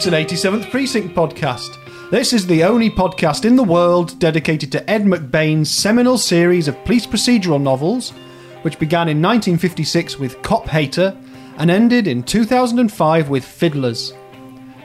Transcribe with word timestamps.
It's 0.00 0.06
an 0.06 0.14
87th 0.14 0.70
Precinct 0.70 1.14
podcast. 1.14 1.76
This 2.10 2.32
is 2.32 2.46
the 2.46 2.64
only 2.64 2.88
podcast 2.88 3.44
in 3.44 3.54
the 3.54 3.62
world 3.62 4.18
dedicated 4.18 4.72
to 4.72 4.90
Ed 4.90 5.04
McBain's 5.04 5.70
seminal 5.70 6.16
series 6.16 6.68
of 6.68 6.84
police 6.86 7.06
procedural 7.06 7.60
novels, 7.60 8.14
which 8.62 8.78
began 8.78 9.10
in 9.10 9.20
1956 9.20 10.18
with 10.18 10.40
Cop 10.40 10.66
Hater 10.66 11.14
and 11.58 11.70
ended 11.70 12.06
in 12.06 12.22
2005 12.22 13.28
with 13.28 13.44
Fiddlers. 13.44 14.14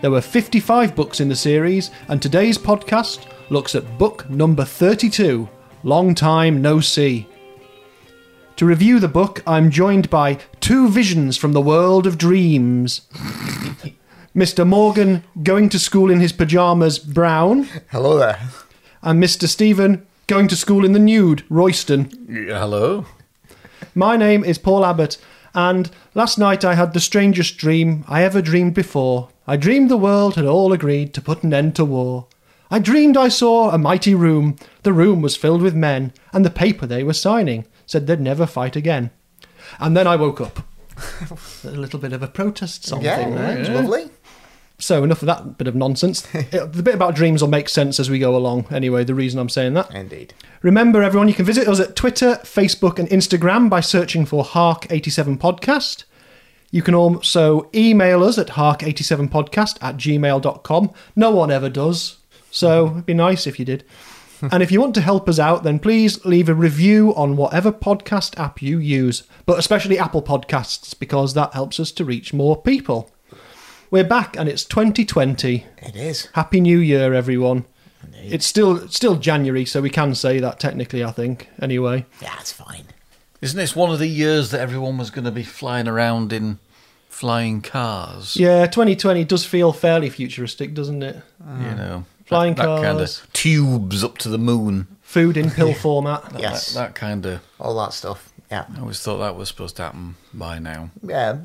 There 0.02 0.12
were 0.12 0.20
55 0.20 0.98
books 0.98 1.22
in 1.22 1.30
the 1.30 1.36
series, 1.38 1.92
and 2.10 2.22
today's 2.22 2.58
podcast 2.58 3.26
looks 3.50 3.74
at 3.74 3.98
book 3.98 4.30
number 4.30 4.66
32 4.66 5.48
Long 5.84 6.14
Time 6.14 6.62
No 6.62 6.82
See. 6.82 7.26
To 8.58 8.66
review 8.66 9.00
the 9.00 9.08
book, 9.08 9.42
I'm 9.48 9.72
joined 9.72 10.10
by 10.10 10.40
two 10.60 10.90
visions 10.90 11.38
from 11.38 11.54
the 11.54 11.62
world 11.62 12.06
of 12.06 12.18
dreams. 12.18 13.08
Mr. 14.36 14.68
Morgan, 14.68 15.24
going 15.44 15.70
to 15.70 15.80
school 15.80 16.12
in 16.12 16.20
his 16.20 16.34
pyjamas, 16.34 17.00
Brown, 17.00 17.70
Hello 17.92 18.18
there. 18.18 18.40
and 19.02 19.24
Mr. 19.24 19.48
Stephen, 19.48 20.06
going 20.28 20.48
to 20.50 20.58
school 20.58 20.84
in 20.84 20.92
the 20.92 21.00
nude, 21.00 21.44
Royston. 21.50 22.10
Hello. 22.50 23.06
My 23.94 24.18
name 24.18 24.44
is 24.44 24.58
Paul 24.58 24.84
Abbott, 24.86 25.18
and 25.54 25.90
last 26.14 26.38
night 26.38 26.66
I 26.66 26.76
had 26.76 26.94
the 26.94 27.00
strangest 27.00 27.58
dream 27.58 28.04
I 28.10 28.24
ever 28.24 28.42
dreamed 28.42 28.74
before. 28.74 29.30
I 29.48 29.56
dreamed 29.56 29.90
the 29.90 29.96
world 29.98 30.36
had 30.36 30.46
all 30.46 30.74
agreed 30.74 31.14
to 31.14 31.22
put 31.22 31.44
an 31.44 31.54
end 31.54 31.76
to 31.78 31.86
war. 31.86 32.28
I 32.70 32.80
dreamed 32.80 33.16
I 33.16 33.30
saw 33.30 33.70
a 33.70 33.78
mighty 33.78 34.16
room. 34.16 34.58
The 34.84 34.92
room 34.92 35.22
was 35.22 35.38
filled 35.38 35.62
with 35.62 35.76
men, 35.76 36.12
and 36.34 36.44
the 36.44 36.50
paper 36.50 36.86
they 36.86 37.04
were 37.04 37.14
signing 37.14 37.68
said 37.86 38.06
they'd 38.08 38.20
never 38.20 38.46
fight 38.46 38.76
again. 38.76 39.12
And 39.80 39.96
then 39.96 40.08
I 40.08 40.18
woke 40.18 40.42
up. 40.42 40.68
a 41.64 41.68
little 41.70 42.00
bit 42.00 42.12
of 42.14 42.24
a 42.24 42.28
protest 42.28 42.86
song 42.86 43.02
Yeah, 43.02 43.18
thing 43.18 43.36
there. 43.36 43.58
it's 43.60 43.70
lovely. 43.70 44.10
So 44.78 45.04
enough 45.04 45.22
of 45.22 45.28
that 45.28 45.58
bit 45.58 45.68
of 45.68 45.76
nonsense. 45.76 46.28
It- 46.34 46.54
uh, 46.62 46.66
the 46.66 46.84
bit 46.84 46.96
about 46.96 47.16
dreams 47.16 47.42
will 47.42 47.50
make 47.50 47.70
sense 47.70 48.00
as 48.00 48.10
we 48.10 48.20
go 48.20 48.36
along. 48.36 48.68
Anyway, 48.72 49.04
the 49.04 49.16
reason 49.16 49.40
I'm 49.40 49.50
saying 49.50 49.74
that. 49.76 49.94
Indeed. 49.94 50.34
Remember, 50.62 51.02
everyone, 51.04 51.28
you 51.28 51.34
can 51.34 51.46
visit 51.46 51.68
us 51.68 51.80
at 51.80 51.96
Twitter, 51.96 52.40
Facebook, 52.44 53.00
and 53.00 53.08
Instagram 53.10 53.70
by 53.70 53.80
searching 53.80 54.26
for 54.26 54.44
Hark87 54.44 55.38
Podcast. 55.38 56.04
You 56.72 56.82
can 56.82 56.96
also 56.96 57.70
email 57.74 58.24
us 58.24 58.38
at 58.38 58.48
hark87podcast 58.48 59.78
at 59.82 59.96
gmail.com. 59.96 60.92
No 61.16 61.32
one 61.32 61.52
ever 61.52 61.70
does, 61.70 62.18
so 62.52 62.88
it'd 62.88 63.06
be 63.06 63.14
nice 63.14 63.48
if 63.48 63.60
you 63.60 63.66
did. 63.66 63.86
and 64.52 64.62
if 64.62 64.72
you 64.72 64.82
want 64.82 64.94
to 64.96 65.02
help 65.02 65.30
us 65.30 65.40
out, 65.40 65.64
then 65.64 65.80
please 65.80 66.26
leave 66.26 66.50
a 66.50 66.54
review 66.54 67.16
on 67.16 67.38
whatever 67.38 67.72
podcast 67.72 68.38
app 68.38 68.62
you 68.62 68.78
use, 68.78 69.24
but 69.46 69.58
especially 69.58 69.98
Apple 69.98 70.22
Podcasts, 70.22 70.98
because 71.00 71.34
that 71.34 71.54
helps 71.54 71.80
us 71.80 71.92
to 71.94 72.04
reach 72.04 72.34
more 72.34 72.62
people. 72.62 73.10
We're 73.96 74.04
back 74.04 74.36
and 74.38 74.50
it's 74.50 74.66
2020. 74.66 75.66
It 75.78 75.96
is. 75.96 76.28
Happy 76.34 76.60
New 76.60 76.80
Year, 76.80 77.14
everyone. 77.14 77.64
It's 78.14 78.46
still 78.46 78.90
still 78.90 79.16
January, 79.16 79.64
so 79.64 79.82
we 79.82 79.90
can 79.90 80.14
say 80.16 80.38
that 80.42 80.60
technically. 80.60 81.02
I 81.02 81.12
think 81.12 81.48
anyway. 81.62 82.06
Yeah, 82.22 82.36
it's 82.38 82.52
fine. 82.52 82.88
Isn't 83.40 83.56
this 83.56 83.74
one 83.74 83.92
of 83.92 84.00
the 84.00 84.08
years 84.08 84.52
that 84.52 84.60
everyone 84.60 84.98
was 84.98 85.12
going 85.12 85.24
to 85.24 85.32
be 85.32 85.44
flying 85.44 85.88
around 85.88 86.34
in 86.34 86.60
flying 87.08 87.62
cars? 87.62 88.36
Yeah, 88.36 88.66
2020 88.66 89.24
does 89.24 89.46
feel 89.46 89.72
fairly 89.72 90.10
futuristic, 90.10 90.74
doesn't 90.74 91.02
it? 91.02 91.16
You 91.40 91.46
mm. 91.46 91.78
know, 91.78 92.06
Flying 92.26 92.56
that, 92.56 92.66
that 92.66 92.82
kind 92.82 92.98
cars. 92.98 93.22
of 93.22 93.32
tubes 93.32 94.04
up 94.04 94.18
to 94.18 94.28
the 94.28 94.38
moon. 94.38 94.88
Food 95.04 95.38
in 95.38 95.50
pill 95.50 95.74
format. 95.74 96.34
Yes. 96.38 96.74
That, 96.74 96.88
that 96.88 96.96
kind 96.96 97.26
of. 97.26 97.42
All 97.62 97.78
that 97.78 97.94
stuff. 97.94 98.30
Yeah. 98.52 98.66
I 98.76 98.80
always 98.80 99.00
thought 99.02 99.18
that 99.18 99.36
was 99.36 99.48
supposed 99.50 99.76
to 99.78 99.84
happen 99.84 100.16
by 100.34 100.60
now. 100.60 100.92
Yeah. 101.04 101.38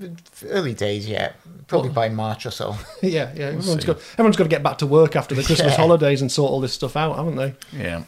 Early 0.46 0.74
days, 0.74 1.08
yeah. 1.08 1.32
Probably 1.66 1.90
by 1.90 2.08
March 2.10 2.44
or 2.46 2.50
so. 2.50 2.76
yeah, 3.02 3.32
yeah. 3.34 3.46
Everyone's 3.46 3.80
see. 3.80 3.86
got 3.86 3.96
everyone's 4.14 4.36
got 4.36 4.44
to 4.44 4.50
get 4.50 4.62
back 4.62 4.78
to 4.78 4.86
work 4.86 5.16
after 5.16 5.34
the 5.34 5.42
Christmas 5.42 5.72
Yeah. 5.72 5.76
holidays 5.78 6.20
and 6.20 6.30
sort 6.30 6.50
all 6.52 6.60
this 6.60 6.72
stuff 6.74 6.96
out, 6.96 7.16
haven't 7.16 7.36
they? 7.36 7.54
Yeah. 7.72 8.04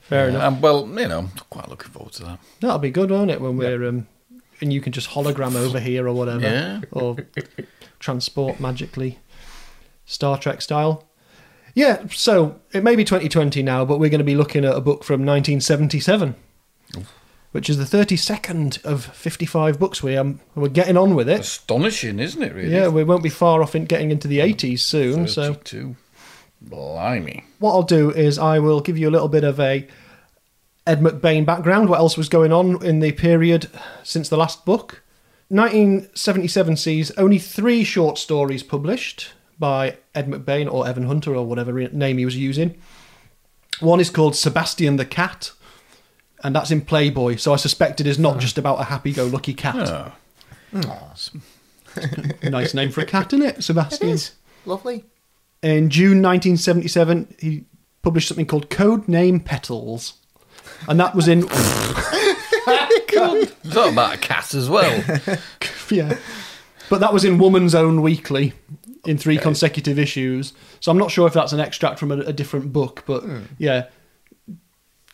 Fair 0.00 0.28
Yeah, 0.30 0.36
enough. 0.36 0.42
um, 0.44 0.60
well, 0.60 0.86
you 0.88 1.08
know, 1.08 1.18
I'm 1.18 1.28
quite 1.50 1.68
looking 1.68 1.90
forward 1.90 2.12
to 2.14 2.24
that. 2.24 2.38
That'll 2.60 2.78
be 2.78 2.90
good, 2.90 3.10
won't 3.10 3.30
it? 3.30 3.40
When 3.40 3.56
we're 3.56 3.86
um, 3.88 4.06
and 4.60 4.72
you 4.72 4.80
can 4.80 4.92
just 4.92 5.10
hologram 5.10 5.54
over 5.56 5.78
here 5.80 6.06
or 6.08 6.12
whatever, 6.14 6.40
Yeah. 6.40 6.80
or 6.92 7.16
transport 7.98 8.60
magically, 8.60 9.18
Star 10.06 10.38
Trek 10.38 10.62
style. 10.62 11.04
Yeah, 11.74 12.04
so 12.10 12.58
it 12.72 12.82
may 12.82 12.96
be 12.96 13.04
2020 13.04 13.62
now, 13.62 13.84
but 13.84 13.98
we're 13.98 14.08
going 14.08 14.20
to 14.20 14.24
be 14.24 14.34
looking 14.36 14.64
at 14.64 14.74
a 14.74 14.80
book 14.80 15.04
from 15.04 15.26
1977, 15.26 16.34
which 17.56 17.70
is 17.70 17.78
the 17.78 17.84
32nd 17.84 18.84
of 18.84 19.06
55 19.06 19.78
books. 19.78 20.02
We 20.02 20.14
um, 20.14 20.40
we're 20.54 20.68
getting 20.68 20.98
on 20.98 21.14
with 21.14 21.26
it. 21.26 21.40
Astonishing, 21.40 22.20
isn't 22.20 22.42
it? 22.42 22.52
Really? 22.52 22.70
Yeah, 22.70 22.88
we 22.88 23.02
won't 23.02 23.22
be 23.22 23.30
far 23.30 23.62
off 23.62 23.74
in 23.74 23.86
getting 23.86 24.10
into 24.10 24.28
the 24.28 24.40
80s 24.40 24.80
soon. 24.80 25.26
So 25.26 25.54
32. 25.54 25.96
Blimey. 26.60 27.44
what 27.58 27.72
I'll 27.72 27.82
do 27.82 28.10
is 28.10 28.38
I 28.38 28.58
will 28.58 28.82
give 28.82 28.98
you 28.98 29.08
a 29.08 29.10
little 29.10 29.28
bit 29.28 29.42
of 29.42 29.58
a 29.58 29.88
Ed 30.86 31.00
McBain 31.00 31.46
background. 31.46 31.88
What 31.88 31.98
else 31.98 32.18
was 32.18 32.28
going 32.28 32.52
on 32.52 32.84
in 32.84 33.00
the 33.00 33.12
period 33.12 33.70
since 34.02 34.28
the 34.28 34.36
last 34.36 34.66
book? 34.66 35.02
1977 35.48 36.76
sees 36.76 37.10
only 37.12 37.38
three 37.38 37.84
short 37.84 38.18
stories 38.18 38.62
published 38.62 39.32
by 39.58 39.96
Ed 40.14 40.28
McBain 40.28 40.70
or 40.70 40.86
Evan 40.86 41.06
Hunter 41.06 41.34
or 41.34 41.46
whatever 41.46 41.72
name 41.88 42.18
he 42.18 42.26
was 42.26 42.36
using. 42.36 42.76
One 43.80 43.98
is 43.98 44.10
called 44.10 44.36
Sebastian 44.36 44.96
the 44.96 45.06
Cat, 45.06 45.52
and 46.44 46.54
that's 46.54 46.70
in 46.70 46.80
Playboy. 46.80 47.36
So 47.36 47.52
I 47.52 47.56
suspect 47.56 48.00
it 48.00 48.06
is 48.06 48.18
not 48.18 48.34
hmm. 48.34 48.40
just 48.40 48.58
about 48.58 48.80
a 48.80 48.84
happy-go-lucky 48.84 49.54
cat. 49.54 49.76
Oh. 49.76 50.12
Nice 52.42 52.74
name 52.74 52.90
for 52.90 53.00
a 53.00 53.06
cat, 53.06 53.32
isn't 53.32 53.46
it, 53.46 53.58
It 53.58 53.62
Sebastian? 53.62 54.08
is. 54.08 54.32
Lovely. 54.64 55.04
In 55.62 55.90
June 55.90 56.22
1977, 56.22 57.36
he 57.38 57.64
published 58.02 58.28
something 58.28 58.46
called 58.46 58.70
Code 58.70 59.08
Name 59.08 59.40
Petals. 59.40 60.14
And 60.88 61.00
that 61.00 61.14
was 61.14 61.28
in. 61.28 61.48
Is 63.66 63.74
that 63.74 63.92
about 63.92 64.14
a 64.14 64.18
cat 64.18 64.54
as 64.54 64.68
well? 64.68 64.92
yeah. 65.90 66.16
But 66.88 67.00
that 67.00 67.12
was 67.12 67.24
in 67.24 67.38
Woman's 67.38 67.74
Own 67.74 68.02
Weekly 68.02 68.52
in 69.04 69.16
three 69.18 69.38
consecutive 69.38 69.98
issues. 69.98 70.52
So 70.80 70.90
I'm 70.92 70.98
not 70.98 71.10
sure 71.10 71.26
if 71.26 71.32
that's 71.32 71.52
an 71.52 71.60
extract 71.60 71.98
from 71.98 72.12
a, 72.12 72.18
a 72.18 72.32
different 72.32 72.72
book, 72.72 73.04
but 73.06 73.22
hmm. 73.22 73.42
yeah. 73.58 73.86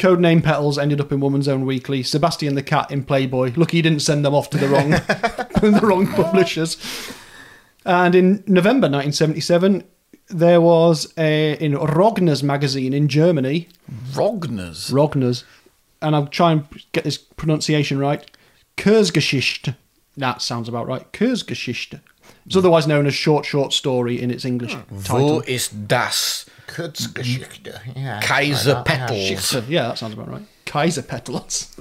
Code 0.03 0.19
Name 0.19 0.43
Petals 0.43 0.79
ended 0.79 1.01
up 1.01 1.13
in 1.13 1.21
Woman's 1.21 1.47
Own 1.47 1.65
Weekly. 1.65 2.03
Sebastian 2.03 2.57
the 2.57 2.63
Cat 2.65 2.91
in 2.91 3.05
Playboy. 3.05 3.53
Lucky 3.55 3.77
he 3.77 3.83
didn't 3.83 4.01
send 4.01 4.25
them 4.25 4.35
off 4.35 4.51
to 4.51 4.59
the 4.59 4.67
wrong, 4.67 4.91
the 4.91 5.79
wrong 5.81 6.09
publishers. 6.09 6.77
And 7.85 8.17
in 8.17 8.43
November 8.49 8.89
1977, 8.89 9.85
there 10.27 10.61
was 10.61 11.13
a 11.17 11.53
in 11.65 11.75
Rogner's 11.75 12.43
magazine 12.43 12.93
in 12.93 13.07
Germany. 13.07 13.69
Rogners. 14.11 14.91
Rogner's, 14.91 15.45
and 16.01 16.17
I'll 16.17 16.27
try 16.27 16.51
and 16.51 16.67
get 16.91 17.05
this 17.05 17.17
pronunciation 17.17 18.01
right. 18.01 18.29
Kurzgeschichte. 18.77 19.77
That 20.17 20.43
sounds 20.43 20.69
about 20.69 20.89
right. 20.89 21.13
Kurzgeschichte. 21.13 22.01
It's 22.47 22.57
otherwise 22.57 22.87
known 22.87 23.07
as 23.07 23.15
short 23.15 23.45
short 23.45 23.73
story 23.73 24.21
in 24.21 24.31
its 24.31 24.45
English 24.45 24.75
hmm. 24.75 25.01
title. 25.03 25.37
Wo 25.37 25.41
ist 25.41 25.73
das 25.89 26.47
Kurzgeschichte. 26.67 27.81
Yeah. 27.95 28.21
Kaiser 28.21 28.75
like 28.75 28.85
that, 28.87 28.99
yeah. 28.99 29.07
Petals? 29.07 29.45
So, 29.45 29.63
yeah, 29.69 29.89
that 29.89 29.99
sounds 29.99 30.15
about 30.15 30.29
right. 30.29 30.43
Kaiser 30.67 31.03
Petals. 31.03 31.77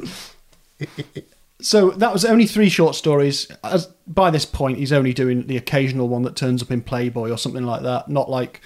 so 1.61 1.91
that 1.91 2.13
was 2.13 2.25
only 2.25 2.45
three 2.45 2.69
short 2.69 2.95
stories. 2.95 3.49
As 3.63 3.87
by 4.07 4.29
this 4.29 4.45
point, 4.45 4.77
he's 4.77 4.91
only 4.91 5.13
doing 5.13 5.47
the 5.47 5.57
occasional 5.57 6.07
one 6.07 6.23
that 6.23 6.35
turns 6.35 6.61
up 6.61 6.71
in 6.71 6.81
Playboy 6.81 7.31
or 7.31 7.37
something 7.37 7.65
like 7.65 7.83
that. 7.83 8.09
Not 8.09 8.29
like 8.29 8.61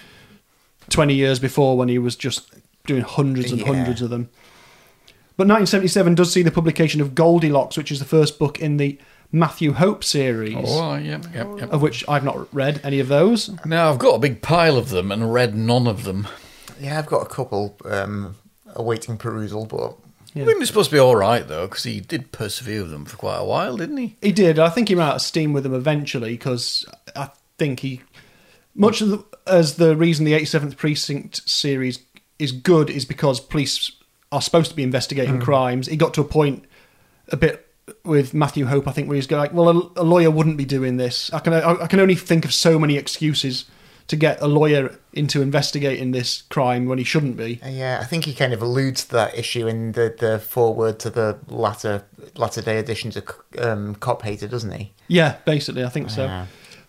twenty 0.90 1.14
years 1.14 1.40
before 1.40 1.78
when 1.78 1.90
he 1.90 2.00
was 2.00 2.16
just 2.16 2.54
doing 2.86 3.02
hundreds 3.04 3.52
and 3.52 3.62
Yeah. 3.62 3.68
hundreds 3.68 4.02
of 4.02 4.10
them. 4.10 4.30
But 5.38 5.48
1977 5.48 6.16
does 6.16 6.32
see 6.32 6.44
the 6.44 6.52
publication 6.52 7.02
of 7.02 7.14
Goldilocks, 7.14 7.76
which 7.76 7.92
is 7.92 8.00
the 8.00 8.06
first 8.06 8.40
book 8.40 8.60
in 8.62 8.78
the 8.78 8.98
Matthew 9.32 9.74
Hope 9.74 10.04
series, 10.04 10.56
Oh, 10.58 10.96
yep, 10.96 11.26
yep, 11.34 11.48
yep. 11.60 11.72
of 11.72 11.82
which 11.82 12.04
I've 12.08 12.24
not 12.24 12.54
read 12.54 12.80
any 12.84 13.00
of 13.00 13.08
those. 13.08 13.50
Now, 13.66 13.90
I've 13.92 14.00
got 14.00 14.16
a 14.16 14.20
big 14.20 14.42
pile 14.42 14.78
of 14.78 14.90
them 14.90 15.12
and 15.12 15.34
read 15.34 15.56
none 15.56 15.88
of 15.88 16.04
them. 16.04 16.28
Yeah, 16.80 17.00
I've 17.00 17.06
got 17.06 17.22
a 17.22 17.30
couple 17.30 17.76
um, 17.86 18.36
awaiting 18.76 19.18
perusal, 19.18 19.66
but 19.66 19.96
I 20.36 20.44
think 20.46 20.58
they're 20.58 20.66
supposed 20.66 20.90
to 20.90 20.96
be 20.96 21.00
all 21.00 21.16
right, 21.16 21.48
though, 21.48 21.68
because 21.68 21.84
he 21.84 22.00
did 22.02 22.32
persevere 22.32 22.82
with 22.84 22.92
them 22.92 23.06
for 23.06 23.18
quite 23.18 23.38
a 23.38 23.46
while, 23.46 23.78
didn't 23.78 23.98
he? 23.98 24.18
He 24.22 24.32
did. 24.32 24.60
I 24.60 24.70
think 24.70 24.90
he 24.90 24.96
ran 24.96 25.08
out 25.10 25.16
of 25.16 25.22
steam 25.22 25.54
with 25.54 25.64
them 25.64 25.74
eventually 25.74 26.32
because 26.32 26.86
I 27.16 27.30
think 27.58 27.80
he, 27.82 28.02
much 28.74 29.00
of 29.02 29.10
the, 29.10 29.24
as 29.48 29.76
the 29.76 29.96
reason 29.96 30.26
the 30.26 30.34
87th 30.34 30.76
Precinct 30.76 31.48
series 31.50 32.00
is 32.38 32.52
good 32.52 32.90
is 32.90 33.06
because 33.06 33.40
police 33.40 33.92
are 34.32 34.42
supposed 34.42 34.70
to 34.72 34.76
be 34.76 34.84
investigating 34.84 35.40
crimes. 35.40 35.88
He 35.88 35.96
got 35.96 36.14
to 36.16 36.22
a 36.22 36.26
point 36.26 36.66
a 37.30 37.38
bit 37.38 37.65
with 38.04 38.34
Matthew 38.34 38.66
Hope, 38.66 38.88
I 38.88 38.92
think, 38.92 39.08
where 39.08 39.16
he's 39.16 39.28
going 39.28 39.42
like, 39.42 39.54
well, 39.54 39.70
a, 39.70 40.02
a 40.02 40.04
lawyer 40.04 40.32
wouldn't 40.32 40.58
be 40.58 40.66
doing 40.66 40.98
this. 40.98 41.32
I 41.34 41.40
can 41.40 41.54
I, 41.54 41.84
I 41.84 41.88
can 41.88 42.00
only 42.00 42.16
think 42.16 42.46
of 42.46 42.54
so 42.54 42.80
many 42.80 42.98
excuses 42.98 43.66
to 44.08 44.16
get 44.16 44.40
a 44.40 44.48
lawyer 44.48 44.98
into 45.14 45.42
investigating 45.42 46.12
this 46.12 46.44
crime 46.44 46.86
when 46.86 46.98
he 47.00 47.04
shouldn't 47.04 47.38
be. 47.38 47.60
uh, 47.66 47.70
yeah, 47.70 48.00
I 48.02 48.06
think 48.06 48.26
he 48.26 48.34
kind 48.36 48.54
of 48.54 48.62
alludes 48.62 49.06
to 49.06 49.12
that 49.14 49.38
issue 49.38 49.68
in 49.68 49.94
the, 49.94 50.16
the 50.18 50.40
foreword 50.40 51.00
to 51.00 51.10
the 51.10 51.40
latter 51.48 52.06
latter 52.36 52.62
day 52.62 52.78
editions 52.78 53.18
of 53.18 53.28
um, 53.60 53.96
Cop 53.96 54.22
Hater, 54.22 54.48
doesn't 54.48 54.72
he? 54.72 54.94
Yeah, 55.08 55.38
basically, 55.46 55.84
I 55.84 55.90
think 55.90 56.10
so. 56.10 56.26
Yeah. 56.26 56.46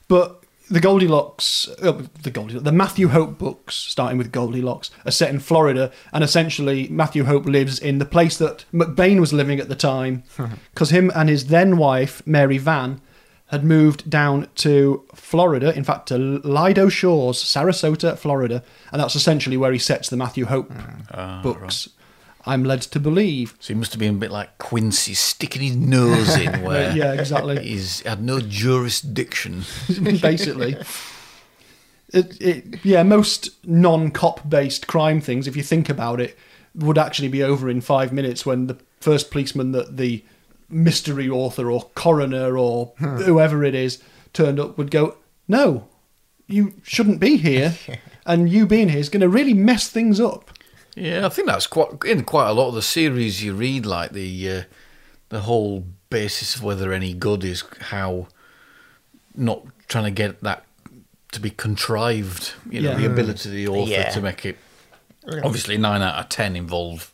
But 0.08 0.42
the 0.70 0.80
Goldilocks, 0.80 1.68
uh, 1.82 2.02
the 2.22 2.30
Goldilocks, 2.30 2.64
the 2.64 2.72
Matthew 2.72 3.08
Hope 3.08 3.38
books, 3.38 3.74
starting 3.74 4.18
with 4.18 4.32
Goldilocks, 4.32 4.90
are 5.04 5.10
set 5.10 5.30
in 5.30 5.38
Florida, 5.38 5.92
and 6.12 6.24
essentially 6.24 6.88
Matthew 6.88 7.24
Hope 7.24 7.46
lives 7.46 7.78
in 7.78 7.98
the 7.98 8.04
place 8.04 8.36
that 8.38 8.64
McBain 8.72 9.20
was 9.20 9.32
living 9.32 9.60
at 9.60 9.68
the 9.68 9.76
time, 9.76 10.24
because 10.72 10.90
him 10.90 11.10
and 11.14 11.28
his 11.28 11.46
then 11.46 11.76
wife 11.76 12.22
Mary 12.26 12.58
Vann 12.58 13.00
had 13.50 13.64
moved 13.64 14.10
down 14.10 14.48
to 14.56 15.04
Florida, 15.14 15.72
in 15.76 15.84
fact 15.84 16.08
to 16.08 16.18
Lido 16.18 16.88
Shores, 16.88 17.42
Sarasota, 17.42 18.18
Florida, 18.18 18.62
and 18.90 19.00
that's 19.00 19.14
essentially 19.14 19.56
where 19.56 19.72
he 19.72 19.78
sets 19.78 20.08
the 20.08 20.16
Matthew 20.16 20.46
Hope 20.46 20.72
books. 21.42 21.88
I'm 22.46 22.62
led 22.62 22.82
to 22.82 23.00
believe. 23.00 23.56
So 23.58 23.74
he 23.74 23.78
must 23.78 23.92
have 23.92 23.98
been 23.98 24.14
a 24.14 24.18
bit 24.18 24.30
like 24.30 24.56
Quincy, 24.58 25.14
sticking 25.14 25.62
his 25.62 25.76
nose 25.76 26.36
in 26.36 26.62
where 26.62 26.96
Yeah, 26.96 27.12
exactly. 27.12 27.62
he's 27.62 28.00
had 28.02 28.22
no 28.22 28.40
jurisdiction. 28.40 29.64
basically. 30.02 30.76
It, 32.12 32.40
it, 32.40 32.84
yeah, 32.84 33.02
most 33.02 33.50
non-cop 33.66 34.48
based 34.48 34.86
crime 34.86 35.20
things, 35.20 35.48
if 35.48 35.56
you 35.56 35.62
think 35.64 35.88
about 35.88 36.20
it, 36.20 36.38
would 36.74 36.98
actually 36.98 37.28
be 37.28 37.42
over 37.42 37.68
in 37.68 37.80
five 37.80 38.12
minutes 38.12 38.46
when 38.46 38.68
the 38.68 38.78
first 39.00 39.30
policeman 39.30 39.72
that 39.72 39.96
the 39.96 40.24
mystery 40.68 41.28
author 41.28 41.70
or 41.70 41.90
coroner 41.94 42.56
or 42.56 42.92
whoever 42.98 43.64
it 43.64 43.74
is 43.74 44.02
turned 44.32 44.60
up 44.60 44.76
would 44.76 44.90
go, 44.90 45.16
"No, 45.48 45.88
you 46.46 46.74
shouldn't 46.82 47.18
be 47.18 47.38
here, 47.38 47.76
and 48.24 48.50
you 48.50 48.66
being 48.66 48.90
here 48.90 49.00
is 49.00 49.08
going 49.08 49.20
to 49.22 49.28
really 49.28 49.54
mess 49.54 49.88
things 49.88 50.20
up." 50.20 50.50
Yeah, 50.96 51.26
I 51.26 51.28
think 51.28 51.46
that's 51.46 51.66
quite 51.66 51.88
in 52.04 52.24
quite 52.24 52.48
a 52.48 52.52
lot 52.52 52.68
of 52.68 52.74
the 52.74 52.82
series 52.82 53.44
you 53.44 53.52
read. 53.54 53.84
Like 53.86 54.12
the 54.12 54.50
uh, 54.50 54.62
the 55.28 55.40
whole 55.40 55.84
basis 56.10 56.56
of 56.56 56.62
whether 56.64 56.92
any 56.92 57.12
good 57.12 57.44
is 57.44 57.62
how 57.80 58.28
not 59.36 59.62
trying 59.88 60.04
to 60.04 60.10
get 60.10 60.42
that 60.42 60.64
to 61.32 61.40
be 61.40 61.50
contrived. 61.50 62.54
You 62.70 62.80
know, 62.80 62.92
Yeah. 62.92 62.96
the 62.98 63.06
ability 63.06 63.48
of 63.50 63.54
the 63.54 63.68
author 63.68 63.90
Yeah. 63.90 64.10
to 64.10 64.20
make 64.22 64.46
it. 64.46 64.56
Obviously, 65.44 65.76
nine 65.76 66.00
out 66.02 66.18
of 66.18 66.28
ten 66.30 66.56
involve 66.56 67.12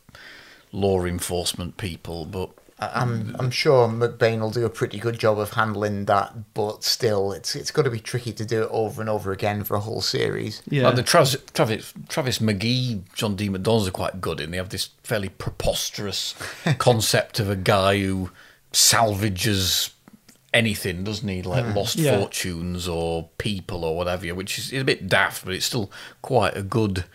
law 0.71 1.03
enforcement 1.03 1.75
people, 1.77 2.25
but 2.25 2.49
I- 2.49 2.62
I'm 2.79 3.35
I'm 3.39 3.51
sure 3.51 3.87
McBain 3.87 4.39
will 4.39 4.51
do 4.51 4.65
a 4.65 4.69
pretty 4.69 4.97
good 4.97 5.19
job 5.19 5.39
of 5.39 5.53
handling 5.53 6.05
that, 6.05 6.53
but 6.53 6.83
still, 6.83 7.31
it's 7.31 7.55
it's 7.55 7.71
got 7.71 7.83
to 7.83 7.89
be 7.89 7.99
tricky 7.99 8.33
to 8.33 8.45
do 8.45 8.63
it 8.63 8.69
over 8.71 9.01
and 9.01 9.09
over 9.09 9.31
again 9.31 9.63
for 9.63 9.75
a 9.75 9.79
whole 9.79 10.01
series. 10.01 10.61
Yeah, 10.69 10.83
Like 10.83 10.95
the 10.95 11.03
Travis, 11.03 11.37
Travis, 11.53 11.93
Travis 12.09 12.39
McGee, 12.39 13.01
John 13.13 13.35
D. 13.35 13.49
MacDonald's 13.49 13.87
are 13.87 13.91
quite 13.91 14.21
good, 14.21 14.39
and 14.39 14.53
they 14.53 14.57
have 14.57 14.69
this 14.69 14.89
fairly 15.03 15.29
preposterous 15.29 16.35
concept 16.77 17.39
of 17.39 17.49
a 17.49 17.55
guy 17.55 17.99
who 17.99 18.31
salvages 18.71 19.91
anything, 20.53 21.03
doesn't 21.03 21.27
he? 21.27 21.41
Like 21.41 21.65
hmm. 21.65 21.73
lost 21.73 21.95
Yeah. 21.95 22.17
fortunes 22.17 22.87
or 22.87 23.29
people 23.37 23.83
or 23.83 23.95
whatever, 23.95 24.33
which 24.35 24.57
is, 24.57 24.71
is 24.71 24.81
a 24.81 24.85
bit 24.85 25.07
daft, 25.07 25.45
but 25.45 25.53
it's 25.53 25.65
still 25.65 25.91
quite 26.21 26.55
a 26.55 26.63
good 26.63 27.05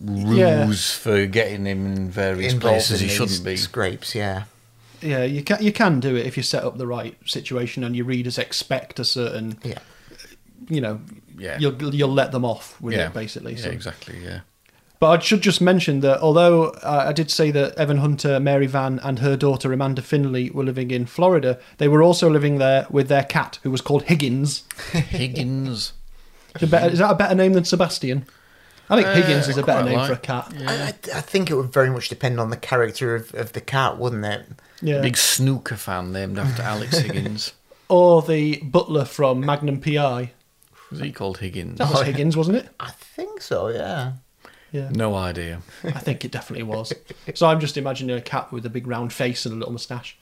ruse 0.00 0.36
Yeah. 0.38 0.70
for 0.72 1.26
getting 1.26 1.66
him 1.66 1.86
in 1.86 2.10
various 2.10 2.52
Involved 2.52 2.74
places 2.74 3.02
in 3.02 3.08
he 3.08 3.14
shouldn't 3.14 3.44
be. 3.44 3.56
Scrapes, 3.56 4.14
yeah. 4.14 4.44
yeah, 5.02 5.24
you 5.24 5.42
can 5.42 5.62
you 5.62 5.72
can 5.72 6.00
do 6.00 6.16
it 6.16 6.26
if 6.26 6.36
you 6.36 6.42
set 6.42 6.64
up 6.64 6.78
the 6.78 6.86
right 6.86 7.16
situation 7.24 7.84
and 7.84 7.94
your 7.96 8.06
readers 8.06 8.38
expect 8.38 8.98
a 8.98 9.04
certain, 9.04 9.58
Yeah. 9.62 9.78
you 10.68 10.80
know, 10.80 11.00
Yeah. 11.38 11.58
you'll 11.58 11.94
you'll 11.94 12.12
let 12.14 12.32
them 12.32 12.44
off 12.44 12.80
with 12.80 12.94
yeah, 12.94 13.06
it 13.08 13.14
basically. 13.14 13.54
Yeah, 13.54 13.62
so. 13.64 13.70
exactly. 13.70 14.18
Yeah. 14.22 14.40
But 14.98 15.20
I 15.20 15.22
should 15.22 15.42
just 15.42 15.60
mention 15.60 16.00
that 16.00 16.20
although 16.20 16.68
uh, 16.82 17.04
I 17.08 17.12
did 17.12 17.30
say 17.30 17.50
that 17.50 17.74
Evan 17.76 17.98
Hunter, 17.98 18.40
Mary 18.40 18.66
Vann, 18.66 18.98
and 19.02 19.18
her 19.18 19.36
daughter 19.36 19.70
Amanda 19.70 20.00
Finley 20.00 20.48
were 20.48 20.64
living 20.64 20.90
in 20.90 21.04
Florida, 21.04 21.58
they 21.76 21.86
were 21.86 22.02
also 22.02 22.30
living 22.30 22.56
there 22.56 22.86
with 22.88 23.08
their 23.08 23.24
cat, 23.24 23.58
who 23.62 23.70
was 23.70 23.82
called 23.82 24.04
Higgins. 24.04 24.64
Higgins. 24.92 25.92
Is, 26.58 26.70
better, 26.70 26.88
is 26.90 27.00
that 27.00 27.10
a 27.10 27.14
better 27.14 27.34
name 27.34 27.52
than 27.52 27.64
Sebastian? 27.66 28.24
I 28.88 28.96
think 28.96 29.08
Uh, 29.08 29.14
Higgins 29.14 29.48
is 29.48 29.56
a 29.58 29.62
better 29.62 29.84
name 29.84 29.98
like- 29.98 30.06
for 30.08 30.12
a 30.14 30.18
cat. 30.18 30.52
Yeah. 30.56 30.70
I, 30.70 30.74
I 30.74 31.18
I 31.18 31.20
think 31.20 31.50
it 31.50 31.54
would 31.54 31.72
very 31.72 31.90
much 31.90 32.08
depend 32.08 32.38
on 32.40 32.50
the 32.50 32.56
character 32.56 33.14
of, 33.14 33.34
of 33.34 33.52
the 33.52 33.60
cat, 33.60 33.98
wouldn't 33.98 34.24
it? 34.24 34.46
Yeah. 34.80 35.00
Big 35.00 35.16
snooker 35.16 35.76
fan 35.76 36.12
named 36.12 36.38
after 36.38 36.62
Alex 36.62 36.98
Higgins. 37.06 37.52
Or 37.88 38.22
the 38.22 38.58
butler 38.62 39.04
from 39.04 39.40
Magnum 39.40 39.80
PI. 39.80 40.32
Was 40.90 41.00
he 41.00 41.10
called 41.12 41.38
Higgins? 41.38 41.78
That 41.78 41.90
was 41.90 42.02
Higgins, 42.06 42.36
wasn't 42.36 42.58
it? 42.58 42.68
I 42.78 42.90
think 42.90 43.40
so, 43.40 43.68
yeah. 43.68 44.12
Yeah, 44.72 44.90
No 44.92 45.14
idea. 45.14 45.62
I 45.84 45.90
think 46.00 46.24
it 46.24 46.30
definitely 46.32 46.64
was. 46.64 46.92
So 47.34 47.46
I'm 47.48 47.60
just 47.60 47.76
imagining 47.76 48.16
a 48.16 48.20
cat 48.20 48.52
with 48.52 48.66
a 48.66 48.70
big 48.70 48.86
round 48.86 49.12
face 49.12 49.46
and 49.46 49.54
a 49.54 49.58
little 49.58 49.72
moustache. 49.72 50.16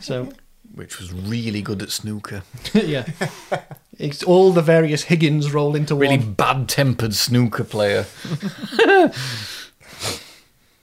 So 0.00 0.30
Which 0.74 0.98
was 0.98 1.12
really 1.12 1.62
good 1.62 1.82
at 1.82 1.90
snooker. 1.90 2.42
yeah, 2.74 3.04
it's 3.98 4.22
all 4.22 4.52
the 4.52 4.62
various 4.62 5.02
Higgins 5.04 5.52
roll 5.52 5.74
into 5.74 5.94
Really 5.94 6.16
one. 6.16 6.20
Really 6.20 6.32
bad 6.34 6.68
tempered 6.68 7.14
snooker 7.14 7.64
player. 7.64 8.06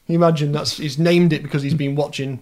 Imagine 0.10 0.54
that's 0.54 0.78
he's 0.78 0.98
named 0.98 1.34
it 1.34 1.44
because 1.44 1.64
he's 1.64 1.74
been 1.74 1.96
watching 1.96 2.40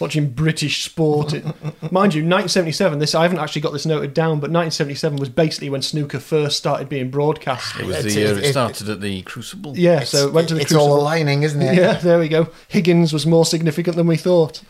watching 0.00 0.28
British 0.30 0.84
sport. 0.84 1.32
It, 1.32 1.44
mind 1.90 2.12
you, 2.14 2.20
1977. 2.22 2.98
This 2.98 3.14
I 3.14 3.22
haven't 3.22 3.38
actually 3.38 3.62
got 3.62 3.72
this 3.72 3.86
noted 3.86 4.12
down, 4.12 4.32
but 4.40 4.50
1977 4.50 5.16
was 5.18 5.30
basically 5.30 5.70
when 5.70 5.80
snooker 5.80 6.18
first 6.20 6.58
started 6.58 6.90
being 6.90 7.10
broadcast. 7.10 7.74
It 7.80 7.86
was 7.86 7.96
It's- 7.96 8.14
the 8.14 8.20
year 8.20 8.32
it- 8.32 8.38
it 8.38 8.44
it- 8.44 8.50
started 8.50 8.90
at 8.90 9.00
the 9.00 9.22
Crucible. 9.22 9.76
Yeah, 9.78 10.00
so 10.04 10.26
it 10.28 10.34
went 10.34 10.48
to 10.48 10.54
the 10.54 10.60
it's 10.60 10.72
Crucible. 10.72 10.92
all 10.94 11.00
aligning, 11.00 11.42
isn't 11.42 11.62
it? 11.62 11.76
Yeah, 11.76 11.94
there 11.94 12.18
we 12.18 12.28
go. 12.28 12.48
Higgins 12.68 13.14
was 13.14 13.24
more 13.26 13.46
significant 13.46 13.96
than 13.96 14.06
we 14.06 14.16
thought. 14.18 14.60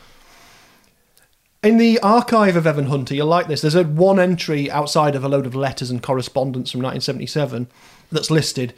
In 1.67 1.79
the 1.79 1.99
archive 1.99 2.55
of 2.55 2.65
Evan 2.65 2.87
Hunter, 2.87 3.13
you'll 3.13 3.27
like 3.27 3.49
this. 3.49 3.61
There's 3.61 3.75
a 3.75 3.83
one 3.83 4.21
entry 4.21 4.71
outside 4.71 5.17
of 5.17 5.25
a 5.25 5.29
load 5.29 5.47
of 5.47 5.57
letters 5.57 5.91
and 5.91 6.01
correspondence 6.01 6.71
from 6.71 6.81
1977 6.81 7.67
that's 8.13 8.31
listed, 8.31 8.73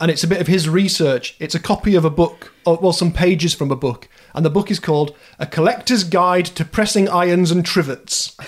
and 0.00 0.08
it's 0.08 0.22
a 0.22 0.28
bit 0.28 0.40
of 0.40 0.46
his 0.46 0.68
research. 0.68 1.34
It's 1.40 1.56
a 1.56 1.58
copy 1.58 1.96
of 1.96 2.04
a 2.04 2.10
book, 2.10 2.52
or 2.64 2.76
well, 2.76 2.92
some 2.92 3.12
pages 3.12 3.54
from 3.54 3.72
a 3.72 3.76
book, 3.76 4.08
and 4.36 4.44
the 4.44 4.50
book 4.50 4.70
is 4.70 4.78
called 4.78 5.16
"A 5.40 5.46
Collector's 5.46 6.04
Guide 6.04 6.46
to 6.46 6.64
Pressing 6.64 7.08
Irons 7.08 7.50
and 7.50 7.66
Trivets." 7.66 8.36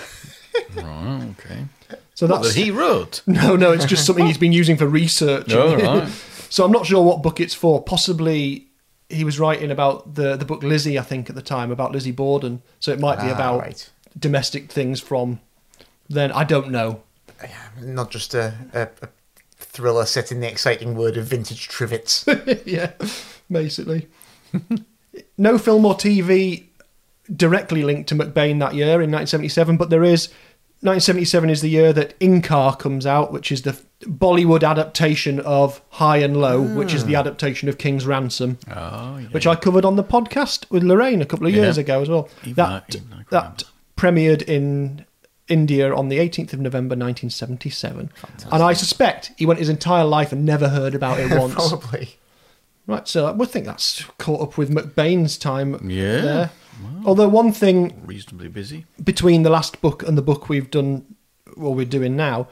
Right, 0.75 1.33
okay. 1.39 1.65
So 2.13 2.27
What, 2.27 2.43
that's 2.43 2.53
that 2.53 2.61
he 2.61 2.71
wrote? 2.71 3.23
no, 3.27 3.57
no, 3.57 3.71
it's 3.73 3.85
just 3.85 4.05
something 4.05 4.25
he's 4.25 4.37
been 4.37 4.53
using 4.53 4.77
for 4.77 4.87
research. 4.87 5.47
Oh, 5.53 5.75
right. 5.75 6.07
so 6.49 6.63
I'm 6.63 6.71
not 6.71 6.85
sure 6.85 7.03
what 7.03 7.21
book 7.21 7.41
it's 7.41 7.53
for. 7.53 7.83
Possibly 7.83 8.67
he 9.11 9.23
was 9.23 9.39
writing 9.39 9.71
about 9.71 10.15
the 10.15 10.35
the 10.35 10.45
book 10.45 10.63
Lizzie, 10.63 10.97
I 10.97 11.03
think, 11.03 11.29
at 11.29 11.35
the 11.35 11.41
time 11.41 11.71
about 11.71 11.91
Lizzie 11.91 12.11
Borden. 12.11 12.61
So 12.79 12.91
it 12.91 12.99
might 12.99 13.19
be 13.19 13.27
Ah, 13.29 13.35
about 13.35 13.59
right. 13.59 13.89
domestic 14.17 14.71
things 14.71 14.99
from 14.99 15.39
then. 16.09 16.31
I 16.31 16.43
don't 16.43 16.71
know. 16.71 17.03
Not 17.81 18.11
just 18.11 18.33
a, 18.35 18.53
a, 18.73 18.81
a 19.01 19.09
thriller 19.57 20.05
set 20.05 20.31
in 20.31 20.41
the 20.41 20.47
exciting 20.49 20.95
world 20.95 21.17
of 21.17 21.25
vintage 21.25 21.67
trivets. 21.67 22.25
yeah, 22.65 22.91
basically. 23.49 24.07
no 25.37 25.57
film 25.57 25.85
or 25.85 25.95
TV 25.95 26.65
directly 27.35 27.83
linked 27.83 28.09
to 28.09 28.15
McBain 28.15 28.59
that 28.59 28.75
year 28.75 29.01
in 29.01 29.11
1977, 29.11 29.77
but 29.77 29.89
there 29.89 30.03
is. 30.03 30.29
1977 30.83 31.49
is 31.51 31.61
the 31.61 31.69
year 31.69 31.93
that 31.93 32.19
Inkaar 32.19 32.77
comes 32.77 33.05
out, 33.05 33.31
which 33.31 33.51
is 33.51 33.61
the 33.61 33.79
Bollywood 34.01 34.67
adaptation 34.67 35.39
of 35.41 35.79
High 35.89 36.17
and 36.17 36.37
Low, 36.37 36.59
which 36.61 36.91
is 36.93 37.05
the 37.05 37.11
hmm. 37.11 37.17
adaptation 37.17 37.69
of 37.69 37.77
King's 37.77 38.07
Ransom. 38.07 38.57
Oh, 38.67 39.17
yeah. 39.17 39.27
which 39.27 39.45
I 39.45 39.55
covered 39.55 39.85
on 39.85 39.95
the 39.95 40.03
podcast 40.03 40.69
with 40.71 40.81
Lorraine 40.81 41.21
a 41.21 41.25
couple 41.25 41.45
of 41.45 41.53
years 41.53 41.77
Yeah. 41.77 41.81
ago 41.81 42.01
as 42.01 42.09
well. 42.09 42.29
Even 42.41 42.55
that 42.55 42.69
I- 42.69 42.81
even 42.95 43.13
I 43.13 43.15
can 43.17 43.25
that 43.29 43.63
premiered 43.95 44.41
in 44.41 45.05
India 45.47 45.93
on 45.93 46.09
the 46.09 46.17
18th 46.17 46.53
of 46.53 46.59
November 46.59 46.95
1977, 46.95 48.09
and 48.51 48.63
I 48.63 48.73
suspect 48.73 49.33
he 49.37 49.45
went 49.45 49.59
his 49.59 49.69
entire 49.69 50.05
life 50.05 50.31
and 50.31 50.45
never 50.45 50.69
heard 50.69 50.95
about 50.95 51.19
it 51.19 51.29
once. 51.39 51.53
Probably. 51.53 52.15
right, 52.87 53.07
so 53.07 53.27
I 53.27 53.31
would 53.31 53.49
think 53.49 53.65
that's 53.67 54.03
caught 54.17 54.41
up 54.41 54.57
with 54.57 54.71
McBain's 54.71 55.37
time. 55.37 55.73
Yeah. 55.87 56.21
there. 56.21 56.51
Although 57.05 57.29
one 57.29 57.51
thing 57.51 58.01
reasonably 58.05 58.47
busy. 58.47 58.85
between 59.03 59.43
the 59.43 59.49
last 59.49 59.81
book 59.81 60.03
and 60.03 60.17
the 60.17 60.21
book 60.21 60.49
we've 60.49 60.69
done, 60.71 61.15
what 61.55 61.75
we're 61.75 61.85
doing 61.85 62.15
now, 62.15 62.47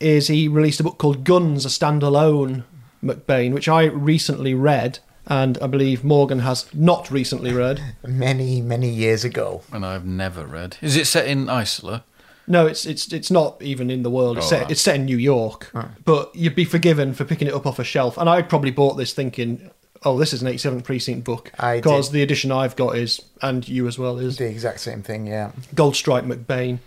is 0.00 0.28
he 0.28 0.48
released 0.48 0.80
a 0.80 0.82
book 0.82 0.98
called 0.98 1.24
Guns, 1.24 1.64
a 1.64 1.68
standalone 1.68 2.64
McBain, 3.02 3.52
which 3.52 3.68
I 3.68 3.84
recently 3.84 4.54
read, 4.54 4.98
and 5.26 5.56
I 5.62 5.66
believe 5.66 6.02
Morgan 6.04 6.40
has 6.40 6.66
not 6.74 7.10
recently 7.10 7.52
read. 7.52 7.80
Many, 8.06 8.60
many 8.60 8.88
years 8.90 9.24
ago. 9.24 9.62
And 9.72 9.84
I've 9.84 10.04
never 10.06 10.44
read. 10.46 10.76
Is 10.82 10.96
it 10.96 11.06
set 11.06 11.26
in 11.26 11.48
Isola? 11.48 12.04
No, 12.46 12.66
it's 12.66 12.84
it's 12.84 13.10
it's 13.10 13.30
not 13.30 13.62
even 13.62 13.90
in 13.90 14.02
the 14.02 14.10
world. 14.10 14.36
It's 14.36 14.46
Oh, 14.48 14.50
set 14.50 14.62
right. 14.64 14.70
it's 14.70 14.82
set 14.82 14.96
in 14.96 15.06
New 15.06 15.16
York, 15.16 15.72
but 16.04 16.34
you'd 16.36 16.54
be 16.54 16.66
forgiven 16.66 17.14
for 17.14 17.24
picking 17.24 17.48
it 17.48 17.54
up 17.54 17.66
off 17.66 17.78
a 17.78 17.84
shelf. 17.84 18.18
And 18.18 18.28
I 18.28 18.42
probably 18.42 18.70
bought 18.70 18.98
this 18.98 19.14
thinking, 19.14 19.70
oh, 20.04 20.18
this 20.18 20.32
is 20.32 20.42
an 20.42 20.48
87th 20.48 20.84
precinct 20.84 21.24
book 21.24 21.50
I 21.58 21.76
because 21.78 22.08
did. 22.08 22.14
the 22.14 22.22
edition 22.22 22.52
I've 22.52 22.76
got 22.76 22.96
is, 22.96 23.20
and 23.42 23.66
you 23.68 23.86
as 23.88 23.98
well, 23.98 24.18
is 24.18 24.36
The 24.38 24.46
exact 24.48 24.80
same 24.80 25.02
thing, 25.02 25.26
yeah. 25.26 25.52
Gold 25.74 25.96
Stripe 25.96 26.24
McBain. 26.24 26.78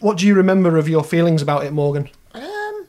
What 0.00 0.16
do 0.18 0.26
you 0.26 0.34
remember 0.34 0.76
of 0.78 0.88
your 0.88 1.04
feelings 1.04 1.42
about 1.42 1.64
it, 1.64 1.72
Morgan? 1.72 2.08
Um, 2.32 2.86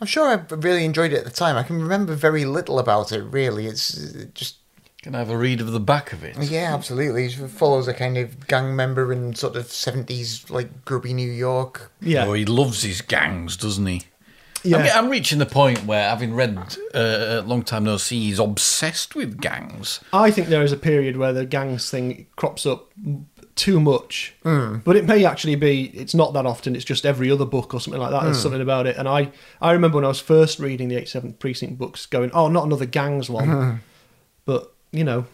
I'm 0.00 0.06
sure 0.06 0.28
I 0.28 0.54
really 0.54 0.84
enjoyed 0.84 1.12
it 1.12 1.18
at 1.18 1.24
the 1.24 1.30
time. 1.30 1.56
I 1.56 1.62
can 1.62 1.80
remember 1.82 2.14
very 2.14 2.44
little 2.44 2.78
about 2.78 3.12
it, 3.12 3.22
really. 3.24 3.66
It's 3.66 4.14
uh, 4.14 4.26
just 4.34 4.56
Can 5.02 5.14
I 5.14 5.18
have 5.18 5.30
a 5.30 5.36
read 5.36 5.60
of 5.60 5.72
the 5.72 5.80
back 5.80 6.12
of 6.12 6.22
it? 6.22 6.36
Yeah, 6.40 6.72
absolutely. 6.74 7.24
It 7.26 7.50
follows 7.50 7.88
a 7.88 7.94
kind 7.94 8.18
of 8.18 8.46
gang 8.46 8.76
member 8.76 9.12
in 9.12 9.34
sort 9.34 9.56
of 9.56 9.66
seventies, 9.72 10.48
like 10.48 10.84
grubby 10.84 11.12
New 11.12 11.30
York. 11.30 11.90
Yeah. 12.00 12.26
Oh, 12.26 12.34
he 12.34 12.44
loves 12.44 12.82
his 12.82 13.00
gangs, 13.00 13.56
doesn't 13.56 13.86
he? 13.86 14.02
Yeah. 14.62 14.78
I'm, 14.78 15.04
I'm 15.04 15.10
reaching 15.10 15.38
the 15.38 15.46
point 15.46 15.84
where, 15.86 16.08
having 16.08 16.34
read 16.34 16.76
uh, 16.94 17.42
Long 17.46 17.62
Time 17.62 17.84
No 17.84 17.96
See, 17.96 18.26
he's 18.26 18.38
obsessed 18.38 19.14
with 19.14 19.40
gangs. 19.40 20.00
I 20.12 20.30
think 20.30 20.48
there 20.48 20.62
is 20.62 20.72
a 20.72 20.76
period 20.76 21.16
where 21.16 21.32
the 21.32 21.46
gangs 21.46 21.90
thing 21.90 22.26
crops 22.36 22.66
up 22.66 22.90
too 23.56 23.80
much, 23.80 24.34
but 24.42 24.96
it 24.96 25.04
may 25.04 25.24
actually 25.24 25.54
be 25.54 25.86
it's 25.94 26.14
not 26.14 26.32
that 26.32 26.46
often. 26.46 26.74
It's 26.74 26.84
just 26.84 27.04
every 27.04 27.30
other 27.30 27.44
book 27.44 27.74
or 27.74 27.80
something 27.80 28.00
like 28.00 28.10
that. 28.10 28.22
There's 28.24 28.40
something 28.40 28.60
about 28.60 28.86
it, 28.86 28.96
and 28.96 29.08
I 29.08 29.32
I 29.60 29.72
remember 29.72 29.96
when 29.96 30.04
I 30.04 30.08
was 30.08 30.20
first 30.20 30.58
reading 30.58 30.88
the 30.88 30.96
87th 30.96 31.38
Precinct 31.38 31.78
books, 31.78 32.06
going, 32.06 32.30
oh, 32.32 32.48
not 32.48 32.64
another 32.64 32.86
gangs 32.86 33.28
one, 33.28 33.82
but 34.44 34.74
you 34.92 35.04
know, 35.04 35.26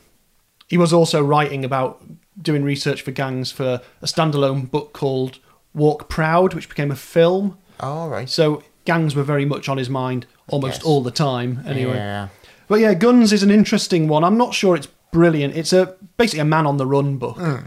he 0.68 0.76
was 0.76 0.92
also 0.92 1.23
writing 1.23 1.64
about 1.64 2.02
doing 2.40 2.64
research 2.64 3.02
for 3.02 3.12
gangs 3.12 3.52
for 3.52 3.80
a 4.02 4.06
standalone 4.06 4.71
book 4.71 4.92
called 4.92 5.38
Walk 5.75 6.09
Proud, 6.09 6.54
which 6.54 6.68
became 6.68 6.90
a 6.90 6.97
film. 6.97 7.59
All 7.80 8.09
right. 8.09 8.28
So 8.28 8.62
gangs 8.87 9.14
were 9.14 9.23
very 9.23 9.45
much 9.45 9.69
on 9.69 9.76
his 9.76 9.90
mind 9.90 10.26
almost 10.49 10.78
Yes. 10.78 10.85
all 10.85 11.02
the 11.02 11.11
time. 11.11 11.62
Anyway. 11.66 11.97
Yeah. 11.97 12.28
But 12.69 12.81
yeah, 12.81 12.95
Guns 12.95 13.33
is 13.33 13.43
an 13.43 13.50
interesting 13.50 14.09
one. 14.09 14.25
I'm 14.25 14.38
not 14.38 14.55
sure 14.55 14.75
it's 14.75 14.88
brilliant. 15.12 15.57
It's 15.57 15.73
a 15.73 15.95
basically 16.16 16.40
a 16.40 16.45
man 16.45 16.66
on 16.66 16.78
the 16.78 16.87
run 16.87 17.16
book 17.19 17.37
hmm. 17.37 17.66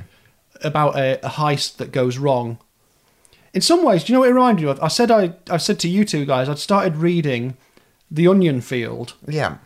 about 0.63 0.95
a, 0.97 1.23
a 1.25 1.29
heist 1.29 1.77
that 1.77 1.91
goes 1.91 2.17
wrong. 2.17 2.57
In 3.53 3.61
some 3.61 3.83
ways, 3.83 4.03
do 4.03 4.11
you 4.11 4.15
know 4.15 4.19
what 4.21 4.29
it 4.29 4.33
reminded 4.33 4.61
you 4.61 4.69
of? 4.69 4.81
I 4.81 4.87
said 4.89 5.11
I 5.11 5.33
I 5.49 5.57
said 5.57 5.79
to 5.79 5.89
you 5.89 6.05
two 6.05 6.25
guys, 6.25 6.49
I'd 6.49 6.59
started 6.59 6.97
reading 6.97 7.57
The 8.11 8.27
Onion 8.27 8.61
Field 8.61 9.13
Yeah. 9.27 9.57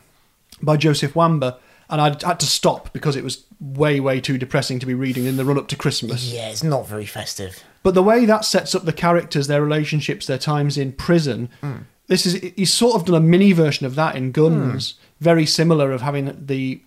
by 0.62 0.78
Joseph 0.78 1.14
Wambaugh, 1.14 1.58
and 1.94 2.02
I'd 2.02 2.24
had 2.24 2.40
to 2.40 2.48
stop 2.48 2.92
because 2.92 3.16
it 3.16 3.24
was 3.24 3.46
way 3.60 4.00
way 4.00 4.20
too 4.20 4.40
depressing 4.40 4.80
to 4.80 4.88
be 4.88 4.96
reading 4.96 5.26
in 5.26 5.38
the 5.38 5.46
run 5.46 5.60
up 5.60 5.68
to 5.68 5.76
Christmas. 5.76 6.34
Yeah, 6.34 6.50
it's 6.50 6.64
not 6.64 6.88
very 6.88 7.06
festive. 7.06 7.64
But 7.84 7.94
the 7.94 8.02
way 8.02 8.26
that 8.26 8.46
sets 8.46 8.74
up 8.74 8.86
the 8.86 8.92
characters, 8.92 9.46
their 9.46 9.62
relationships, 9.62 10.26
their 10.26 10.40
times 10.40 10.76
in 10.76 10.94
prison, 10.94 11.50
hmm. 11.62 11.84
this 12.08 12.26
is 12.26 12.42
he's 12.56 12.74
sort 12.74 12.96
of 12.96 13.06
done 13.06 13.16
a 13.16 13.20
mini 13.20 13.52
version 13.52 13.86
of 13.86 13.94
that 13.94 14.16
in 14.16 14.32
Guns, 14.32 14.94
hmm. 14.94 15.24
very 15.24 15.46
similar 15.46 15.92
of 15.92 16.02
having 16.02 16.36
the 16.48 16.82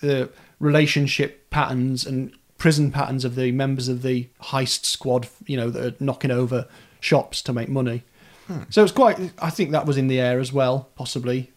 the 0.00 0.28
relationship 0.58 1.48
patterns 1.50 2.04
and 2.04 2.34
prison 2.58 2.90
patterns 2.90 3.24
of 3.24 3.36
the 3.36 3.52
members 3.52 3.86
of 3.86 4.02
the 4.02 4.28
heist 4.42 4.84
squad, 4.86 5.28
you 5.46 5.56
know, 5.56 5.70
that 5.70 5.84
are 5.84 6.04
knocking 6.04 6.32
over 6.32 6.66
shops 6.98 7.42
to 7.42 7.52
make 7.52 7.68
money. 7.68 8.02
Hmm. 8.48 8.62
So 8.70 8.82
it's 8.82 8.90
quite. 8.90 9.20
I 9.38 9.50
think 9.50 9.70
that 9.70 9.86
was 9.86 9.96
in 9.96 10.08
the 10.08 10.18
air 10.18 10.40
as 10.40 10.52
well, 10.52 10.88
possibly. 10.96 11.52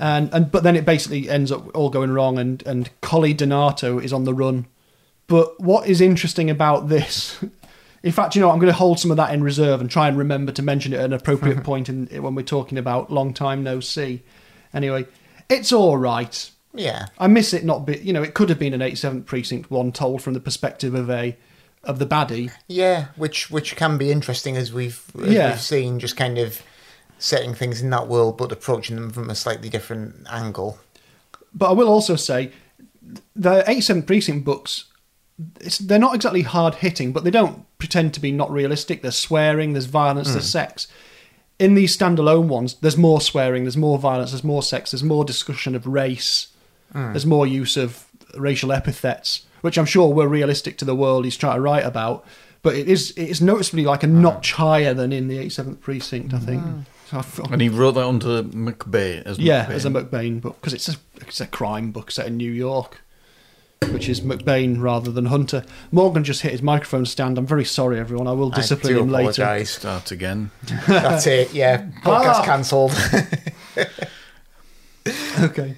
And 0.00 0.32
and 0.32 0.50
but 0.52 0.62
then 0.62 0.76
it 0.76 0.84
basically 0.84 1.28
ends 1.28 1.50
up 1.50 1.74
all 1.76 1.90
going 1.90 2.10
wrong, 2.12 2.38
and 2.38 2.64
and 2.66 2.90
Collie 3.00 3.34
Donato 3.34 3.98
is 3.98 4.12
on 4.12 4.24
the 4.24 4.34
run. 4.34 4.66
But 5.26 5.60
what 5.60 5.86
is 5.88 6.00
interesting 6.00 6.48
about 6.48 6.88
this, 6.88 7.42
in 8.02 8.12
fact, 8.12 8.34
you 8.34 8.40
know, 8.40 8.50
I'm 8.50 8.58
going 8.58 8.72
to 8.72 8.78
hold 8.78 8.98
some 8.98 9.10
of 9.10 9.16
that 9.18 9.32
in 9.34 9.42
reserve 9.42 9.80
and 9.80 9.90
try 9.90 10.08
and 10.08 10.16
remember 10.16 10.52
to 10.52 10.62
mention 10.62 10.92
it 10.92 11.00
at 11.00 11.04
an 11.04 11.12
appropriate 11.12 11.62
point 11.64 11.88
in 11.88 12.06
when 12.22 12.34
we're 12.34 12.42
talking 12.42 12.78
about 12.78 13.10
long 13.12 13.34
time 13.34 13.62
no 13.62 13.80
see. 13.80 14.22
Anyway, 14.72 15.06
it's 15.48 15.72
all 15.72 15.96
right. 15.98 16.50
Yeah. 16.74 17.06
I 17.18 17.26
miss 17.26 17.52
it 17.52 17.64
not 17.64 17.86
be, 17.86 17.98
you 17.98 18.12
know, 18.12 18.22
it 18.22 18.34
could 18.34 18.48
have 18.50 18.58
been 18.58 18.74
an 18.74 18.80
87th 18.80 19.26
precinct 19.26 19.70
one 19.70 19.90
told 19.92 20.22
from 20.22 20.34
the 20.34 20.40
perspective 20.40 20.94
of 20.94 21.10
a 21.10 21.36
of 21.84 21.98
the 21.98 22.06
baddie. 22.06 22.50
Yeah, 22.66 23.06
which 23.16 23.50
which 23.50 23.76
can 23.76 23.98
be 23.98 24.10
interesting 24.10 24.56
as 24.56 24.72
we've 24.72 25.02
as 25.22 25.32
Yeah. 25.32 25.50
we've 25.50 25.60
seen, 25.60 25.98
just 25.98 26.16
kind 26.16 26.38
of 26.38 26.62
setting 27.18 27.54
things 27.54 27.80
in 27.80 27.90
that 27.90 28.08
world, 28.08 28.38
but 28.38 28.52
approaching 28.52 28.96
them 28.96 29.10
from 29.10 29.28
a 29.30 29.34
slightly 29.34 29.68
different 29.68 30.26
angle. 30.30 30.78
But 31.52 31.70
I 31.70 31.72
will 31.72 31.88
also 31.88 32.16
say 32.16 32.52
the 33.34 33.62
87th 33.62 34.06
precinct 34.06 34.44
books 34.44 34.84
it's, 35.60 35.78
they're 35.78 35.98
not 35.98 36.14
exactly 36.14 36.42
hard 36.42 36.76
hitting, 36.76 37.12
but 37.12 37.24
they 37.24 37.30
don't 37.30 37.64
pretend 37.78 38.14
to 38.14 38.20
be 38.20 38.32
not 38.32 38.50
realistic. 38.50 39.02
There's 39.02 39.16
swearing, 39.16 39.72
there's 39.72 39.86
violence, 39.86 40.32
there's 40.32 40.44
hmm. 40.44 40.58
sex. 40.58 40.88
In 41.58 41.74
these 41.74 41.96
standalone 41.96 42.48
ones, 42.48 42.74
there's 42.74 42.96
more 42.96 43.20
swearing, 43.20 43.64
there's 43.64 43.76
more 43.76 43.98
violence, 43.98 44.32
there's 44.32 44.44
more 44.44 44.62
sex, 44.62 44.90
there's 44.90 45.04
more 45.04 45.24
discussion 45.24 45.74
of 45.74 45.86
race, 45.86 46.48
hmm. 46.92 47.12
there's 47.12 47.26
more 47.26 47.46
use 47.46 47.76
of 47.76 48.06
racial 48.34 48.72
epithets, 48.72 49.46
which 49.60 49.78
I'm 49.78 49.86
sure 49.86 50.12
were 50.12 50.28
realistic 50.28 50.76
to 50.78 50.84
the 50.84 50.94
world 50.94 51.24
he's 51.24 51.36
trying 51.36 51.56
to 51.56 51.60
write 51.60 51.84
about. 51.84 52.24
But 52.62 52.74
it 52.74 52.88
is 52.88 53.12
it 53.12 53.28
is 53.28 53.40
noticeably 53.40 53.84
like 53.84 54.02
a 54.02 54.08
hmm. 54.08 54.20
notch 54.20 54.52
higher 54.54 54.92
than 54.92 55.12
in 55.12 55.28
the 55.28 55.38
87th 55.38 55.80
precinct, 55.80 56.34
I 56.34 56.38
think. 56.38 56.62
So 56.62 56.68
I 56.68 56.72
feel- 56.74 56.84
And 57.50 57.60
he 57.62 57.68
wrote 57.68 57.92
that 57.92 58.06
under 58.06 58.42
McBay 58.42 59.22
as 59.24 59.38
yeah, 59.38 59.66
McBain. 59.66 59.70
as 59.70 59.84
a 59.84 59.90
McBain 59.90 60.40
book 60.40 60.56
because 60.60 60.74
it's 60.74 60.88
a 60.88 60.96
it's 61.16 61.40
a 61.40 61.46
crime 61.46 61.90
book 61.90 62.10
set 62.10 62.26
in 62.26 62.36
New 62.36 62.50
York, 62.52 63.00
which 63.90 64.08
is 64.08 64.20
McBain 64.20 64.80
rather 64.80 65.10
than 65.10 65.26
Hunter. 65.26 65.64
Morgan 65.90 66.22
just 66.24 66.42
hit 66.42 66.52
his 66.52 66.62
microphone 66.62 67.06
stand. 67.06 67.38
I'm 67.38 67.46
very 67.46 67.64
sorry, 67.64 67.98
everyone. 67.98 68.26
I 68.26 68.32
will 68.32 68.50
discipline 68.50 68.92
I 68.92 68.96
do 68.96 69.02
him 69.04 69.10
later. 69.10 69.42
apologise. 69.42 69.70
Start 69.70 70.10
again. 70.10 70.50
That's 70.86 71.26
it. 71.26 71.52
Yeah, 71.54 71.86
podcast 72.02 72.40
Ah. 72.40 72.44
cancelled. 72.44 72.92
Okay, 75.40 75.76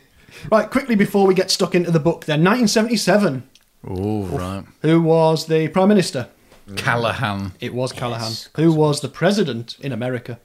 right. 0.51 0.69
Quickly 0.71 0.97
before 0.97 1.27
we 1.27 1.35
get 1.35 1.51
stuck 1.51 1.75
into 1.75 1.91
the 1.93 2.01
book, 2.01 2.25
then 2.25 2.41
1977. 2.43 3.49
Oh, 3.87 4.25
right. 4.25 4.65
Who 4.83 5.01
was 5.01 5.47
the 5.47 5.69
prime 5.69 5.89
minister? 5.89 6.29
Callaghan 6.77 7.53
It 7.61 7.73
was 7.75 7.93
Callaghan. 7.93 8.29
Yes, 8.31 8.49
Who 8.57 8.73
was 8.73 9.01
the 9.01 9.09
president 9.09 9.77
in 9.81 9.93
America? 9.93 10.39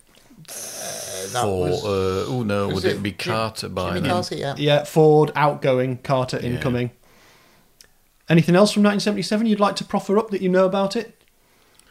That 1.36 1.44
for. 1.44 1.60
was- 1.70 1.86
uh, 1.86 2.26
oh 2.28 2.44
no, 2.44 2.68
would 2.70 2.84
it, 2.86 2.96
it 2.98 3.04
be 3.04 3.12
Jim- 3.12 3.34
Carter 3.34 3.70
by 3.70 3.90
Jimmy 3.90 4.02
then? 4.02 4.10
Carter, 4.12 4.36
yeah. 4.36 4.56
Yeah, 4.58 4.84
Ford 4.84 5.32
outgoing, 5.36 5.98
Carter 5.98 6.40
incoming. 6.40 6.92
Anything 8.28 8.56
else 8.56 8.72
from 8.72 8.82
1977 8.84 9.46
you'd 9.46 9.60
like 9.60 9.76
to 9.76 9.84
proffer 9.86 10.18
up 10.18 10.32
that 10.32 10.42
you 10.42 10.50
know 10.50 10.66
about 10.66 10.96
it? 10.96 11.22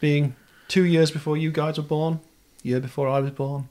Being 0.01 0.35
two 0.67 0.83
years 0.83 1.09
before 1.11 1.37
you 1.37 1.51
guys 1.51 1.77
were 1.77 1.83
born, 1.83 2.19
year 2.61 2.79
before 2.81 3.07
I 3.07 3.19
was 3.19 3.31
born. 3.31 3.69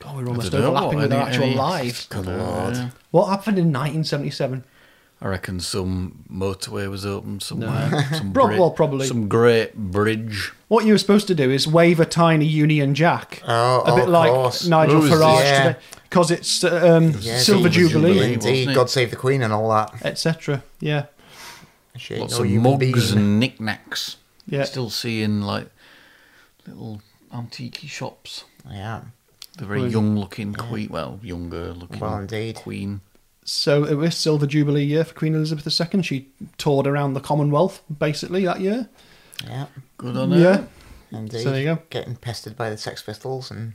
God, 0.00 0.16
we're 0.16 0.26
almost 0.26 0.50
don't 0.50 0.60
know, 0.62 0.66
overlapping 0.74 0.98
with 0.98 1.12
any- 1.12 1.20
our 1.20 1.28
actual 1.28 1.44
any- 1.44 1.54
lives. 1.54 2.06
Good 2.06 2.26
lord. 2.26 2.74
Yeah. 2.74 2.90
What 3.12 3.26
happened 3.28 3.58
in 3.58 3.66
1977? 3.72 4.64
I 5.20 5.28
reckon 5.28 5.58
some 5.60 6.24
motorway 6.30 6.90
was 6.90 7.06
open 7.06 7.40
somewhere. 7.40 8.06
Some 8.12 8.32
Prob- 8.34 8.48
great, 8.48 8.60
well, 8.60 8.70
probably. 8.70 9.06
some 9.06 9.26
great 9.28 9.74
bridge. 9.74 10.52
What 10.68 10.84
you 10.84 10.92
were 10.92 10.98
supposed 10.98 11.26
to 11.28 11.34
do 11.34 11.50
is 11.50 11.66
wave 11.66 11.98
a 11.98 12.04
tiny 12.04 12.44
Union 12.44 12.94
Jack, 12.94 13.40
Oh, 13.46 13.80
a 13.82 13.94
bit 13.94 14.04
of 14.04 14.10
like 14.10 14.30
course. 14.30 14.66
Nigel 14.66 15.00
Who's 15.00 15.10
Farage 15.10 15.38
this? 15.38 15.44
Yeah. 15.50 15.62
today, 15.72 15.78
because 16.10 16.30
it's 16.30 16.64
um, 16.64 17.04
Yeah, 17.20 17.38
Silver 17.38 17.40
Silver 17.40 17.68
Jubilee, 17.70 17.88
Jubilee. 18.14 18.32
Indeed, 18.34 18.48
wasn't 18.50 18.70
it? 18.70 18.74
God 18.74 18.90
save 18.90 19.10
the 19.10 19.16
Queen 19.16 19.42
and 19.42 19.52
all 19.52 19.70
that. 19.70 20.04
etc. 20.04 20.62
Yeah, 20.80 21.06
She 21.96 22.14
ain't 22.14 22.20
Lots 22.22 22.38
no 22.38 22.44
of 22.44 22.50
mugs 22.50 23.12
being. 23.12 23.18
and 23.24 23.40
knickknacks. 23.40 24.16
yeah. 24.46 24.64
Still 24.64 24.90
seeing 24.90 25.40
like 25.40 25.68
little 26.66 27.00
antique 27.32 27.76
shops. 27.86 28.44
Yeah. 28.70 29.02
The 29.56 29.64
very 29.66 29.86
young 29.86 30.16
looking 30.18 30.52
queen, 30.52 30.88
well, 30.90 31.20
younger 31.22 31.72
looking 31.72 32.00
Well, 32.00 32.18
indeed. 32.18 32.56
queen. 32.56 33.00
So 33.44 33.84
it 33.84 33.94
was 33.94 34.16
Silver 34.16 34.46
Jubilee 34.46 34.84
year 34.84 35.04
for 35.04 35.14
Queen 35.14 35.34
Elizabeth 35.34 35.66
II. 35.94 36.02
She 36.02 36.28
toured 36.56 36.86
around 36.86 37.12
the 37.14 37.20
Commonwealth 37.20 37.82
basically 37.98 38.44
that 38.46 38.60
year. 38.60 38.88
Yeah. 39.46 39.66
Good 39.98 40.16
on 40.16 40.30
her. 40.32 40.38
Yeah. 40.38 40.64
Indeed. 41.18 41.42
So 41.42 41.50
there 41.50 41.60
you 41.60 41.74
go. 41.76 41.82
Getting 41.90 42.16
pestered 42.16 42.56
by 42.56 42.70
the 42.70 42.78
Sex 42.78 43.02
Pistols 43.02 43.50
and 43.50 43.74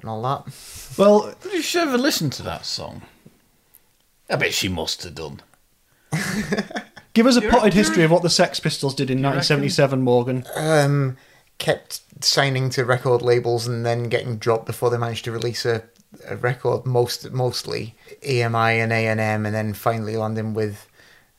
and 0.00 0.10
all 0.10 0.22
that. 0.22 0.52
Well, 0.98 1.34
Did 1.42 1.72
you 1.74 1.80
ever 1.80 1.98
listen 1.98 2.30
to 2.30 2.42
that 2.42 2.66
song? 2.66 3.02
I 4.28 4.36
bet 4.36 4.52
she 4.54 4.68
must 4.68 5.02
have 5.04 5.14
done. 5.14 5.40
give 7.12 7.26
us 7.26 7.36
a 7.36 7.42
potted 7.42 7.74
history 7.74 8.04
of 8.04 8.10
what 8.10 8.22
the 8.22 8.30
Sex 8.30 8.58
Pistols 8.58 8.94
did 8.94 9.10
in 9.10 9.18
you 9.18 9.24
reckon? 9.24 9.36
1977, 9.38 10.02
Morgan. 10.02 10.44
Um, 10.56 11.16
kept 11.58 12.03
signing 12.20 12.70
to 12.70 12.84
record 12.84 13.22
labels 13.22 13.66
and 13.66 13.84
then 13.84 14.04
getting 14.04 14.36
dropped 14.36 14.66
before 14.66 14.90
they 14.90 14.98
managed 14.98 15.24
to 15.24 15.32
release 15.32 15.64
a, 15.64 15.82
a 16.28 16.36
record. 16.36 16.86
Most 16.86 17.30
mostly 17.32 17.94
EMI 18.22 18.82
and 18.82 18.92
A 18.92 19.06
and 19.06 19.20
M, 19.20 19.46
and 19.46 19.54
then 19.54 19.74
finally 19.74 20.16
landing 20.16 20.54
with 20.54 20.86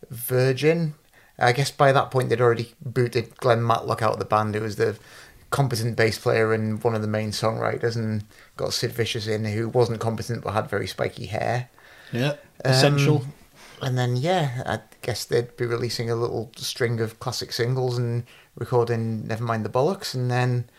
Virgin. 0.10 0.96
I 1.38 1.52
guess 1.52 1.72
by 1.72 1.92
that 1.92 2.12
point 2.12 2.30
they'd 2.30 2.42
already 2.42 2.74
booted 2.84 3.36
Glenn 3.38 3.66
Matlock 3.66 4.02
out 4.02 4.14
of 4.14 4.20
the 4.20 4.26
band, 4.26 4.56
who 4.56 4.62
was 4.62 4.78
the 4.78 4.98
competent 5.50 5.96
bass 5.96 6.18
player 6.18 6.54
and 6.54 6.84
one 6.84 6.96
of 6.96 7.02
the 7.02 7.08
main 7.08 7.32
songwriters, 7.32 7.96
and 7.96 8.24
got 8.58 8.74
Sid 8.74 8.92
Vicious 8.92 9.28
in, 9.28 9.46
who 9.46 9.70
wasn't 9.70 10.00
competent 10.00 10.44
but 10.44 10.54
had 10.54 10.70
very 10.70 10.88
spiky 10.88 11.26
hair. 11.26 11.70
Yeah. 12.12 12.36
Essential. 12.64 13.18
Um, 13.18 13.34
and 13.82 13.98
then 13.98 14.16
yeah, 14.16 14.64
I 14.66 14.80
guess 15.02 15.26
they'd 15.26 15.56
be 15.58 15.66
releasing 15.66 16.10
a 16.10 16.16
little 16.16 16.52
string 16.56 17.00
of 17.02 17.20
classic 17.20 17.52
singles 17.52 17.98
and 17.98 18.24
recording 18.56 19.24
Nevermind 19.24 19.64
the 19.64 19.70
Bollocks, 19.70 20.14
and 20.14 20.30
then 20.32 20.70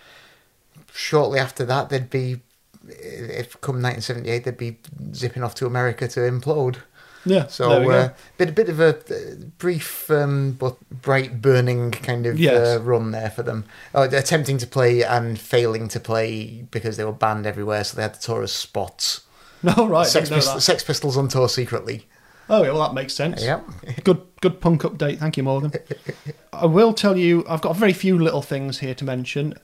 shortly 0.93 1.39
after 1.39 1.65
that 1.65 1.89
they'd 1.89 2.11
be, 2.11 2.41
if 2.89 3.61
come 3.61 3.77
1978, 3.83 4.45
they'd 4.45 4.57
be 4.57 4.79
zipping 5.15 5.43
off 5.43 5.55
to 5.57 5.67
America 5.67 6.09
to 6.09 6.21
implode. 6.21 6.77
yeah. 7.25 7.47
So 7.49 7.69
there 7.69 7.81
we 7.81 7.87
go. 7.87 7.93
uh, 7.93 8.09
bit 8.39 8.49
a 8.51 8.53
bit 8.53 8.69
of 8.69 8.81
a 8.81 8.97
uh, 8.97 9.35
brief 9.59 10.11
um, 10.11 10.53
but 10.53 10.77
bright 10.91 11.41
burning 11.43 11.91
kind 11.91 12.25
of 12.27 12.39
Yes. 12.39 12.79
uh, 12.79 12.83
run 12.83 13.11
there 13.11 13.31
for 13.31 13.43
them. 13.43 13.65
Oh, 13.95 14.03
attempting 14.05 14.59
to 14.59 14.67
play 14.67 15.03
and 15.03 15.39
failing 15.39 15.89
to 15.89 16.01
play 16.01 16.67
because 16.71 16.97
they 16.97 17.05
were 17.05 17.13
banned 17.13 17.47
everywhere, 17.47 17.85
so 17.85 17.97
they 17.97 18.03
had 18.03 18.15
to 18.15 18.21
tour 18.21 18.43
as 18.43 18.53
spots. 18.53 19.23
no, 19.63 19.87
right. 19.89 20.07
Sex, 20.07 20.29
Pist- 20.31 20.61
Sex 20.61 20.83
Pistols 20.85 21.17
on 21.17 21.29
tour 21.29 21.49
secretly. 21.49 22.07
Oh, 22.49 22.63
yeah, 22.63 22.71
well, 22.71 22.83
that 22.83 22.95
makes 22.95 23.15
sense. 23.15 23.43
Yep. 23.43 23.67
Good, 24.05 24.23
good 24.41 24.61
punk 24.61 24.83
update. 24.83 25.19
Thank 25.19 25.37
you, 25.37 25.43
Morgan. 25.43 25.73
I 26.53 26.67
will 26.67 26.93
tell 26.93 27.17
you, 27.17 27.45
I've 27.49 27.61
got 27.61 27.77
a 27.77 27.79
very 27.79 27.93
few 27.93 28.19
little 28.19 28.43
things 28.43 28.79
here 28.79 28.95
to 28.95 29.05
mention. 29.05 29.55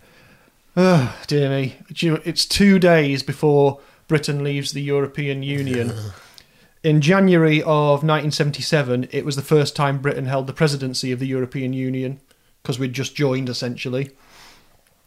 Oh, 0.76 1.16
dear 1.26 1.48
me. 1.48 1.76
Do 1.92 2.06
you 2.06 2.12
know, 2.12 2.22
It's 2.24 2.44
two 2.44 2.78
days 2.78 3.22
before 3.22 3.80
Britain 4.08 4.42
leaves 4.42 4.72
the 4.72 4.82
European 4.82 5.42
Union. 5.42 5.92
In 6.82 7.00
January 7.00 7.60
of 7.62 8.02
1977, 8.02 9.08
it 9.12 9.24
was 9.24 9.36
the 9.36 9.42
first 9.42 9.76
time 9.76 10.02
Britain 10.02 10.26
held 10.26 10.48
the 10.48 10.52
presidency 10.52 11.12
of 11.12 11.20
the 11.20 11.28
European 11.28 11.72
Union 11.72 12.20
because 12.60 12.78
we'd 12.78 12.92
just 12.92 13.14
joined, 13.14 13.48
essentially. 13.48 14.10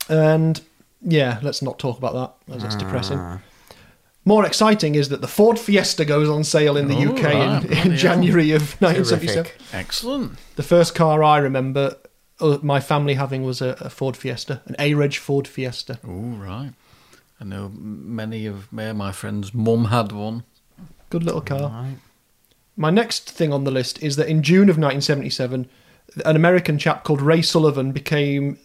And 0.07 0.61
yeah, 1.01 1.39
let's 1.41 1.61
not 1.61 1.77
talk 1.77 1.97
about 1.97 2.13
that, 2.47 2.55
as 2.55 2.63
it's 2.63 2.75
ah. 2.75 2.79
depressing. 2.79 3.41
More 4.27 4.43
exciting 4.45 4.95
is 4.95 5.09
that 5.09 5.21
the 5.21 5.27
Ford 5.27 5.59
Fiesta 5.59 6.03
goes 6.03 6.27
on 6.29 6.43
sale 6.43 6.75
in 6.77 6.87
the 6.87 6.95
Oh, 6.95 7.11
UK 7.13 7.23
right, 7.23 7.63
in, 7.63 7.91
in. 7.91 7.97
January 7.97 8.51
of 8.51 8.61
1977. 8.81 9.51
Excellent. 9.71 10.39
The 10.55 10.63
first 10.63 10.95
car 10.95 11.23
I 11.23 11.37
remember 11.37 11.95
uh, 12.39 12.57
my 12.63 12.79
family 12.79 13.13
having 13.13 13.43
was 13.43 13.61
a, 13.61 13.77
a 13.79 13.89
Ford 13.89 14.17
Fiesta, 14.17 14.61
an 14.65 14.75
A-Reg 14.79 15.13
Ford 15.15 15.47
Fiesta. 15.47 15.99
Oh, 16.03 16.09
right. 16.37 16.71
I 17.39 17.43
know 17.43 17.69
many 17.75 18.45
of 18.47 18.71
my 18.73 18.91
my 18.93 19.11
friends' 19.11 19.53
mum 19.53 19.85
had 19.85 20.11
one. 20.11 20.43
Good 21.09 21.23
little 21.23 21.41
car. 21.41 21.69
Right. 21.69 21.97
My 22.75 22.89
next 22.89 23.29
thing 23.29 23.53
on 23.53 23.63
the 23.63 23.71
list 23.71 24.01
is 24.01 24.15
that 24.15 24.27
in 24.27 24.41
June 24.41 24.69
of 24.69 24.77
1977, 24.77 25.67
an 26.25 26.35
American 26.35 26.77
chap 26.79 27.03
called 27.03 27.21
Ray 27.21 27.41
Sullivan 27.41 27.91
became 27.91 28.57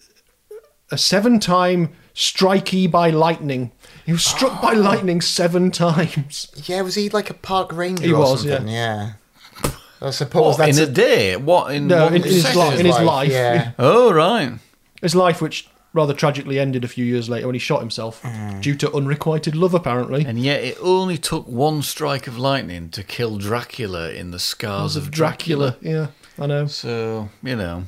a 0.90 0.96
seven-time 0.98 1.90
strikee 2.14 2.90
by 2.90 3.10
lightning. 3.10 3.72
He 4.04 4.12
was 4.12 4.24
struck 4.24 4.60
by 4.60 4.74
oh. 4.74 4.80
lightning 4.80 5.20
seven 5.20 5.70
times. 5.70 6.50
Yeah, 6.64 6.82
was 6.82 6.94
he 6.94 7.08
like 7.08 7.30
a 7.30 7.34
park 7.34 7.72
ranger 7.72 8.04
He 8.04 8.12
or 8.12 8.20
was, 8.20 8.42
something? 8.42 8.68
Yeah. 8.68 9.12
I 10.02 10.10
suppose 10.10 10.58
What, 10.58 10.66
that's 10.66 10.78
in 10.78 10.88
a, 10.88 10.92
day? 10.92 11.36
What 11.36 11.74
in 11.74 11.86
No, 11.86 12.04
one 12.04 12.14
in- 12.14 12.22
in 12.22 12.28
his 12.28 12.42
session? 12.42 12.58
life- 12.58 12.80
in 12.80 12.86
his 12.86 12.98
life. 12.98 13.30
Yeah. 13.30 13.72
Oh, 13.78 14.12
right. 14.12 14.54
His 15.02 15.14
life, 15.14 15.42
which 15.42 15.68
rather 15.92 16.14
tragically 16.14 16.58
ended 16.58 16.84
a 16.84 16.88
few 16.88 17.04
years 17.04 17.28
later 17.28 17.46
when 17.46 17.54
he 17.54 17.58
shot 17.58 17.80
himself 17.80 18.22
mm. 18.22 18.60
due 18.60 18.74
to 18.76 18.92
unrequited 18.94 19.56
love, 19.56 19.74
apparently. 19.74 20.24
And 20.24 20.38
yet, 20.38 20.62
it 20.62 20.78
only 20.80 21.18
took 21.18 21.46
one 21.46 21.82
strike 21.82 22.26
of 22.26 22.38
lightning 22.38 22.90
to 22.90 23.02
kill 23.02 23.38
Dracula 23.38 24.10
in 24.10 24.30
the 24.30 24.38
scars 24.38 24.96
of 24.96 25.10
Dracula. 25.10 25.76
Yeah, 25.80 26.08
I 26.38 26.46
know. 26.46 26.66
So 26.66 27.28
you 27.42 27.56
know, 27.56 27.84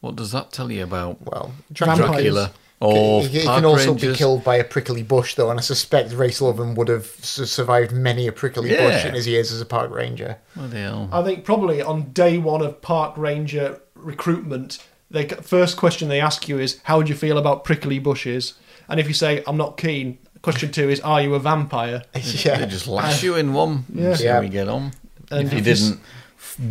what 0.00 0.16
does 0.16 0.32
that 0.32 0.52
tell 0.52 0.70
you 0.70 0.84
about 0.84 1.20
Well, 1.22 1.52
Vampires. 1.70 2.50
Dracula? 2.80 3.00
Or 3.16 3.22
he, 3.22 3.28
he 3.40 3.44
can 3.44 3.64
also 3.64 3.90
rangers? 3.92 4.12
be 4.12 4.16
killed 4.18 4.44
by 4.44 4.56
a 4.56 4.64
prickly 4.64 5.02
bush, 5.02 5.34
though, 5.34 5.50
and 5.50 5.58
I 5.58 5.62
suspect 5.62 6.12
Ray 6.12 6.30
Sullivan 6.30 6.74
would 6.74 6.88
have 6.88 7.06
survived 7.06 7.92
many 7.92 8.26
a 8.26 8.32
prickly 8.32 8.70
bush 8.76 9.04
in 9.04 9.14
his 9.14 9.26
years 9.26 9.50
as 9.52 9.60
a 9.60 9.64
park 9.66 9.90
ranger. 9.90 10.36
Bloody. 10.54 10.84
I 11.12 11.22
think 11.24 11.44
probably 11.44 11.80
on 11.82 12.12
day 12.12 12.38
one 12.38 12.60
of 12.62 12.82
park 12.82 13.14
ranger 13.16 13.80
recruitment, 13.94 14.84
the 15.10 15.24
first 15.42 15.76
question 15.76 16.08
they 16.08 16.20
ask 16.20 16.48
you 16.48 16.58
is 16.58 16.80
how 16.84 16.98
would 16.98 17.08
you 17.08 17.14
feel 17.14 17.38
about 17.38 17.64
prickly 17.64 17.98
bushes, 17.98 18.54
and 18.88 19.00
if 19.00 19.08
you 19.08 19.14
say 19.14 19.42
I'm 19.46 19.56
not 19.56 19.76
keen, 19.78 20.18
question 20.42 20.70
two 20.70 20.90
is 20.90 21.00
are 21.00 21.22
you 21.22 21.34
a 21.34 21.38
vampire? 21.40 22.02
yeah, 22.14 22.20
They 22.22 22.60
yeah. 22.60 22.66
just 22.66 22.86
lash 22.86 23.22
you 23.22 23.36
in 23.36 23.52
one. 23.54 23.84
Yeah. 23.92 24.04
And 24.08 24.16
see 24.18 24.24
Yeah. 24.24 24.34
how 24.34 24.40
we 24.40 24.48
get 24.48 24.68
on. 24.68 24.92
And 25.30 25.46
if 25.46 25.52
you 25.54 25.58
if 25.60 25.66
you 25.66 25.74
didn't 25.74 26.00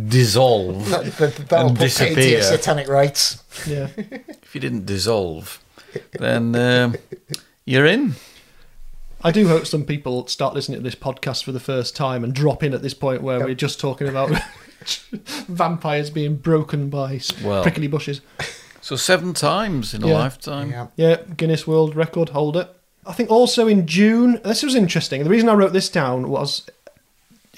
dissolve, 0.08 0.88
That, 0.90 1.04
that, 1.16 1.36
that'll 1.48 1.68
And 1.68 1.78
put 1.78 1.90
paid 1.94 2.14
to 2.14 2.20
your 2.28 2.38
disappear. 2.38 2.42
satanic 2.42 2.88
rites. 2.88 3.42
Yeah, 3.66 3.88
if 3.96 4.54
you 4.54 4.60
didn't 4.60 4.86
dissolve, 4.86 5.60
then 6.18 6.54
um, 6.56 6.96
you're 7.64 7.86
in. 7.86 8.14
I 9.24 9.32
do 9.32 9.48
hope 9.48 9.66
some 9.66 9.84
people 9.84 10.26
start 10.28 10.54
listening 10.54 10.78
to 10.78 10.84
this 10.84 10.94
podcast 10.94 11.42
for 11.44 11.52
the 11.52 11.60
first 11.60 11.96
time 11.96 12.22
and 12.22 12.32
drop 12.34 12.62
in 12.62 12.74
at 12.74 12.82
this 12.82 12.94
point 12.94 13.22
where 13.22 13.40
we're 13.40 13.54
just 13.54 13.80
talking 13.80 14.08
about 14.08 14.30
vampires 15.48 16.10
being 16.10 16.36
broken 16.36 16.88
by 16.90 17.20
Well. 17.42 17.62
prickly 17.62 17.86
bushes. 17.88 18.20
So 18.80 18.94
seven 18.94 19.32
times 19.34 19.94
in 19.94 20.02
a 20.02 20.06
lifetime. 20.06 20.70
Yeah. 20.70 20.86
Yeah, 20.96 21.16
Guinness 21.36 21.66
World 21.66 21.96
Record 21.96 22.28
holder. 22.30 22.68
I 23.04 23.12
think 23.12 23.30
also 23.30 23.66
in 23.66 23.86
June, 23.86 24.40
this 24.44 24.62
was 24.62 24.74
interesting. 24.74 25.24
The 25.24 25.30
reason 25.30 25.48
I 25.48 25.54
wrote 25.54 25.72
this 25.72 25.88
down 25.88 26.28
was 26.28 26.68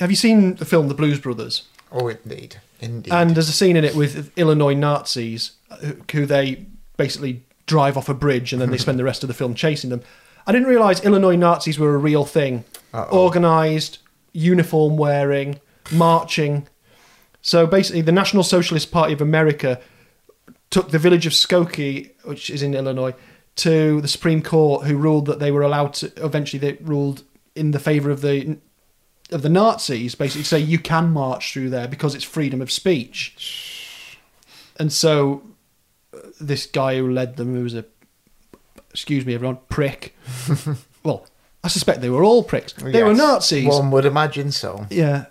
have 0.01 0.11
you 0.11 0.17
seen 0.17 0.55
the 0.55 0.65
film 0.65 0.89
The 0.89 0.95
Blues 0.95 1.19
Brothers? 1.19 1.65
Oh, 1.91 2.09
indeed. 2.09 2.61
Indeed. 2.81 3.13
And 3.13 3.31
there's 3.31 3.49
a 3.49 3.53
scene 3.53 3.77
in 3.77 3.85
it 3.85 3.95
with 3.95 4.31
Illinois 4.39 4.75
Nazis 4.75 5.53
who, 5.81 5.97
who 6.13 6.27
they 6.27 6.67
basically 6.97 7.43
drive 7.69 7.97
off 7.97 8.09
a 8.09 8.15
bridge 8.15 8.53
and 8.53 8.61
then 8.61 8.71
they 8.71 8.79
spend 8.87 8.99
the 8.99 9.05
rest 9.05 9.23
of 9.23 9.29
the 9.29 9.35
film 9.35 9.55
chasing 9.55 9.91
them. 9.91 10.03
I 10.47 10.53
didn't 10.53 10.67
realise 10.67 11.05
Illinois 11.05 11.37
Nazis 11.37 11.79
were 11.79 11.95
a 11.95 11.99
real 11.99 12.25
thing. 12.25 12.65
Uh-oh. 12.93 13.25
Organised, 13.25 13.99
uniform 14.33 14.97
wearing, 14.97 15.61
marching. 15.93 16.67
So 17.43 17.67
basically, 17.67 18.01
the 18.01 18.13
National 18.13 18.43
Socialist 18.43 18.91
Party 18.91 19.13
of 19.13 19.21
America 19.21 19.81
took 20.71 20.91
the 20.91 20.99
village 20.99 21.27
of 21.27 21.33
Skokie, 21.33 22.13
which 22.25 22.51
is 22.51 22.63
in 22.63 22.75
Illinois, 22.75 23.15
to 23.57 24.01
the 24.01 24.09
Supreme 24.09 24.43
Court, 24.43 24.87
who 24.87 24.97
ruled 24.97 25.27
that 25.27 25.39
they 25.39 25.51
were 25.51 25.63
allowed 25.63 25.95
to. 25.95 26.13
Eventually, 26.17 26.59
they 26.59 26.83
ruled 26.83 27.25
in 27.55 27.73
the 27.73 27.79
favour 27.79 28.11
of 28.11 28.23
the 28.23 28.59
of 29.31 29.43
the 29.43 29.49
Nazis. 29.49 30.15
Basically, 30.15 30.45
say 30.45 30.59
you 30.59 30.79
can 30.79 31.11
march 31.11 31.53
through 31.53 31.71
there 31.71 31.89
because 31.89 32.15
it's 32.15 32.25
freedom 32.25 32.63
of 32.63 32.71
speech. 32.73 34.17
And 34.79 34.93
so, 34.93 35.43
this 36.41 36.67
guy 36.67 36.97
who 36.99 37.11
led 37.11 37.37
them, 37.37 37.55
who 37.55 37.63
was 37.63 37.75
a 37.75 37.85
excuse 38.91 39.25
me, 39.25 39.35
everyone, 39.35 39.59
prick. 39.69 40.17
well, 41.05 41.27
I 41.63 41.69
suspect 41.69 42.01
they 42.01 42.11
were 42.11 42.25
all 42.25 42.43
pricks. 42.43 42.73
They 42.73 43.03
were 43.03 43.15
Nazis. 43.15 43.67
One 43.69 43.91
would 43.91 44.05
imagine 44.05 44.51
so. 44.53 44.87
Yeah. 44.91 45.27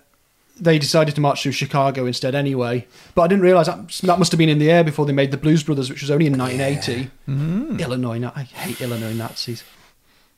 They 0.60 0.78
decided 0.78 1.14
to 1.14 1.20
march 1.20 1.42
through 1.42 1.52
Chicago 1.52 2.06
instead 2.06 2.34
anyway. 2.34 2.86
But 3.14 3.22
I 3.22 3.26
didn't 3.28 3.42
realise 3.42 3.68
that, 3.68 3.88
that 4.02 4.18
must 4.18 4.32
have 4.32 4.38
been 4.38 4.48
in 4.48 4.58
the 4.58 4.70
air 4.70 4.82
before 4.82 5.06
they 5.06 5.12
made 5.12 5.30
the 5.30 5.36
Blues 5.36 5.62
Brothers, 5.62 5.88
which 5.88 6.02
was 6.02 6.10
only 6.10 6.26
in 6.26 6.36
1980. 6.36 7.10
Mm. 7.28 7.80
Illinois, 7.80 8.30
I 8.34 8.42
hate 8.42 8.80
Illinois 8.80 9.12
Nazis. 9.12 9.62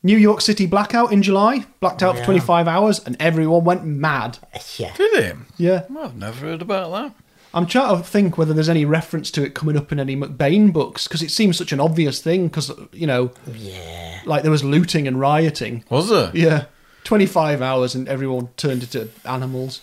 New 0.02 0.16
York 0.16 0.40
City 0.40 0.66
blackout 0.66 1.12
in 1.12 1.22
July, 1.22 1.66
blacked 1.80 2.02
out 2.02 2.14
Yeah. 2.14 2.20
for 2.20 2.26
25 2.26 2.68
hours, 2.68 3.00
and 3.04 3.16
everyone 3.20 3.64
went 3.64 3.85
mad. 3.85 4.38
Yeah. 4.76 4.94
Did 4.96 5.12
it? 5.14 5.37
Yeah. 5.56 5.85
Well, 5.88 6.04
I've 6.04 6.16
never 6.16 6.46
heard 6.46 6.62
about 6.62 6.90
that. 6.92 7.14
I'm 7.53 7.67
trying 7.67 7.97
to 7.97 8.03
think 8.03 8.39
whether 8.39 8.55
there's 8.55 8.69
any 8.69 8.85
reference 8.85 9.31
to 9.33 9.43
it 9.45 9.55
coming 9.55 9.77
up 9.77 9.91
in 9.91 9.99
any 9.99 10.15
McBain 10.17 10.73
books, 10.73 11.09
because 11.09 11.23
it 11.23 11.31
seems 11.31 11.57
such 11.57 11.73
an 11.73 11.81
obvious 11.81 12.23
thing, 12.23 12.47
because, 12.49 12.71
you 12.93 13.07
know, 13.07 13.33
Yeah. 13.53 14.21
like 14.25 14.43
there 14.43 14.51
was 14.53 14.63
looting 14.63 15.09
and 15.09 15.19
rioting. 15.19 15.85
Was 15.91 16.09
there? 16.11 16.31
Yeah. 16.33 16.65
25 17.05 17.61
hours 17.61 17.95
and 17.95 18.09
everyone 18.09 18.49
turned 18.57 18.83
into 18.85 19.09
animals. 19.25 19.81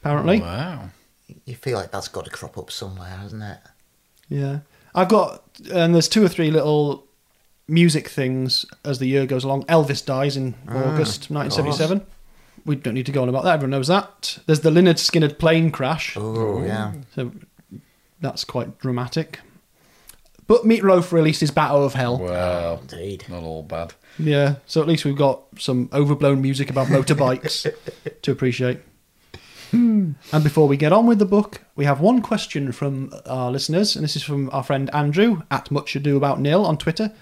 Apparently. 0.00 0.38
Oh, 0.40 0.44
wow. 0.44 0.88
You 1.46 1.54
feel 1.54 1.78
like 1.78 1.90
that's 1.90 2.08
got 2.08 2.24
to 2.26 2.30
crop 2.30 2.58
up 2.58 2.70
somewhere, 2.70 3.08
hasn't 3.08 3.42
it? 3.42 3.58
Yeah. 4.28 4.58
I've 4.94 5.08
got, 5.08 5.42
and 5.72 5.94
there's 5.94 6.08
two 6.08 6.24
or 6.24 6.28
three 6.28 6.50
little 6.50 7.06
music 7.68 8.08
things 8.08 8.64
as 8.84 8.98
the 8.98 9.06
year 9.06 9.26
goes 9.26 9.42
along. 9.44 9.64
Elvis 9.64 10.04
dies 10.04 10.36
in 10.36 10.54
ah, 10.68 10.72
August 10.92 11.30
1977. 11.30 12.06
We 12.66 12.76
don't 12.76 12.94
need 12.94 13.06
to 13.06 13.12
go 13.12 13.22
on 13.22 13.28
about 13.28 13.44
that. 13.44 13.54
Everyone 13.54 13.70
knows 13.70 13.88
that. 13.88 14.38
There's 14.46 14.60
the 14.60 14.70
Lynyrd 14.70 14.96
Skynyrd 14.96 15.38
plane 15.38 15.70
crash. 15.70 16.16
Oh, 16.16 16.62
yeah. 16.62 16.92
So 17.14 17.32
that's 18.20 18.44
quite 18.44 18.78
dramatic. 18.78 19.40
But 20.46 20.62
Meatloaf 20.62 21.12
released 21.12 21.40
his 21.40 21.50
Bat 21.50 21.70
Out 21.70 21.82
of 21.82 21.94
Hell. 21.94 22.18
Wow. 22.18 22.78
Indeed. 22.82 23.24
Not 23.28 23.42
all 23.42 23.62
bad. 23.62 23.94
Yeah. 24.18 24.56
So 24.66 24.80
at 24.80 24.88
least 24.88 25.04
we've 25.04 25.16
got 25.16 25.42
some 25.58 25.88
overblown 25.92 26.42
music 26.42 26.70
about 26.70 26.88
motorbikes 26.88 27.72
to 28.22 28.30
appreciate. 28.32 28.80
And 29.72 30.16
before 30.42 30.68
we 30.68 30.76
get 30.76 30.92
on 30.92 31.06
with 31.06 31.18
the 31.18 31.26
book, 31.26 31.60
we 31.74 31.84
have 31.84 32.00
one 32.00 32.22
question 32.22 32.72
from 32.72 33.12
our 33.26 33.50
listeners, 33.50 33.94
and 33.94 34.04
this 34.04 34.16
is 34.16 34.22
from 34.22 34.48
our 34.50 34.62
friend 34.62 34.88
Andrew 34.94 35.42
at 35.50 35.70
Much 35.70 35.94
Ado 35.94 36.16
About 36.16 36.40
Nil 36.40 36.64
on 36.64 36.78
Twitter. 36.78 37.12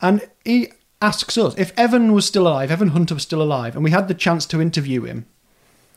And 0.00 0.28
he 0.44 0.72
asks 1.02 1.36
us 1.38 1.54
if 1.58 1.72
Evan 1.78 2.12
was 2.12 2.26
still 2.26 2.46
alive, 2.46 2.70
Evan 2.70 2.88
Hunter 2.88 3.14
was 3.14 3.22
still 3.22 3.42
alive, 3.42 3.74
and 3.74 3.84
we 3.84 3.90
had 3.90 4.08
the 4.08 4.14
chance 4.14 4.46
to 4.46 4.60
interview 4.60 5.02
him. 5.04 5.26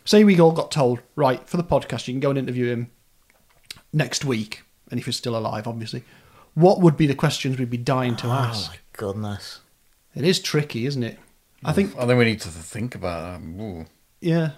Say 0.06 0.24
we 0.24 0.40
all 0.40 0.52
got 0.52 0.72
told, 0.72 1.00
right, 1.16 1.48
for 1.48 1.58
the 1.58 1.64
podcast, 1.64 2.08
you 2.08 2.14
can 2.14 2.20
go 2.20 2.30
and 2.30 2.40
interview 2.40 2.68
him 2.72 2.92
next 3.94 4.26
week, 4.26 4.64
and 4.92 5.00
if 5.00 5.06
he's 5.06 5.16
still 5.16 5.38
alive, 5.38 5.68
obviously. 5.68 6.04
What 6.56 6.82
would 6.82 6.98
be 6.98 7.08
the 7.08 7.16
questions 7.16 7.58
we'd 7.58 7.70
be 7.70 7.78
dying 7.78 8.16
to 8.18 8.28
Oh, 8.28 8.32
ask? 8.32 8.70
Oh, 8.70 8.74
my 8.74 8.80
goodness. 8.94 9.60
It 10.16 10.24
is 10.26 10.40
tricky, 10.40 10.86
isn't 10.86 11.04
it? 11.04 11.18
I 11.66 11.72
think, 11.72 11.96
I 11.98 12.06
think 12.06 12.20
we 12.20 12.26
need 12.26 12.42
to 12.42 12.50
think 12.50 12.94
about 12.96 13.42
that. 13.42 13.48
Ooh. 13.48 13.86
yeah. 14.22 14.52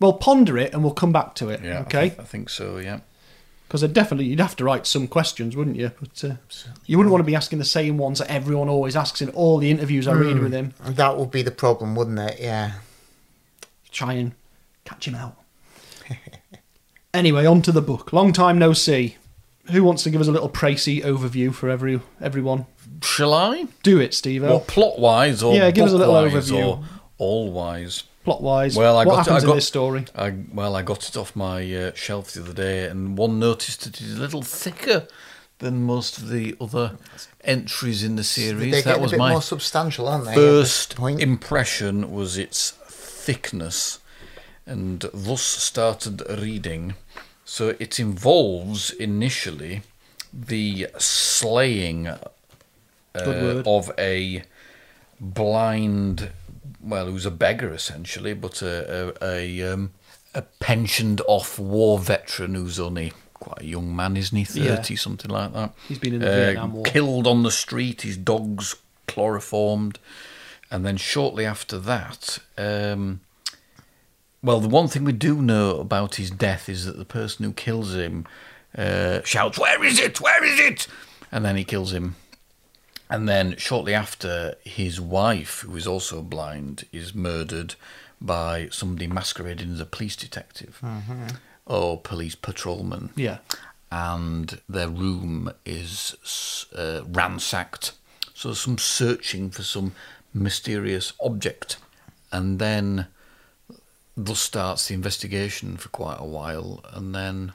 Well, 0.00 0.12
ponder 0.12 0.56
it, 0.58 0.72
and 0.74 0.84
we'll 0.84 0.92
come 0.94 1.12
back 1.12 1.34
to 1.36 1.48
it. 1.48 1.60
Yeah. 1.64 1.78
I 1.78 1.82
okay. 1.82 2.04
I 2.18 2.22
think 2.24 2.50
so. 2.50 2.78
Yeah. 2.78 3.00
Because 3.68 3.82
definitely 3.82 4.24
you'd 4.24 4.40
have 4.40 4.56
to 4.56 4.64
write 4.64 4.86
some 4.86 5.06
questions, 5.06 5.54
wouldn't 5.54 5.76
you? 5.76 5.92
But 6.00 6.24
uh, 6.24 6.34
you 6.86 6.96
wouldn't 6.96 7.12
want 7.12 7.20
to 7.20 7.26
be 7.26 7.34
asking 7.34 7.58
the 7.58 7.66
same 7.66 7.98
ones 7.98 8.18
that 8.18 8.30
everyone 8.30 8.70
always 8.70 8.96
asks 8.96 9.20
in 9.20 9.28
all 9.30 9.58
the 9.58 9.70
interviews 9.70 10.08
I 10.08 10.12
read 10.14 10.38
with 10.38 10.52
him. 10.54 10.72
That 10.82 11.18
would 11.18 11.30
be 11.30 11.42
the 11.42 11.50
problem, 11.50 11.94
wouldn't 11.94 12.18
it? 12.18 12.40
Yeah. 12.40 12.72
Try 13.90 14.14
and 14.14 14.32
catch 14.86 15.06
him 15.06 15.14
out. 15.14 15.36
anyway, 17.14 17.44
on 17.44 17.60
to 17.62 17.72
the 17.72 17.82
book. 17.82 18.10
Long 18.12 18.32
time 18.32 18.58
no 18.58 18.72
see. 18.72 19.16
Who 19.70 19.84
wants 19.84 20.02
to 20.04 20.10
give 20.10 20.22
us 20.22 20.28
a 20.28 20.32
little 20.32 20.48
pricey 20.48 21.02
overview 21.04 21.52
for 21.52 21.68
every 21.68 22.00
everyone? 22.22 22.64
Shall 23.02 23.34
I? 23.34 23.66
Do 23.82 24.00
it, 24.00 24.14
Steve. 24.14 24.42
Well, 24.44 24.60
plot 24.60 24.98
wise 24.98 25.42
or 25.42 25.54
Yeah, 25.54 25.70
give 25.70 25.84
us 25.84 25.92
a 25.92 25.98
little 25.98 26.14
overview. 26.14 26.66
or 26.66 26.84
all 27.18 27.52
wise. 27.52 28.04
Plot 28.24 28.42
wise? 28.42 28.76
Well, 28.76 28.96
I 28.96 29.04
what 29.04 29.16
got 29.16 29.26
happens 29.26 29.44
I 29.44 29.46
got, 29.46 29.52
in 29.52 29.56
this 29.58 29.68
story? 29.68 30.04
I, 30.14 30.34
well, 30.52 30.76
I 30.76 30.82
got 30.82 31.08
it 31.08 31.16
off 31.16 31.34
my 31.36 31.74
uh, 31.74 31.92
shelf 31.94 32.32
the 32.32 32.42
other 32.42 32.52
day, 32.52 32.86
and 32.86 33.16
one 33.16 33.38
noticed 33.38 33.84
that 33.84 34.00
it's 34.00 34.12
a 34.12 34.20
little 34.20 34.42
thicker 34.42 35.06
than 35.58 35.82
most 35.82 36.18
of 36.18 36.28
the 36.28 36.56
other 36.60 36.96
entries 37.42 38.02
in 38.02 38.16
the 38.16 38.24
series. 38.24 38.72
They're 38.72 38.94
that 38.94 39.00
was 39.00 39.12
a 39.12 39.14
bit 39.14 39.18
my 39.18 39.32
more 39.32 39.42
substantial, 39.42 40.08
aren't 40.08 40.26
they? 40.26 40.34
first 40.34 40.96
point? 40.96 41.20
impression 41.20 42.12
was 42.12 42.38
its 42.38 42.70
thickness, 42.70 43.98
and 44.66 45.00
thus 45.12 45.42
started 45.42 46.22
reading. 46.28 46.94
So 47.44 47.74
it 47.78 47.98
involves 47.98 48.90
initially 48.90 49.82
the 50.32 50.88
slaying 50.98 52.06
uh, 52.06 52.18
of 53.14 53.90
a 53.98 54.42
blind, 55.18 56.30
well, 56.88 57.06
who's 57.06 57.26
a 57.26 57.30
beggar 57.30 57.72
essentially, 57.72 58.34
but 58.34 58.62
a 58.62 59.12
a, 59.22 59.62
a, 59.62 59.72
um, 59.72 59.92
a 60.34 60.42
pensioned 60.42 61.20
off 61.26 61.58
war 61.58 61.98
veteran 61.98 62.54
who's 62.54 62.78
only 62.80 63.12
quite 63.34 63.62
a 63.62 63.66
young 63.66 63.94
man, 63.94 64.16
isn't 64.16 64.36
he? 64.36 64.60
Yeah. 64.60 64.76
Thirty, 64.76 64.96
something 64.96 65.30
like 65.30 65.52
that. 65.52 65.74
He's 65.86 65.98
been 65.98 66.14
in 66.14 66.20
the 66.20 66.30
Uh, 66.30 66.36
Vietnam 66.36 66.72
War. 66.72 66.84
Killed 66.84 67.26
on 67.26 67.42
the 67.42 67.50
street, 67.50 68.02
his 68.02 68.16
dog's 68.16 68.76
chloroformed, 69.06 69.98
and 70.70 70.84
then 70.84 70.96
shortly 70.96 71.46
after 71.46 71.78
that. 71.78 72.38
Um, 72.56 73.20
well, 74.42 74.60
the 74.60 74.68
one 74.68 74.88
thing 74.88 75.04
we 75.04 75.12
do 75.12 75.40
know 75.42 75.78
about 75.78 76.16
his 76.16 76.30
death 76.30 76.68
is 76.68 76.84
that 76.84 76.96
the 76.96 77.04
person 77.04 77.44
who 77.44 77.52
kills 77.52 77.94
him 77.94 78.26
uh, 78.76 79.20
shouts, 79.24 79.58
"Where 79.58 79.82
is 79.84 79.98
it? 79.98 80.20
Where 80.20 80.44
is 80.44 80.58
it?" 80.60 80.86
and 81.30 81.44
then 81.44 81.56
he 81.56 81.64
kills 81.64 81.92
him. 81.92 82.16
And 83.10 83.28
then 83.28 83.56
shortly 83.56 83.94
after, 83.94 84.54
his 84.64 85.00
wife, 85.00 85.60
who 85.60 85.76
is 85.76 85.86
also 85.86 86.22
blind, 86.22 86.86
is 86.92 87.14
murdered 87.14 87.74
by 88.20 88.68
somebody 88.70 89.06
masquerading 89.06 89.72
as 89.72 89.80
a 89.80 89.86
police 89.86 90.16
detective 90.16 90.82
or 91.64 92.00
police 92.00 92.34
patrolman. 92.34 93.10
Yeah. 93.16 93.38
And 93.90 94.60
their 94.68 94.88
room 94.88 95.50
is 95.64 96.66
uh, 96.76 97.02
ransacked. 97.06 97.92
So 98.34 98.52
some 98.52 98.76
searching 98.76 99.50
for 99.50 99.62
some 99.62 99.92
mysterious 100.34 101.14
object. 101.20 101.78
And 102.30 102.58
then 102.58 103.06
thus 104.16 104.40
starts 104.40 104.88
the 104.88 104.94
investigation 104.94 105.76
for 105.78 105.88
quite 105.88 106.18
a 106.20 106.26
while. 106.26 106.84
And 106.92 107.14
then 107.14 107.54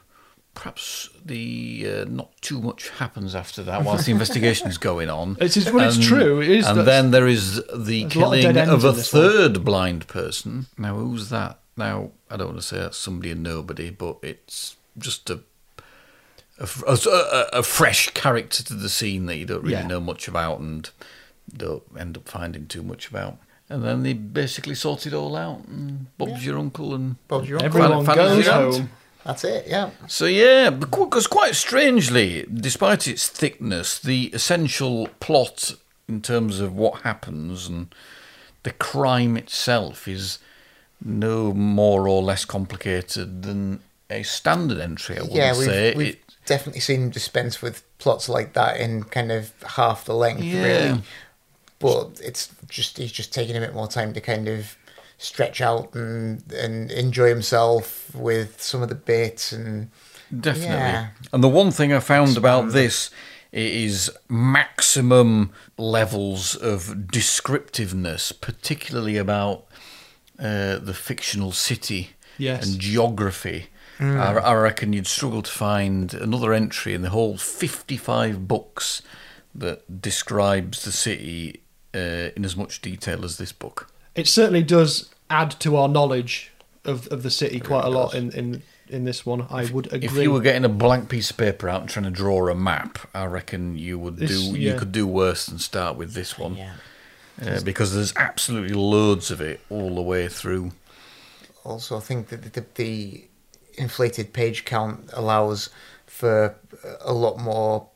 perhaps 0.54 1.10
the 1.26 1.86
uh, 1.88 2.06
not 2.10 2.30
too 2.42 2.62
much 2.62 2.90
happens 2.90 3.34
after 3.36 3.64
that 3.64 3.84
whilst 3.84 4.06
the 4.06 4.12
investigation 4.12 4.68
is 4.68 4.78
going 4.78 5.10
on. 5.10 5.32
It's- 5.42 5.58
it's- 5.58 5.74
well, 5.74 5.88
it's 5.88 5.98
true, 6.06 6.42
it 6.42 6.50
is, 6.50 6.68
And 6.68 6.82
then 6.82 7.12
there 7.12 7.28
is 7.28 7.56
the 7.74 8.04
There's 8.04 8.16
a 8.16 8.20
lot 8.20 8.34
of 8.36 8.42
killing 8.42 8.58
of 8.70 8.84
a 8.86 8.90
in 8.90 8.96
this 8.96 9.14
one. 9.14 9.22
third 9.24 9.64
blind 9.66 10.08
person. 10.08 10.68
Now, 10.78 10.96
who's 10.96 11.30
that? 11.30 11.60
Now, 11.76 12.12
I 12.30 12.38
don't 12.38 12.50
want 12.50 12.60
to 12.60 12.66
say 12.68 12.78
that's 12.78 12.98
somebody 12.98 13.32
and 13.32 13.42
nobody, 13.42 13.90
but 13.90 14.18
it's 14.22 14.76
just 14.98 15.30
a 15.30 15.40
a, 16.60 16.68
a, 16.88 16.94
a- 17.08 17.50
a 17.60 17.64
fresh 17.64 18.10
character 18.10 18.62
to 18.64 18.76
the 18.76 18.90
scene 18.90 19.26
that 19.26 19.38
you 19.38 19.46
don't 19.46 19.64
really 19.64 19.74
Yeah. 19.74 19.88
know 19.88 20.00
much 20.00 20.28
about 20.28 20.60
and 20.60 20.88
don't 21.52 21.84
end 21.98 22.16
up 22.16 22.30
finding 22.30 22.68
too 22.68 22.84
much 22.84 23.08
about. 23.10 23.38
And 23.70 23.84
then 23.84 24.04
they 24.04 24.14
basically 24.14 24.76
sort 24.76 25.08
it 25.08 25.14
all 25.16 25.36
out. 25.36 25.66
And 25.68 26.16
Bob's 26.20 26.46
your 26.46 26.60
uncle 26.60 26.94
and 26.94 27.16
Bob's 27.28 27.50
your 27.50 27.58
uncle. 27.64 27.82
Everyone 27.82 28.06
Fan- 28.06 28.16
goes 28.16 28.48
home. 28.48 28.90
That's 29.26 29.44
it, 29.46 29.68
yeah. 29.68 29.92
So 30.08 30.26
yeah, 30.26 30.70
because 30.70 31.28
quite 31.28 31.56
strangely, 31.56 32.46
despite 32.54 33.08
its 33.08 33.28
thickness, 33.30 33.98
the 34.00 34.28
essential 34.34 35.08
plot 35.20 35.76
in 36.10 36.22
terms 36.22 36.60
of 36.60 36.76
what 36.76 37.02
happens 37.04 37.68
and 37.68 37.94
the 38.64 38.72
crime 38.72 39.38
itself 39.38 40.08
is 40.08 40.40
no 41.04 41.54
more 41.54 42.08
or 42.08 42.22
less 42.22 42.44
complicated 42.46 43.44
than 43.44 43.80
a 44.10 44.24
standard 44.24 44.80
entry. 44.80 45.18
I 45.18 45.22
would 45.22 45.32
Yeah, 45.32 45.58
we've, 45.58 45.66
say. 45.68 45.94
we've 45.96 46.08
It- 46.16 46.20
definitely 46.46 46.82
seen 46.82 47.10
dispense 47.10 47.62
with 47.62 47.84
plots 48.00 48.28
like 48.28 48.54
that 48.54 48.78
in 48.78 49.04
kind 49.04 49.32
of 49.32 49.54
half 49.76 50.04
the 50.06 50.14
length, 50.14 50.44
Yeah. 50.44 50.64
really. 50.64 51.02
But 51.80 52.20
it's 52.24 52.50
just 52.70 52.98
he's 52.98 53.12
just 53.12 53.34
taking 53.34 53.56
a 53.56 53.60
bit 53.62 53.74
more 53.74 53.88
time 53.88 54.14
to 54.14 54.22
kind 54.22 54.48
of 54.50 54.76
stretch 55.18 55.62
out 55.62 55.94
and 55.96 56.44
and 56.54 56.92
enjoy 56.92 57.30
himself 57.30 58.14
with 58.16 58.62
some 58.62 58.82
of 58.84 58.90
the 58.90 58.96
bits 58.96 59.52
and 59.52 59.90
Definitely. 60.38 60.76
Yeah. 60.76 61.08
And 61.32 61.44
the 61.44 61.50
one 61.50 61.70
thing 61.72 61.94
I 61.94 62.00
found 62.00 62.38
about 62.38 62.72
this 62.72 63.12
is 63.52 64.10
maximum 64.30 65.52
levels 65.78 66.56
of 66.56 67.08
descriptiveness, 67.12 68.32
particularly 68.32 69.18
about 69.18 69.66
uh, 70.40 70.78
the 70.80 70.94
fictional 70.96 71.52
city 71.52 72.12
Yes. 72.40 72.66
and 72.66 72.80
geography. 72.80 73.68
I, 74.00 74.34
I 74.34 74.54
reckon 74.56 74.92
you'd 74.92 75.08
struggle 75.08 75.44
to 75.44 75.52
find 75.52 76.14
another 76.16 76.52
entry 76.52 76.94
in 76.94 77.04
the 77.04 77.12
whole 77.12 77.38
55 77.38 78.48
books 78.50 79.02
that 79.56 80.02
describes 80.02 80.84
the 80.84 80.92
city 80.92 81.62
uh, 81.96 82.32
in 82.36 82.44
as 82.44 82.58
much 82.58 82.82
detail 82.82 83.24
as 83.24 83.38
this 83.38 83.52
book. 83.54 83.88
It 84.16 84.28
certainly 84.28 84.64
does 84.64 85.10
add 85.30 85.52
to 85.62 85.76
our 85.76 85.88
knowledge 85.88 86.52
of, 86.86 87.08
of 87.08 87.24
the 87.24 87.32
city 87.32 87.60
quite 87.60 87.86
a 87.86 87.90
lot 87.90 88.14
in, 88.14 88.32
in, 88.32 88.62
in 88.88 89.06
this 89.06 89.26
one. 89.26 89.48
I 89.50 89.66
would 89.66 89.88
agree. 89.88 90.06
If 90.08 90.16
you 90.16 90.32
were 90.32 90.42
getting 90.42 90.66
a 90.66 90.70
blank 90.70 91.10
piece 91.10 91.32
of 91.32 91.38
paper 91.38 91.68
out 91.70 91.82
and 91.82 91.90
trying 91.90 92.06
to 92.06 92.12
draw 92.12 92.48
a 92.50 92.56
map, 92.56 93.00
I 93.14 93.26
reckon 93.26 93.78
you 93.78 93.98
would 93.98 94.18
This- 94.18 94.30
do. 94.50 94.58
yeah. 94.58 94.74
You 94.74 94.80
could 94.80 94.92
do 94.92 95.08
worse 95.08 95.46
than 95.48 95.58
start 95.60 95.96
with 95.98 96.14
this 96.14 96.38
one, 96.38 96.56
yeah. 96.56 96.74
uh, 97.42 97.62
because 97.62 97.94
there's 97.96 98.14
absolutely 98.16 98.76
loads 98.76 99.32
of 99.32 99.42
it 99.42 99.62
all 99.70 99.96
the 99.96 100.02
way 100.02 100.28
through. 100.28 100.72
Also, 101.64 101.98
I 101.98 102.02
think 102.02 102.28
that 102.28 102.54
the, 102.54 102.66
the 102.76 103.24
inflated 103.76 104.34
page 104.34 104.66
count 104.66 105.10
allows 105.14 105.70
for 106.06 106.56
a 107.02 107.14
lot 107.14 107.40
more 107.40 107.88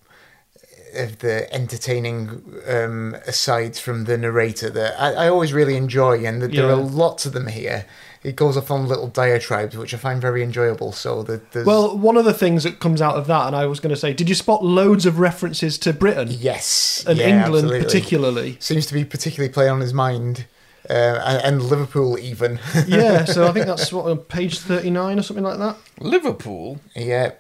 of 0.93 1.19
the 1.19 1.53
entertaining 1.53 2.43
um, 2.67 3.15
asides 3.25 3.79
from 3.79 4.05
the 4.05 4.17
narrator 4.17 4.69
that 4.69 4.99
I, 4.99 5.25
I 5.25 5.29
always 5.29 5.53
really 5.53 5.75
enjoy, 5.75 6.25
and 6.25 6.41
that 6.41 6.51
there 6.51 6.69
are 6.69 6.75
lots 6.75 7.25
of 7.25 7.33
them 7.33 7.47
here. 7.47 7.85
It 8.23 8.35
goes 8.35 8.57
off 8.57 8.71
on 8.71 8.87
little 8.87 9.07
diatribes, 9.07 9.77
which 9.77 9.93
I 9.93 9.97
find 9.97 10.19
very 10.19 10.43
enjoyable. 10.43 10.91
So 10.91 11.23
the, 11.23 11.41
there's 11.51 11.65
Well, 11.65 11.97
one 11.97 12.17
of 12.17 12.25
the 12.25 12.33
things 12.33 12.63
that 12.63 12.79
comes 12.79 13.01
out 13.01 13.15
of 13.15 13.27
that, 13.27 13.47
and 13.47 13.55
I 13.55 13.65
was 13.67 13.79
going 13.79 13.93
to 13.93 13.99
say, 13.99 14.11
did 14.11 14.27
you 14.27 14.35
spot 14.35 14.65
loads 14.65 15.05
of 15.05 15.19
references 15.19 15.77
to 15.79 15.93
Britain 15.93 16.27
yes, 16.31 17.05
and 17.07 17.17
yeah, 17.17 17.45
England 17.45 17.65
absolutely. 17.65 17.85
particularly? 17.85 18.57
seems 18.59 18.85
to 18.87 18.93
be 18.93 19.05
particularly 19.05 19.53
playing 19.53 19.71
on 19.71 19.81
his 19.81 19.93
mind, 19.93 20.45
uh, 20.89 21.21
and, 21.25 21.43
and 21.43 21.63
Liverpool 21.63 22.17
even. 22.17 22.59
yeah, 22.87 23.25
so 23.25 23.47
I 23.47 23.51
think 23.51 23.65
that's 23.65 23.93
what 23.93 24.05
on 24.05 24.17
page 24.17 24.59
thirty-nine 24.59 25.19
or 25.19 25.21
something 25.21 25.43
like 25.43 25.59
that. 25.59 25.77
Liverpool. 25.99 26.79
yeah, 26.95 27.31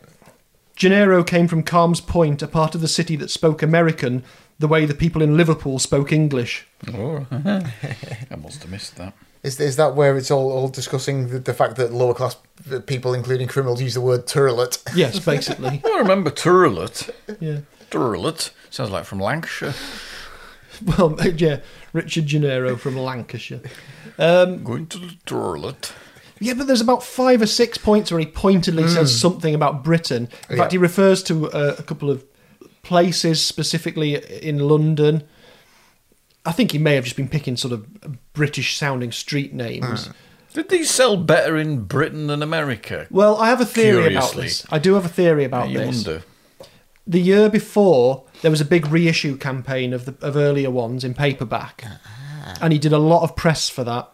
Genero 0.77 1.25
came 1.25 1.47
from 1.47 1.63
Calms 1.63 1.99
Point, 2.01 2.41
a 2.43 2.47
part 2.47 2.75
of 2.75 2.81
the 2.81 2.87
city 2.87 3.15
that 3.15 3.31
spoke 3.31 3.63
American, 3.63 4.23
the 4.59 4.67
way 4.67 4.85
the 4.85 4.93
people 4.93 5.21
in 5.23 5.35
Liverpool 5.35 5.79
spoke 5.79 6.11
English. 6.11 6.67
Oh, 6.93 7.25
I 7.31 8.35
must 8.37 8.61
have 8.61 8.71
missed 8.71 8.95
that. 8.97 9.13
Is 9.43 9.59
is 9.59 9.75
that 9.77 9.95
where 9.95 10.17
it's 10.17 10.29
all, 10.31 10.51
all 10.51 10.67
discussing 10.67 11.29
the, 11.29 11.39
the 11.39 11.53
fact 11.53 11.77
that 11.77 11.93
lower 11.93 12.13
class 12.13 12.35
people, 12.85 13.13
including 13.13 13.47
criminals, 13.47 13.81
use 13.81 13.93
the 13.95 14.01
word 14.01 14.25
turlet? 14.27 14.81
Yes, 14.95 15.19
basically. 15.19 15.81
I 15.85 15.97
remember 15.99 16.29
Turlet. 16.29 17.09
yeah. 17.39 17.59
Turlet 17.89 18.51
sounds 18.69 18.91
like 18.91 19.05
from 19.05 19.19
Lancashire. 19.19 19.73
Well, 20.85 21.17
yeah, 21.37 21.59
Richard 21.93 22.25
Genero 22.25 22.77
from 22.77 22.97
Lancashire. 22.97 23.61
Um, 24.19 24.63
Going 24.63 24.87
to 24.87 24.99
the 24.99 25.15
Turlet. 25.25 25.91
Yeah, 26.39 26.53
but 26.53 26.67
there's 26.67 26.81
about 26.81 27.03
five 27.03 27.41
or 27.41 27.47
six 27.47 27.77
points 27.77 28.11
where 28.11 28.19
he 28.19 28.25
pointedly 28.25 28.87
says 28.87 29.11
hmm. 29.11 29.17
something 29.17 29.55
about 29.55 29.83
Britain. 29.83 30.29
In 30.49 30.55
Yeah. 30.55 30.63
fact, 30.63 30.71
he 30.71 30.77
refers 30.77 31.23
to 31.23 31.49
uh, 31.51 31.75
a 31.77 31.83
couple 31.83 32.09
of 32.09 32.23
places, 32.83 33.43
specifically 33.43 34.15
in 34.41 34.59
London. 34.59 35.23
I 36.45 36.51
think 36.53 36.71
he 36.71 36.77
may 36.77 36.95
have 36.95 37.03
just 37.03 37.17
been 37.17 37.27
picking 37.27 37.57
sort 37.57 37.73
of 37.73 37.85
British 38.33 38.77
sounding 38.77 39.11
street 39.11 39.53
names. 39.53 40.07
Hmm. 40.07 40.11
Did 40.53 40.69
these 40.69 40.89
sell 40.89 41.17
better 41.17 41.57
in 41.57 41.83
Britain 41.83 42.27
than 42.27 42.41
America? 42.41 43.05
Well, 43.11 43.37
I 43.37 43.49
have 43.49 43.61
a 43.61 43.65
theory 43.65 44.15
about 44.15 44.33
this. 44.33 44.65
I 44.71 44.79
do 44.79 44.95
have 44.95 45.05
a 45.05 45.09
theory 45.09 45.43
about 45.43 45.69
you 45.69 45.77
this. 45.77 46.05
wonder. 46.05 46.23
The 47.05 47.19
year 47.19 47.49
before, 47.49 48.23
there 48.41 48.51
was 48.51 48.59
a 48.59 48.65
big 48.65 48.87
reissue 48.87 49.37
campaign 49.37 49.93
of 49.93 50.05
the 50.05 50.15
of 50.25 50.35
earlier 50.35 50.71
ones 50.71 51.03
in 51.03 51.13
paperback, 51.13 51.83
ah. 51.85 52.57
and 52.59 52.73
he 52.73 52.79
did 52.79 52.91
a 52.91 52.97
lot 52.97 53.23
of 53.23 53.35
press 53.35 53.69
for 53.69 53.83
that. 53.83 54.09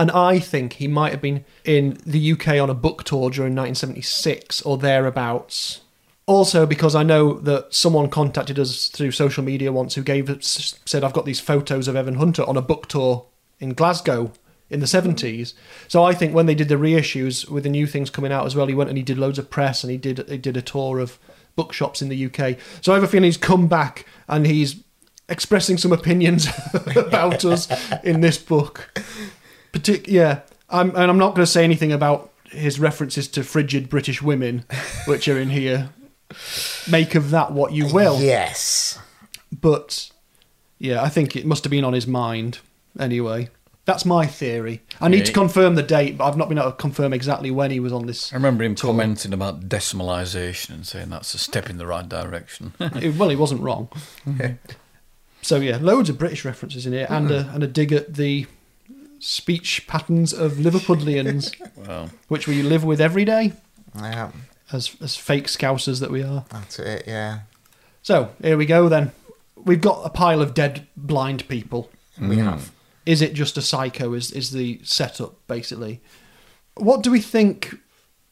And 0.00 0.10
I 0.12 0.38
think 0.38 0.72
he 0.72 0.88
might 0.88 1.12
have 1.12 1.20
been 1.20 1.44
in 1.62 1.98
the 2.06 2.32
UK 2.32 2.58
on 2.58 2.70
a 2.70 2.74
book 2.74 3.04
tour 3.04 3.28
during 3.28 3.54
1976 3.54 4.62
or 4.62 4.78
thereabouts. 4.78 5.82
Also, 6.24 6.64
because 6.64 6.94
I 6.94 7.02
know 7.02 7.34
that 7.34 7.74
someone 7.74 8.08
contacted 8.08 8.58
us 8.58 8.88
through 8.88 9.10
social 9.10 9.44
media 9.44 9.70
once 9.72 9.96
who 9.96 10.02
gave 10.02 10.34
said, 10.40 11.04
I've 11.04 11.12
got 11.12 11.26
these 11.26 11.38
photos 11.38 11.86
of 11.86 11.96
Evan 11.96 12.14
Hunter 12.14 12.48
on 12.48 12.56
a 12.56 12.62
book 12.62 12.88
tour 12.88 13.26
in 13.58 13.74
Glasgow 13.74 14.32
in 14.70 14.80
the 14.80 14.86
70s. 14.86 15.52
So 15.86 16.02
I 16.02 16.14
think 16.14 16.34
when 16.34 16.46
they 16.46 16.54
did 16.54 16.70
the 16.70 16.76
reissues 16.76 17.50
with 17.50 17.64
the 17.64 17.68
new 17.68 17.86
things 17.86 18.08
coming 18.08 18.32
out 18.32 18.46
as 18.46 18.56
well, 18.56 18.68
he 18.68 18.74
went 18.74 18.88
and 18.88 18.96
he 18.96 19.04
did 19.04 19.18
loads 19.18 19.38
of 19.38 19.50
press 19.50 19.84
and 19.84 19.90
he 19.90 19.98
did 19.98 20.26
he 20.30 20.38
did 20.38 20.56
a 20.56 20.62
tour 20.62 20.98
of 20.98 21.18
bookshops 21.56 22.00
in 22.00 22.08
the 22.08 22.24
UK. 22.24 22.56
So 22.80 22.92
I 22.92 22.94
have 22.94 23.04
a 23.04 23.06
feeling 23.06 23.24
he's 23.24 23.36
come 23.36 23.68
back 23.68 24.06
and 24.28 24.46
he's 24.46 24.82
expressing 25.28 25.76
some 25.76 25.92
opinions 25.92 26.48
about 26.96 27.44
us 27.44 27.68
in 28.02 28.22
this 28.22 28.38
book. 28.38 28.98
Partic- 29.72 30.06
yeah, 30.08 30.40
I'm, 30.68 30.90
and 30.90 31.10
I'm 31.10 31.18
not 31.18 31.34
going 31.34 31.44
to 31.44 31.50
say 31.50 31.64
anything 31.64 31.92
about 31.92 32.32
his 32.44 32.80
references 32.80 33.28
to 33.28 33.44
frigid 33.44 33.88
British 33.88 34.20
women, 34.22 34.64
which 35.06 35.28
are 35.28 35.38
in 35.38 35.50
here. 35.50 35.90
Make 36.90 37.14
of 37.14 37.30
that 37.30 37.52
what 37.52 37.72
you 37.72 37.92
will. 37.92 38.20
Yes. 38.20 38.98
But 39.52 40.10
yeah, 40.78 41.02
I 41.02 41.08
think 41.08 41.34
it 41.36 41.44
must 41.46 41.64
have 41.64 41.70
been 41.70 41.84
on 41.84 41.92
his 41.92 42.06
mind 42.06 42.58
anyway. 42.98 43.48
That's 43.86 44.04
my 44.04 44.26
theory. 44.26 44.82
I 45.00 45.08
need 45.08 45.18
Yeah. 45.20 45.24
to 45.24 45.32
confirm 45.32 45.74
the 45.74 45.82
date, 45.82 46.16
but 46.18 46.26
I've 46.28 46.36
not 46.36 46.48
been 46.48 46.58
able 46.58 46.70
to 46.70 46.76
confirm 46.76 47.12
exactly 47.12 47.50
when 47.50 47.72
he 47.72 47.80
was 47.80 47.92
on 47.92 48.06
this. 48.06 48.32
I 48.32 48.36
remember 48.36 48.62
him 48.62 48.76
commenting 48.76 49.32
about 49.32 49.68
decimalisation 49.68 50.70
and 50.70 50.86
saying 50.86 51.08
that's 51.10 51.34
a 51.34 51.38
step 51.38 51.68
in 51.68 51.78
the 51.78 51.86
right 51.86 52.08
direction. 52.08 52.74
It- 52.80 53.16
well, 53.16 53.28
he 53.30 53.36
wasn't 53.36 53.62
wrong. 53.62 53.88
So 55.42 55.56
yeah, 55.56 55.78
loads 55.80 56.08
of 56.10 56.18
British 56.18 56.44
references 56.44 56.86
in 56.86 56.92
here, 56.92 57.06
and 57.08 57.30
a 57.30 57.50
and 57.54 57.62
a 57.64 57.66
dig 57.66 57.92
at 57.92 58.14
the 58.14 58.46
speech 59.20 59.86
patterns 59.86 60.32
of 60.32 60.52
Liverpudlians, 60.52 61.54
well, 61.86 62.10
which 62.28 62.48
we 62.48 62.62
live 62.62 62.82
with 62.82 63.00
every 63.00 63.24
day 63.24 63.52
Yeah. 63.94 64.32
as 64.72 64.96
as 65.00 65.16
fake 65.16 65.46
scousers 65.46 66.00
that 66.00 66.10
we 66.10 66.22
are. 66.22 66.44
That's 66.48 66.78
it. 66.78 67.04
Yeah. 67.06 67.40
So 68.02 68.30
here 68.42 68.56
we 68.56 68.66
go 68.66 68.88
then. 68.88 69.12
We've 69.56 69.80
got 69.80 70.04
a 70.04 70.10
pile 70.10 70.40
of 70.40 70.54
dead 70.54 70.86
blind 70.96 71.46
people. 71.48 71.90
We 72.18 72.36
hmm. 72.36 72.42
have. 72.42 72.72
Is 73.06 73.22
it 73.22 73.34
just 73.34 73.56
a 73.56 73.62
psycho? 73.62 74.14
Is 74.14 74.32
is 74.32 74.50
the 74.50 74.80
setup 74.82 75.34
basically? 75.46 76.00
What 76.74 77.02
do 77.02 77.10
we 77.10 77.20
think 77.20 77.76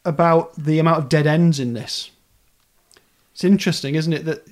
about 0.05 0.55
the 0.57 0.79
amount 0.79 0.99
of 0.99 1.09
dead 1.09 1.27
ends 1.27 1.61
in 1.61 1.75
this? 1.75 2.11
It's 3.33 3.45
interesting, 3.45 3.95
isn't 3.95 4.13
it, 4.13 4.25
that 4.25 4.47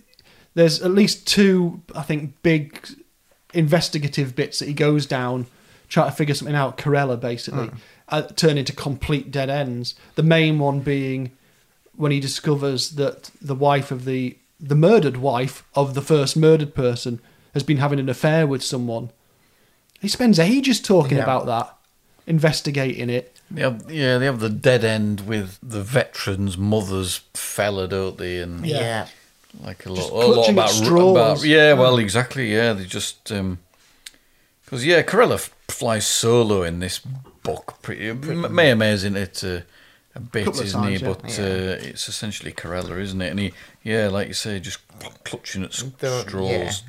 there's 0.55 0.81
at 0.81 0.91
least 0.91 1.27
two, 1.27 1.83
I 1.95 2.03
think, 2.03 2.41
big 2.43 2.89
investigative 3.53 4.37
bits 4.37 4.59
that 4.59 4.69
he 4.69 4.75
goes 4.75 5.07
down, 5.07 5.47
try 5.89 6.07
to 6.07 6.13
figure 6.13 6.35
something 6.35 6.57
out. 6.57 6.79
Carella 6.79 7.19
basically 7.19 7.69
hmm. 7.69 7.77
uh, 8.09 8.23
turn 8.23 8.59
into 8.59 8.73
complete 8.73 9.31
dead 9.31 9.51
ends. 9.51 9.95
The 10.15 10.23
main 10.23 10.59
one 10.59 10.81
being 10.81 11.33
when 11.95 12.13
he 12.13 12.21
discovers 12.21 12.91
that 12.91 13.31
the 13.41 13.55
wife 13.55 13.91
of 13.91 14.05
the 14.05 14.37
the 14.59 14.75
murdered 14.75 15.19
wife 15.19 15.65
of 15.75 15.95
the 15.95 16.03
first 16.03 16.37
murdered 16.37 16.75
person 16.75 17.21
has 17.53 17.63
been 17.63 17.77
having 17.77 17.99
an 17.99 18.09
affair 18.09 18.47
with 18.47 18.63
someone. 18.63 19.11
He 20.01 20.09
spends 20.09 20.39
ages 20.39 20.81
talking 20.81 21.19
Yeah. 21.19 21.25
about 21.25 21.47
that, 21.47 21.75
investigating 22.27 23.11
it. 23.11 23.33
they 23.51 23.63
have, 23.63 23.91
yeah, 23.91 24.19
they 24.19 24.25
have 24.25 24.41
the 24.41 24.51
dead 24.51 24.85
end 24.85 25.21
with 25.21 25.59
the 25.63 25.83
veterans' 25.83 26.59
mother's 26.59 27.21
fella, 27.35 27.87
don't 27.87 28.19
they? 28.19 28.39
And 28.39 28.67
Yeah. 28.67 28.81
Yeah. 28.81 29.07
like 29.63 29.87
a 29.87 29.95
Just 29.95 30.11
lot, 30.13 30.25
a 30.25 30.27
lot 30.27 30.35
clutching 30.35 30.59
at 30.59 30.65
about, 30.65 30.71
straws. 30.71 31.17
about 31.17 31.45
yeah, 31.45 31.73
well, 31.75 31.97
mm. 31.97 32.03
exactly, 32.03 32.53
yeah. 32.53 32.73
They 32.73 32.85
just 32.85 33.31
um, 33.31 33.59
because 34.67 34.85
yeah, 34.85 35.03
Carella 35.03 35.35
f- 35.35 35.55
flies 35.69 36.07
solo 36.07 36.63
in 36.63 36.81
this 36.81 36.99
book. 36.99 37.79
Pretty, 37.83 38.09
m 38.09 38.55
may 38.55 38.71
amazing 38.71 39.17
it 39.17 39.43
uh, 39.45 39.61
a 40.15 40.21
bit, 40.21 40.49
isn't 40.49 40.83
he? 40.83 40.97
yeah. 40.97 41.07
But 41.07 41.39
Yeah. 41.39 41.45
Uh, 41.45 41.89
it's 41.89 42.09
essentially 42.09 42.53
Carella, 42.53 43.01
isn't 43.01 43.23
it? 43.23 43.31
And 43.31 43.39
he, 43.39 43.53
yeah, 43.85 44.09
like 44.09 44.27
you 44.29 44.35
say, 44.35 44.59
just 44.59 44.81
clutching 45.25 45.63
at 45.63 45.73
straws. 45.73 46.83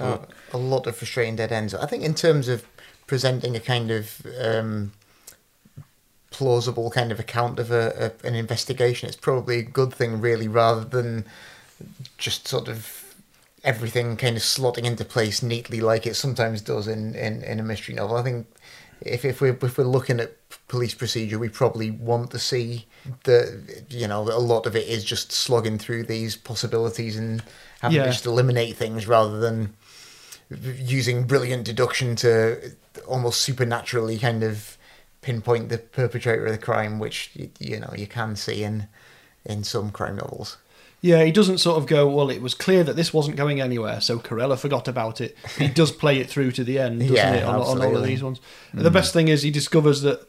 Uh, 0.00 0.18
a 0.52 0.58
lot 0.58 0.88
of 0.88 0.96
frustrating 0.96 1.36
dead 1.36 1.52
ends. 1.52 1.72
I 1.72 1.86
think 1.86 2.02
in 2.02 2.14
terms 2.14 2.48
of 2.48 2.66
presenting 3.06 3.54
a 3.54 3.60
kind 3.60 3.92
of 3.92 4.26
um, 4.40 4.90
plausible 6.32 6.90
kind 6.90 7.12
of 7.12 7.20
account 7.20 7.60
of 7.60 7.70
a, 7.70 8.12
a 8.24 8.26
an 8.26 8.34
investigation, 8.34 9.08
it's 9.08 9.16
probably 9.16 9.60
a 9.60 9.62
good 9.62 9.94
thing, 9.94 10.20
really, 10.20 10.48
rather 10.48 10.84
than 10.84 11.26
just 12.18 12.48
sort 12.48 12.66
of 12.66 13.03
everything 13.64 14.16
kind 14.16 14.36
of 14.36 14.42
slotting 14.42 14.84
into 14.84 15.04
place 15.04 15.42
neatly 15.42 15.80
like 15.80 16.06
it 16.06 16.14
sometimes 16.14 16.60
does 16.60 16.86
in, 16.86 17.14
in, 17.14 17.42
in 17.42 17.58
a 17.58 17.62
mystery 17.62 17.94
novel. 17.94 18.16
I 18.16 18.22
think 18.22 18.46
if 19.00 19.24
if 19.24 19.40
we're 19.40 19.58
if 19.62 19.78
we're 19.78 19.84
looking 19.84 20.20
at 20.20 20.36
police 20.68 20.94
procedure, 20.94 21.38
we 21.38 21.48
probably 21.48 21.90
want 21.90 22.30
to 22.30 22.38
see 22.38 22.86
that 23.24 23.84
you 23.90 24.06
know 24.06 24.22
a 24.22 24.38
lot 24.38 24.66
of 24.66 24.76
it 24.76 24.86
is 24.86 25.04
just 25.04 25.32
slogging 25.32 25.78
through 25.78 26.04
these 26.04 26.36
possibilities 26.36 27.16
and 27.16 27.42
having 27.80 27.96
Yeah. 27.96 28.04
to 28.04 28.10
just 28.10 28.26
eliminate 28.26 28.76
things 28.76 29.06
rather 29.06 29.38
than 29.40 29.74
using 30.50 31.26
brilliant 31.26 31.64
deduction 31.64 32.16
to 32.16 32.72
almost 33.06 33.40
supernaturally 33.42 34.18
kind 34.18 34.42
of 34.42 34.76
pinpoint 35.22 35.68
the 35.70 35.78
perpetrator 35.78 36.46
of 36.46 36.52
the 36.52 36.58
crime, 36.58 36.98
which 36.98 37.30
you, 37.34 37.50
you 37.58 37.80
know 37.80 37.92
you 37.96 38.06
can 38.06 38.36
see 38.36 38.62
in 38.62 38.88
in 39.44 39.64
some 39.64 39.90
crime 39.90 40.16
novels. 40.16 40.58
Yeah, 41.04 41.22
he 41.22 41.32
doesn't 41.32 41.58
sort 41.58 41.76
of 41.76 41.86
go, 41.86 42.08
well, 42.08 42.30
it 42.30 42.40
was 42.40 42.54
clear 42.54 42.82
that 42.82 42.96
this 42.96 43.12
wasn't 43.12 43.36
going 43.36 43.60
anywhere, 43.60 44.00
so 44.00 44.18
Carella 44.18 44.58
forgot 44.58 44.88
about 44.88 45.20
it. 45.20 45.36
He 45.58 45.68
does 45.68 45.92
play 45.92 46.18
it 46.18 46.30
through 46.30 46.52
to 46.52 46.64
the 46.64 46.78
end, 46.78 47.00
doesn't 47.00 47.14
Yeah, 47.14 47.34
it, 47.34 47.44
on, 47.44 47.56
on 47.56 47.84
all 47.84 47.94
of 47.94 48.04
these 48.04 48.22
ones. 48.22 48.40
Mm. 48.74 48.84
The 48.84 48.90
best 48.90 49.12
thing 49.12 49.28
is 49.28 49.42
he 49.42 49.50
discovers 49.50 50.00
that 50.00 50.26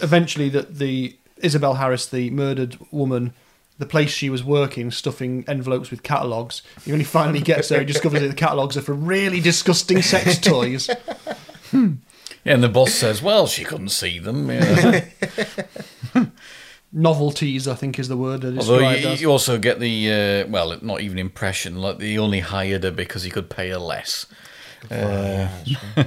eventually 0.00 0.50
that 0.50 0.74
the 0.74 1.16
Isabel 1.38 1.76
Harris, 1.76 2.04
the 2.04 2.28
murdered 2.28 2.76
woman, 2.90 3.32
the 3.78 3.86
place 3.86 4.10
she 4.10 4.28
was 4.28 4.44
working, 4.44 4.90
stuffing 4.90 5.46
envelopes 5.48 5.90
with 5.90 6.02
catalogues, 6.02 6.60
he 6.84 6.92
only 6.92 7.06
finally 7.06 7.40
gets 7.40 7.70
there, 7.70 7.78
he 7.80 7.86
discovers 7.86 8.20
that 8.20 8.28
the 8.28 8.34
catalogues 8.34 8.76
are 8.76 8.82
for 8.82 8.92
really 8.92 9.40
disgusting 9.40 10.02
sex 10.02 10.38
toys. 10.42 10.90
Hmm. 11.70 11.94
Yeah, 12.44 12.52
and 12.52 12.62
the 12.62 12.68
boss 12.68 12.92
says, 12.92 13.22
"Well, 13.22 13.46
she 13.46 13.64
couldn't 13.64 13.88
see 13.88 14.18
them." 14.18 14.50
Yeah. 14.50 15.06
Novelties, 16.92 17.66
I 17.66 17.74
think, 17.74 17.98
is 17.98 18.08
the 18.08 18.16
word. 18.16 18.42
to 18.42 18.48
Although 18.48 18.78
describe 18.78 19.00
you, 19.00 19.08
as. 19.08 19.20
you 19.22 19.30
also 19.30 19.58
get 19.58 19.80
the 19.80 20.44
uh, 20.44 20.50
well, 20.50 20.78
not 20.82 21.00
even 21.00 21.18
impression. 21.18 21.76
Like 21.76 21.98
they 21.98 22.18
only 22.18 22.40
hired 22.40 22.84
her 22.84 22.90
because 22.90 23.22
he 23.22 23.30
could 23.30 23.48
pay 23.48 23.70
her 23.70 23.78
less. 23.78 24.26
Uh, 24.90 25.48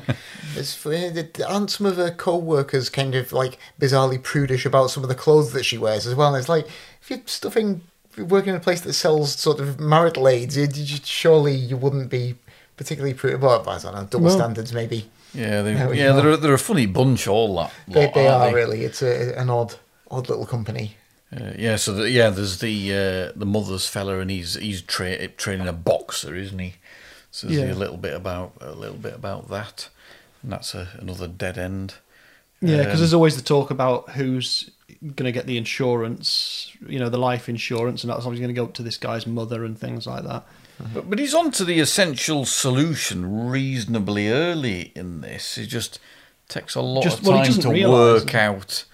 It's 0.57 0.73
funny 0.73 1.09
that 1.09 1.41
aren't 1.41 1.69
some 1.69 1.85
of 1.85 1.97
her 1.97 2.11
co-workers 2.11 2.89
kind 2.89 3.13
of 3.13 3.33
like 3.33 3.57
bizarrely 3.79 4.21
prudish 4.23 4.65
about 4.65 4.89
some 4.89 5.03
of 5.03 5.09
the 5.09 5.15
clothes 5.15 5.51
that 5.51 5.63
she 5.65 5.77
wears 5.77 6.07
as 6.07 6.15
well? 6.15 6.29
And 6.33 6.37
it's 6.39 6.47
like 6.47 6.65
if 7.01 7.09
you're 7.09 7.19
stuffing, 7.25 7.81
if 8.09 8.17
you're 8.17 8.25
working 8.25 8.51
in 8.51 8.55
a 8.55 8.61
place 8.61 8.79
that 8.81 8.93
sells 8.93 9.33
sort 9.35 9.59
of 9.59 9.79
marital 9.81 10.29
aids, 10.29 10.55
you, 10.55 10.67
you, 10.73 10.97
surely 11.03 11.53
you 11.55 11.75
wouldn't 11.75 12.09
be 12.09 12.35
particularly 12.77 13.13
prudish. 13.13 13.41
Well, 13.41 13.67
I 13.67 13.77
don't 13.79 13.95
know, 13.95 14.07
double 14.09 14.25
Well- 14.27 14.35
standards 14.37 14.71
maybe. 14.71 15.09
yeah, 15.33 15.61
they, 15.61 15.73
yeah, 15.97 16.13
they're, 16.13 16.29
a- 16.31 16.37
they're 16.37 16.53
a 16.53 16.57
funny 16.59 16.85
bunch. 16.85 17.27
All 17.27 17.53
that 17.57 17.71
They, 17.87 18.05
lot, 18.05 18.13
they 18.13 18.27
aren't 18.27 18.53
are 18.53 18.55
really. 18.55 18.85
It's 18.85 19.01
a, 19.01 19.37
an 19.37 19.49
odd, 19.49 19.75
odd 20.11 20.29
little 20.29 20.45
company. 20.45 20.95
Uh, 21.35 21.51
yeah, 21.57 21.75
so 21.75 21.93
the, 21.93 22.09
yeah, 22.09 22.29
there's 22.29 22.59
the 22.59 22.93
uh, 22.93 23.31
the 23.37 23.45
mother's 23.45 23.87
fella, 23.87 24.19
and 24.19 24.29
he's 24.31 24.53
he's 24.55 24.81
tra- 24.81 25.27
training 25.29 25.67
a 25.67 25.73
boxer, 25.73 26.35
isn't 26.35 26.59
he? 26.59 26.75
So 27.31 27.47
there's 27.47 27.59
Yeah. 27.67 27.73
a 27.73 27.75
little 27.75 27.97
bit 27.97 28.13
about 28.13 28.53
a 28.61 28.71
little 28.71 28.95
bit 28.97 29.13
about 29.15 29.49
that, 29.49 29.89
and 30.43 30.51
that's 30.51 30.73
a, 30.75 30.87
another 30.99 31.27
dead 31.27 31.57
end. 31.57 31.95
Yeah, 32.61 32.77
because 32.77 32.93
Um, 32.93 32.99
there's 32.99 33.13
always 33.13 33.35
the 33.35 33.41
talk 33.41 33.69
about 33.71 34.11
who's 34.11 34.69
going 35.01 35.25
to 35.25 35.31
get 35.31 35.45
the 35.45 35.57
insurance, 35.57 36.71
you 36.87 36.99
know, 36.99 37.09
the 37.09 37.17
life 37.17 37.49
insurance, 37.49 38.03
and 38.03 38.11
that's 38.11 38.23
always 38.23 38.39
going 38.39 38.47
to 38.53 38.53
go 38.53 38.63
up 38.63 38.73
to 38.75 38.83
this 38.83 38.97
guy's 38.97 39.27
mother 39.27 39.65
and 39.65 39.77
things 39.77 40.07
like 40.07 40.23
that. 40.23 40.43
But, 40.93 41.09
but 41.09 41.19
he's 41.19 41.33
on 41.33 41.51
to 41.51 41.65
the 41.65 41.79
essential 41.79 42.45
solution 42.45 43.49
reasonably 43.49 44.29
early 44.29 44.91
in 44.95 45.21
this. 45.21 45.55
He 45.55 45.65
just 45.65 45.99
takes 46.47 46.75
a 46.75 46.81
lot 46.81 47.03
Just- 47.03 47.19
of 47.19 47.25
time 47.25 47.45
doesn't 47.45 47.61
to 47.63 47.69
realise 47.69 48.21
work 48.23 48.29
it. 48.33 48.35
out. 48.35 48.85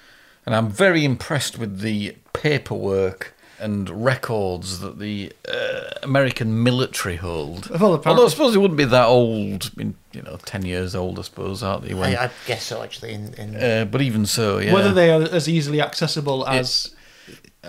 And 0.46 0.56
I'm 0.56 0.70
very 0.70 1.06
impressed 1.06 1.58
with 1.58 1.80
the 1.80 2.16
paperwork 2.34 3.36
and 3.60 3.88
records 4.04 4.80
that 4.80 4.98
the 4.98 5.32
uh, 5.48 5.92
American 6.02 6.64
military 6.64 7.18
hold. 7.18 7.70
Well, 7.70 8.02
Although 8.06 8.26
I 8.26 8.30
suppose 8.30 8.56
it 8.56 8.58
wouldn't 8.58 8.78
be 8.78 8.86
that 8.86 9.06
old, 9.06 9.70
I 9.72 9.78
mean, 9.78 9.96
you 10.12 10.24
know, 10.24 10.38
10 10.38 10.66
years 10.66 10.96
old, 10.96 11.20
I 11.20 11.22
suppose, 11.22 11.62
aren't 11.62 11.86
they? 11.86 11.94
When, 11.94 12.16
I, 12.16 12.26
I 12.26 12.32
guess 12.48 12.64
so, 12.64 12.82
actually. 12.82 13.14
In, 13.14 13.34
in 13.36 13.56
uh, 13.56 13.86
but 13.86 14.02
even 14.02 14.26
so, 14.26 14.58
yeah. 14.58 14.74
Whether 14.74 14.94
they 14.94 15.12
are 15.12 15.22
as 15.22 15.48
easily 15.48 15.80
accessible 15.80 16.48
as. 16.48 16.96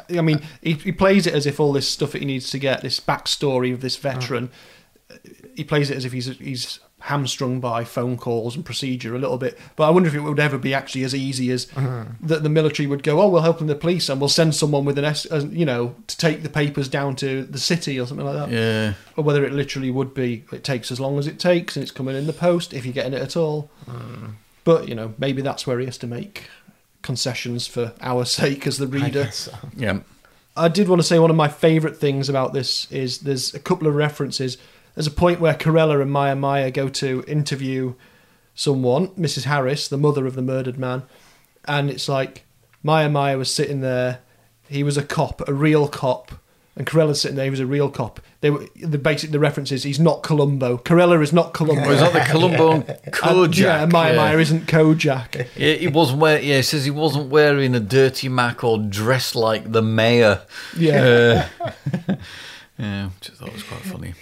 I 0.08 0.22
mean, 0.22 0.40
he, 0.62 0.72
he 0.72 0.92
plays 0.92 1.26
it 1.26 1.34
as 1.34 1.44
if 1.44 1.60
all 1.60 1.74
this 1.74 1.86
stuff 1.86 2.12
that 2.12 2.20
he 2.20 2.24
needs 2.24 2.48
to 2.50 2.58
get, 2.58 2.80
this 2.80 2.98
backstory 2.98 3.74
of 3.74 3.82
this 3.82 3.96
veteran, 3.96 4.50
he 5.54 5.64
plays 5.64 5.90
it 5.90 5.98
as 5.98 6.06
if 6.06 6.12
he's 6.12 6.38
he's 6.38 6.80
hamstrung 7.06 7.58
by 7.58 7.82
phone 7.82 8.16
calls 8.16 8.54
and 8.54 8.64
procedure 8.64 9.14
a 9.14 9.18
little 9.18 9.38
bit. 9.38 9.58
But 9.74 9.88
I 9.88 9.90
wonder 9.90 10.08
if 10.08 10.14
it 10.14 10.20
would 10.20 10.38
ever 10.38 10.56
be 10.56 10.72
actually 10.72 11.02
as 11.02 11.14
easy 11.14 11.50
as 11.50 11.66
that 11.66 12.42
the 12.42 12.48
military 12.48 12.86
would 12.86 13.02
go, 13.02 13.20
oh, 13.20 13.28
we'll 13.28 13.42
help 13.42 13.58
them 13.58 13.66
the 13.66 13.74
police 13.74 14.08
and 14.08 14.20
we'll 14.20 14.28
send 14.28 14.54
someone 14.54 14.84
with 14.84 14.96
an 14.98 15.04
S, 15.04 15.26
uh, 15.30 15.44
you 15.50 15.66
know, 15.66 15.94
to 16.06 16.16
take 16.16 16.42
the 16.42 16.48
papers 16.48 16.88
down 16.88 17.16
to 17.16 17.42
the 17.42 17.58
city 17.58 17.98
or 17.98 18.06
something 18.06 18.24
like 18.24 18.36
that. 18.36 18.50
yeah. 18.50 18.94
Or 19.16 19.24
whether 19.24 19.44
it 19.44 19.52
literally 19.52 19.90
would 19.90 20.14
be, 20.14 20.44
it 20.52 20.62
takes 20.64 20.92
as 20.92 21.00
long 21.00 21.18
as 21.18 21.26
it 21.26 21.38
takes 21.38 21.76
and 21.76 21.82
it's 21.82 21.92
coming 21.92 22.14
in 22.16 22.26
the 22.26 22.32
post 22.32 22.72
if 22.72 22.84
you're 22.86 22.94
getting 22.94 23.14
it 23.14 23.22
at 23.22 23.36
all. 23.36 23.68
But, 24.64 24.88
you 24.88 24.94
know, 24.94 25.14
maybe 25.18 25.42
that's 25.42 25.66
where 25.66 25.80
he 25.80 25.86
has 25.86 25.98
to 25.98 26.06
make 26.06 26.44
concessions 27.02 27.66
for 27.66 27.94
our 28.00 28.24
sake 28.40 28.66
as 28.66 28.78
the 28.78 28.86
reader. 28.86 29.24
guess 29.24 29.36
so. 29.36 29.52
Yeah. 29.76 30.00
I 30.56 30.68
did 30.68 30.88
want 30.88 31.00
to 31.00 31.06
say 31.06 31.18
one 31.18 31.30
of 31.30 31.36
my 31.36 31.48
favourite 31.48 31.96
things 31.96 32.28
about 32.28 32.52
this 32.52 32.90
is 32.92 33.20
there's 33.20 33.54
a 33.54 33.58
couple 33.58 33.88
of 33.88 33.94
references. 33.94 34.58
There's 34.94 35.06
a 35.06 35.10
point 35.10 35.40
where 35.40 35.54
Carella 35.54 36.00
and 36.02 36.10
Meyer 36.10 36.36
Meyer 36.36 36.70
go 36.70 36.88
to 36.88 37.24
interview 37.26 37.94
someone, 38.54 39.08
Mrs. 39.08 39.44
Harris, 39.44 39.88
the 39.88 39.96
mother 39.96 40.26
of 40.26 40.34
the 40.34 40.42
murdered 40.42 40.78
man, 40.78 41.04
and 41.64 41.88
it's 41.90 42.08
like 42.08 42.44
Meyer 42.82 43.08
Meyer 43.08 43.38
was 43.38 43.52
sitting 43.52 43.80
there. 43.80 44.20
He 44.68 44.82
was 44.82 44.96
a 44.96 45.02
cop, 45.02 45.46
a 45.48 45.52
real 45.54 45.86
cop, 45.88 46.32
And 46.76 46.86
Carella's 46.86 47.20
sitting 47.20 47.36
there. 47.36 47.44
He 47.44 47.50
was 47.50 47.60
a 47.60 47.66
real 47.66 47.90
cop. 47.90 48.20
They 48.40 48.50
were 48.50 48.66
the 48.82 48.96
basic. 48.98 49.30
The 49.30 49.38
reference 49.38 49.70
is 49.70 49.82
he's 49.82 50.00
not 50.00 50.22
Columbo. 50.22 50.78
Carella 50.78 51.22
is 51.22 51.32
not 51.32 51.52
Columbo. 51.52 51.84
Oh, 51.84 51.90
is 51.92 52.00
that 52.00 52.12
the 52.14 52.20
Columbo 52.32 52.72
And, 52.72 52.86
Kojak? 53.12 53.58
yeah, 53.58 53.82
and 53.82 53.92
Meyer 53.92 54.14
yeah. 54.14 54.16
Meyer 54.16 54.40
isn't 54.40 54.66
Kojak. 54.66 55.46
Yeah, 55.56 55.74
he 55.74 55.88
wasn't 55.88 56.20
wear. 56.20 56.40
Yeah, 56.40 56.56
he 56.56 56.62
says 56.62 56.84
he 56.86 56.90
wasn't 56.90 57.28
wearing 57.28 57.74
a 57.74 57.80
dirty 57.80 58.28
mac 58.28 58.64
or 58.64 58.78
dressed 58.78 59.34
like 59.34 59.70
the 59.72 59.82
mayor. 59.82 60.40
Yeah. 60.76 61.48
Uh, 61.60 61.70
yeah, 62.78 63.08
which 63.08 63.30
I 63.30 63.34
thought 63.34 63.52
was 63.52 63.62
quite 63.62 63.82
funny. 63.82 64.14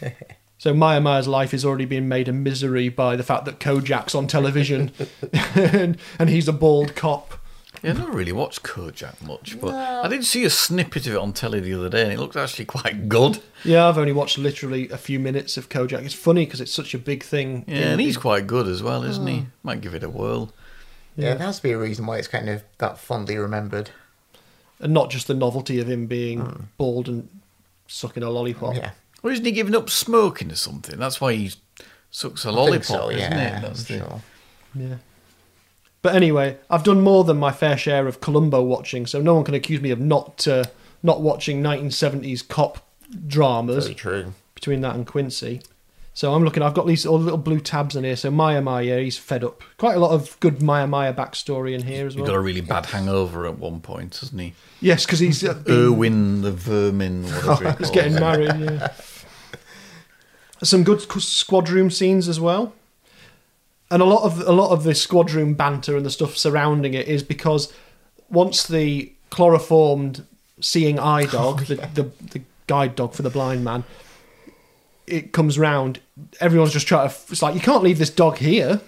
So 0.60 0.74
Meyer 0.74 1.00
Meyer's 1.00 1.26
life 1.26 1.54
is 1.54 1.64
already 1.64 1.86
being 1.86 2.06
made 2.06 2.28
a 2.28 2.34
misery 2.34 2.90
by 2.90 3.16
the 3.16 3.22
fact 3.22 3.46
that 3.46 3.60
Kojak's 3.60 4.14
on 4.14 4.26
television, 4.26 4.92
and, 5.54 5.96
and 6.18 6.28
he's 6.28 6.48
a 6.48 6.52
bald 6.52 6.94
cop. 6.94 7.32
Yeah, 7.82 7.92
I 7.92 7.94
never 7.94 8.12
really 8.12 8.32
watched 8.32 8.62
Kojak 8.62 9.22
much, 9.26 9.58
but 9.58 9.72
I 9.72 10.06
did 10.08 10.22
see 10.26 10.44
a 10.44 10.50
snippet 10.50 11.06
of 11.06 11.14
it 11.14 11.16
on 11.18 11.32
telly 11.32 11.60
the 11.60 11.72
other 11.72 11.88
day, 11.88 12.02
and 12.02 12.12
it 12.12 12.18
looked 12.18 12.36
actually 12.36 12.66
quite 12.66 13.08
good. 13.08 13.40
Yeah, 13.64 13.88
I've 13.88 13.96
only 13.96 14.12
watched 14.12 14.36
literally 14.36 14.90
a 14.90 14.98
few 14.98 15.18
minutes 15.18 15.56
of 15.56 15.70
Kojak. 15.70 16.04
It's 16.04 16.12
funny 16.12 16.44
because 16.44 16.60
it's 16.60 16.74
such 16.74 16.92
a 16.92 16.98
big 16.98 17.22
thing. 17.22 17.64
Yeah, 17.66 17.76
in- 17.76 17.88
and 17.92 18.00
he's 18.02 18.18
quite 18.18 18.46
good 18.46 18.68
as 18.68 18.82
well, 18.82 19.02
isn't 19.02 19.26
he? 19.26 19.38
Oh. 19.38 19.46
Might 19.62 19.80
give 19.80 19.94
it 19.94 20.02
a 20.02 20.10
whirl. 20.10 20.52
Yeah, 21.16 21.36
there 21.36 21.46
has 21.46 21.56
to 21.56 21.62
be 21.62 21.70
a 21.70 21.78
reason 21.78 22.04
why 22.04 22.18
it's 22.18 22.28
kind 22.28 22.50
of 22.50 22.64
that 22.76 22.98
fondly 22.98 23.38
remembered. 23.38 23.92
and 24.78 24.92
not 24.92 25.08
just 25.08 25.26
the 25.26 25.32
novelty 25.32 25.80
of 25.80 25.88
him 25.88 26.04
being 26.04 26.40
hmm. 26.40 26.62
bald 26.76 27.08
and 27.08 27.30
sucking 27.86 28.22
a 28.22 28.28
lollipop. 28.28 28.74
Yeah. 28.74 28.90
Or 29.22 29.30
isn't 29.30 29.44
he 29.44 29.52
giving 29.52 29.74
up 29.74 29.90
smoking 29.90 30.50
or 30.50 30.56
something? 30.56 30.98
That's 30.98 31.20
why 31.20 31.34
he 31.34 31.52
sucks 32.10 32.44
a 32.44 32.48
I 32.48 32.52
think 32.52 32.56
lollipop, 32.56 32.84
so, 32.84 33.10
isn't 33.10 33.32
yeah, 33.32 33.58
it? 33.58 33.62
That's 33.62 33.90
I'm 33.90 33.98
the, 33.98 34.04
sure. 34.04 34.22
Yeah. 34.74 34.94
But 36.02 36.14
anyway, 36.14 36.58
I've 36.70 36.84
done 36.84 37.02
more 37.02 37.24
than 37.24 37.38
my 37.38 37.52
fair 37.52 37.76
share 37.76 38.06
of 38.06 38.20
Columbo 38.20 38.62
watching, 38.62 39.06
so 39.06 39.20
no 39.20 39.34
one 39.34 39.44
can 39.44 39.54
accuse 39.54 39.80
me 39.82 39.90
of 39.90 40.00
not 40.00 40.48
uh, 40.48 40.64
not 41.02 41.20
watching 41.20 41.62
1970s 41.62 42.46
cop 42.46 42.86
dramas 43.26 43.84
Very 43.84 43.94
true. 43.94 44.34
between 44.54 44.80
that 44.80 44.94
and 44.94 45.06
Quincy. 45.06 45.60
So 46.12 46.34
I'm 46.34 46.42
looking. 46.42 46.62
I've 46.62 46.74
got 46.74 46.86
these 46.86 47.06
all 47.06 47.18
little 47.18 47.38
blue 47.38 47.60
tabs 47.60 47.96
in 47.96 48.04
here. 48.04 48.16
So 48.16 48.30
Meyer 48.30 48.60
Meyer, 48.60 48.98
he's 48.98 49.16
fed 49.16 49.44
up. 49.44 49.62
Quite 49.78 49.96
a 49.96 50.00
lot 50.00 50.10
of 50.10 50.38
good 50.40 50.60
Meyer 50.60 50.86
Meyer 50.86 51.12
backstory 51.12 51.74
in 51.74 51.82
here 51.82 52.06
as 52.06 52.16
well. 52.16 52.24
He 52.24 52.30
well. 52.30 52.38
got 52.38 52.40
a 52.40 52.44
really 52.44 52.60
bad 52.60 52.86
hangover 52.86 53.46
at 53.46 53.58
one 53.58 53.80
point, 53.80 54.16
hasn't 54.16 54.40
he? 54.40 54.54
yes, 54.80 55.04
because 55.04 55.18
he's 55.20 55.44
uh, 55.44 55.54
been- 55.54 55.74
Irwin 55.74 56.42
the 56.42 56.52
Vermin, 56.52 57.24
whatever 57.24 57.70
he 57.72 57.76
he's 57.78 57.90
getting 57.90 58.14
married. 58.14 58.54
Yeah. 58.58 58.88
Some 60.62 60.84
good 60.84 61.00
squad 61.00 61.68
room 61.70 61.90
scenes 61.90 62.28
as 62.28 62.38
well, 62.38 62.74
and 63.90 64.02
a 64.02 64.04
lot 64.04 64.24
of 64.24 64.40
a 64.40 64.52
lot 64.52 64.70
of 64.70 64.84
the 64.84 64.94
squad 64.94 65.30
room 65.32 65.54
banter 65.54 65.96
and 65.96 66.04
the 66.04 66.10
stuff 66.10 66.36
surrounding 66.36 66.94
it 66.94 67.08
is 67.08 67.22
because 67.22 67.72
once 68.28 68.66
the 68.66 69.12
chloroformed 69.30 70.24
seeing 70.60 70.98
eye 70.98 71.22
oh, 71.28 71.30
dog, 71.30 71.64
the, 71.66 71.76
the 71.76 72.02
the 72.32 72.42
guide 72.66 72.94
dog 72.94 73.14
for 73.14 73.22
the 73.22 73.30
blind 73.30 73.64
man, 73.64 73.84
it 75.06 75.32
comes 75.32 75.58
round. 75.58 76.00
Everyone's 76.40 76.72
just 76.72 76.86
trying 76.86 77.08
to. 77.08 77.14
It's 77.30 77.42
like 77.42 77.54
you 77.54 77.60
can't 77.60 77.82
leave 77.82 77.98
this 77.98 78.10
dog 78.10 78.38
here. 78.38 78.80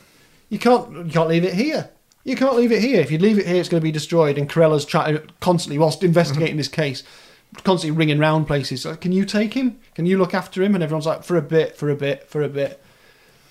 You 0.48 0.58
can't. 0.58 0.90
You 1.06 1.12
can't 1.12 1.28
leave 1.28 1.44
it 1.44 1.54
here. 1.54 1.90
You 2.24 2.36
can't 2.36 2.56
leave 2.56 2.70
it 2.70 2.80
here. 2.80 3.00
If 3.00 3.10
you 3.10 3.18
leave 3.18 3.38
it 3.38 3.46
here, 3.46 3.56
it's 3.56 3.68
going 3.68 3.80
to 3.80 3.84
be 3.84 3.90
destroyed. 3.90 4.38
And 4.38 4.48
Carella's 4.48 4.84
trying 4.84 5.14
to 5.14 5.26
constantly, 5.40 5.78
whilst 5.78 6.04
investigating 6.04 6.56
this 6.56 6.68
case, 6.68 7.02
constantly 7.64 7.96
ringing 7.96 8.18
round 8.18 8.46
places. 8.46 8.84
Like, 8.84 9.00
Can 9.00 9.12
you 9.12 9.24
take 9.24 9.54
him? 9.54 9.78
Can 9.94 10.06
you 10.06 10.18
look 10.18 10.34
after 10.34 10.62
him? 10.62 10.74
And 10.74 10.82
everyone's 10.82 11.06
like, 11.06 11.24
for 11.24 11.36
a 11.36 11.42
bit, 11.42 11.76
for 11.76 11.90
a 11.90 11.96
bit, 11.96 12.28
for 12.28 12.42
a 12.42 12.48
bit. 12.48 12.82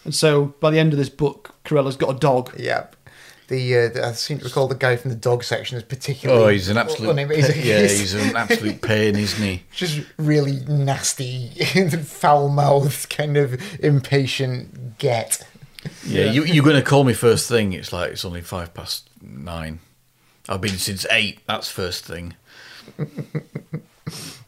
And 0.03 0.13
so 0.15 0.45
by 0.59 0.71
the 0.71 0.79
end 0.79 0.93
of 0.93 0.99
this 0.99 1.09
book, 1.09 1.55
Carella's 1.63 1.95
got 1.95 2.15
a 2.15 2.19
dog. 2.19 2.53
Yep. 2.59 2.95
The, 3.49 3.77
uh, 3.77 3.89
the 3.89 4.05
I 4.07 4.11
seem 4.13 4.39
to 4.39 4.45
recall 4.45 4.67
the 4.69 4.75
guy 4.75 4.95
from 4.95 5.09
the 5.11 5.17
dog 5.17 5.43
section 5.43 5.77
is 5.77 5.83
particularly. 5.83 6.41
Oh, 6.43 6.47
he's 6.47 6.69
an 6.69 6.77
absolute. 6.77 7.13
unamazing. 7.13 7.53
pa- 7.53 7.59
yeah, 7.67 7.81
he's 7.81 8.13
an 8.13 8.35
absolute 8.35 8.81
pain, 8.81 9.17
isn't 9.17 9.43
he? 9.43 9.63
just 9.73 9.99
really 10.17 10.61
nasty, 10.67 11.49
foul 12.05 12.47
mouthed, 12.47 13.09
kind 13.09 13.35
of 13.35 13.61
impatient 13.83 14.97
get. 14.99 15.45
Yeah, 16.05 16.31
You, 16.31 16.45
you're 16.45 16.63
going 16.63 16.77
to 16.77 16.81
call 16.81 17.03
me 17.03 17.13
first 17.13 17.49
thing. 17.49 17.73
It's 17.73 17.91
like 17.91 18.11
it's 18.11 18.23
only 18.23 18.41
five 18.41 18.73
past 18.73 19.09
nine. 19.21 19.79
I've 20.47 20.61
been 20.61 20.77
since 20.77 21.05
eight. 21.11 21.39
That's 21.45 21.69
first 21.69 22.05
thing. 22.05 22.35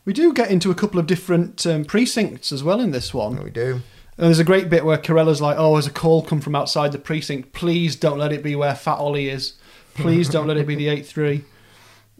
We 0.05 0.13
do 0.13 0.33
get 0.33 0.51
into 0.51 0.69
a 0.69 0.75
couple 0.75 0.99
of 0.99 1.07
different 1.07 1.65
um, 1.65 1.85
precincts 1.85 2.51
as 2.51 2.63
well 2.63 2.79
in 2.79 2.91
this 2.91 3.13
one. 3.13 3.41
We 3.41 3.49
do. 3.49 3.81
And 4.17 4.27
there's 4.27 4.39
a 4.39 4.43
great 4.43 4.69
bit 4.69 4.85
where 4.85 4.97
Carella's 4.97 5.41
like, 5.41 5.57
"Oh, 5.57 5.73
there's 5.73 5.87
a 5.87 5.91
call 5.91 6.21
come 6.21 6.41
from 6.41 6.55
outside 6.55 6.91
the 6.91 6.99
precinct. 6.99 7.53
Please 7.53 7.95
don't 7.95 8.19
let 8.19 8.31
it 8.31 8.43
be 8.43 8.55
where 8.55 8.75
Fat 8.75 8.97
Ollie 8.97 9.29
is. 9.29 9.53
Please 9.95 10.29
don't 10.29 10.47
let 10.47 10.57
it 10.57 10.67
be 10.67 10.75
the 10.75 10.87
eight 10.87 11.05
three. 11.05 11.45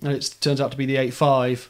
And 0.02 0.12
it 0.14 0.36
turns 0.40 0.62
out 0.62 0.72
to 0.72 0.78
be 0.78 0.86
the 0.86 0.98
eight 0.98 1.14
five. 1.14 1.70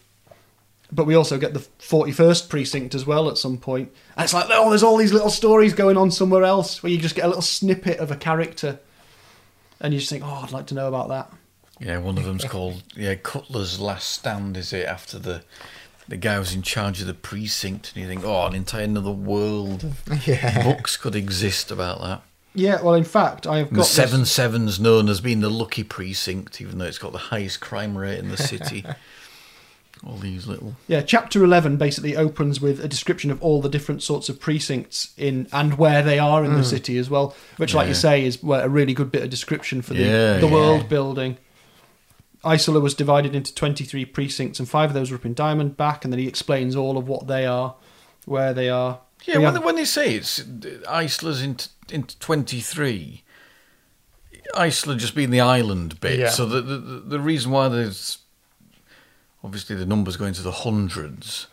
But 0.92 1.06
we 1.06 1.16
also 1.16 1.40
get 1.40 1.56
the 1.56 1.66
41st 1.80 2.50
precinct 2.50 2.94
as 2.94 3.04
well 3.04 3.28
at 3.28 3.40
some 3.40 3.58
point. 3.58 3.92
And 4.16 4.26
it's 4.26 4.34
like, 4.34 4.46
oh, 4.50 4.70
there's 4.70 4.84
all 4.84 4.98
these 4.98 5.14
little 5.14 5.32
stories 5.32 5.74
going 5.74 5.98
on 5.98 6.12
somewhere 6.12 6.44
else 6.44 6.84
where 6.84 6.92
you 6.92 7.00
just 7.00 7.16
get 7.16 7.26
a 7.26 7.30
little 7.30 7.42
snippet 7.42 7.98
of 7.98 8.12
a 8.12 8.16
character. 8.16 8.78
And 9.80 9.92
you 9.92 10.00
just 10.00 10.12
think, 10.12 10.24
oh, 10.24 10.42
I'd 10.44 10.52
like 10.52 10.68
to 10.68 10.76
know 10.76 10.88
about 10.88 11.10
that. 11.10 11.32
Yeah, 11.80 11.98
one 11.98 12.18
of 12.18 12.26
them's 12.26 12.46
called 12.46 12.84
yeah 12.96 13.16
Cutler's 13.16 13.80
Last 13.80 14.10
Stand. 14.10 14.56
Is 14.56 14.72
it 14.72 14.86
after 14.86 15.18
the 15.18 15.44
the 16.08 16.18
guy 16.18 16.38
was 16.40 16.54
in 16.54 16.62
charge 16.62 17.02
of 17.02 17.08
the 17.08 17.14
precinct, 17.14 17.92
and 17.94 18.02
you 18.04 18.08
think, 18.08 18.24
oh, 18.24 18.46
an 18.46 18.56
entire 18.56 18.84
another 18.84 19.12
world 19.12 19.84
of 19.84 20.28
Yeah. 20.28 20.64
books 20.64 20.98
could 20.98 21.16
exist 21.16 21.72
about 21.72 22.02
that. 22.02 22.22
Yeah, 22.56 22.82
well, 22.82 22.94
in 22.94 23.04
fact, 23.04 23.48
I 23.48 23.58
have 23.60 23.70
got 23.70 23.78
the 23.78 23.84
seven 23.84 24.22
this- 24.22 24.32
sevens 24.32 24.80
known 24.80 25.10
as 25.10 25.22
being 25.22 25.40
the 25.40 25.50
lucky 25.50 25.84
precinct, 25.84 26.62
even 26.62 26.78
though 26.78 26.86
it's 26.86 27.00
got 27.00 27.12
the 27.12 27.18
highest 27.18 27.62
crime 27.62 27.98
rate 27.98 28.20
in 28.20 28.30
the 28.30 28.38
city. 28.38 28.86
All 30.06 30.18
these 30.18 30.48
little 30.48 30.76
Yeah, 30.88 31.02
chapter 31.02 31.42
11 31.44 31.78
basically 31.78 32.18
opens 32.18 32.60
with 32.60 32.84
a 32.84 32.90
description 32.90 33.32
of 33.32 33.42
all 33.42 33.62
the 33.62 33.70
different 33.70 34.04
sorts 34.04 34.28
of 34.28 34.38
precincts 34.38 35.14
in 35.18 35.48
and 35.54 35.78
where 35.78 36.02
they 36.02 36.20
are 36.20 36.44
in 36.44 36.52
the 36.52 36.58
hmm. 36.58 36.64
city 36.66 36.98
as 36.98 37.10
well, 37.10 37.34
which, 37.56 37.74
like 37.74 37.88
you 37.88 37.94
say, 37.94 38.26
is 38.26 38.38
a 38.44 38.68
really 38.68 38.94
good 38.94 39.14
bit 39.14 39.24
of 39.24 39.30
description 39.30 39.82
for 39.82 39.94
the, 39.94 40.04
Yeah, 40.04 40.38
the 40.40 40.48
yeah. 40.48 40.52
world 40.54 40.90
building. 40.90 41.38
Isola 42.46 42.80
was 42.80 42.94
divided 42.94 43.36
into 43.36 43.54
23 43.56 44.06
precincts, 44.06 44.60
and 44.60 44.68
five 44.68 44.90
of 44.90 44.94
those 44.94 45.12
were 45.12 45.18
up 45.18 45.26
in 45.26 45.34
Diamondback, 45.36 46.04
and 46.04 46.12
then 46.12 46.20
he 46.20 46.28
explains 46.28 46.76
all 46.76 46.98
of 46.98 47.08
what 47.08 47.28
they 47.28 47.46
are, 47.46 47.76
where 48.26 48.54
they 48.54 48.70
are. 48.70 49.00
Yeah, 49.26 49.36
when, 49.36 49.44
have- 49.46 49.54
they, 49.54 49.60
when 49.62 49.76
they 49.76 49.86
say 49.86 50.16
it's 50.16 50.40
uh, 50.42 50.80
Isola's 50.90 51.42
into, 51.42 51.70
into 51.90 52.20
23, 52.20 53.24
Isola 54.58 54.98
just 54.98 55.16
being 55.16 55.30
the 55.30 55.40
island 55.42 56.00
bit. 56.02 56.20
Yeah. 56.20 56.30
So 56.30 56.46
the, 56.46 56.62
the, 56.62 56.78
the 56.78 57.20
reason 57.20 57.52
why 57.52 57.70
there's 57.70 58.18
obviously 59.44 59.76
the 59.76 59.86
numbers 59.86 60.18
going 60.18 60.34
to 60.34 60.42
the 60.42 60.52
hundreds 60.52 61.48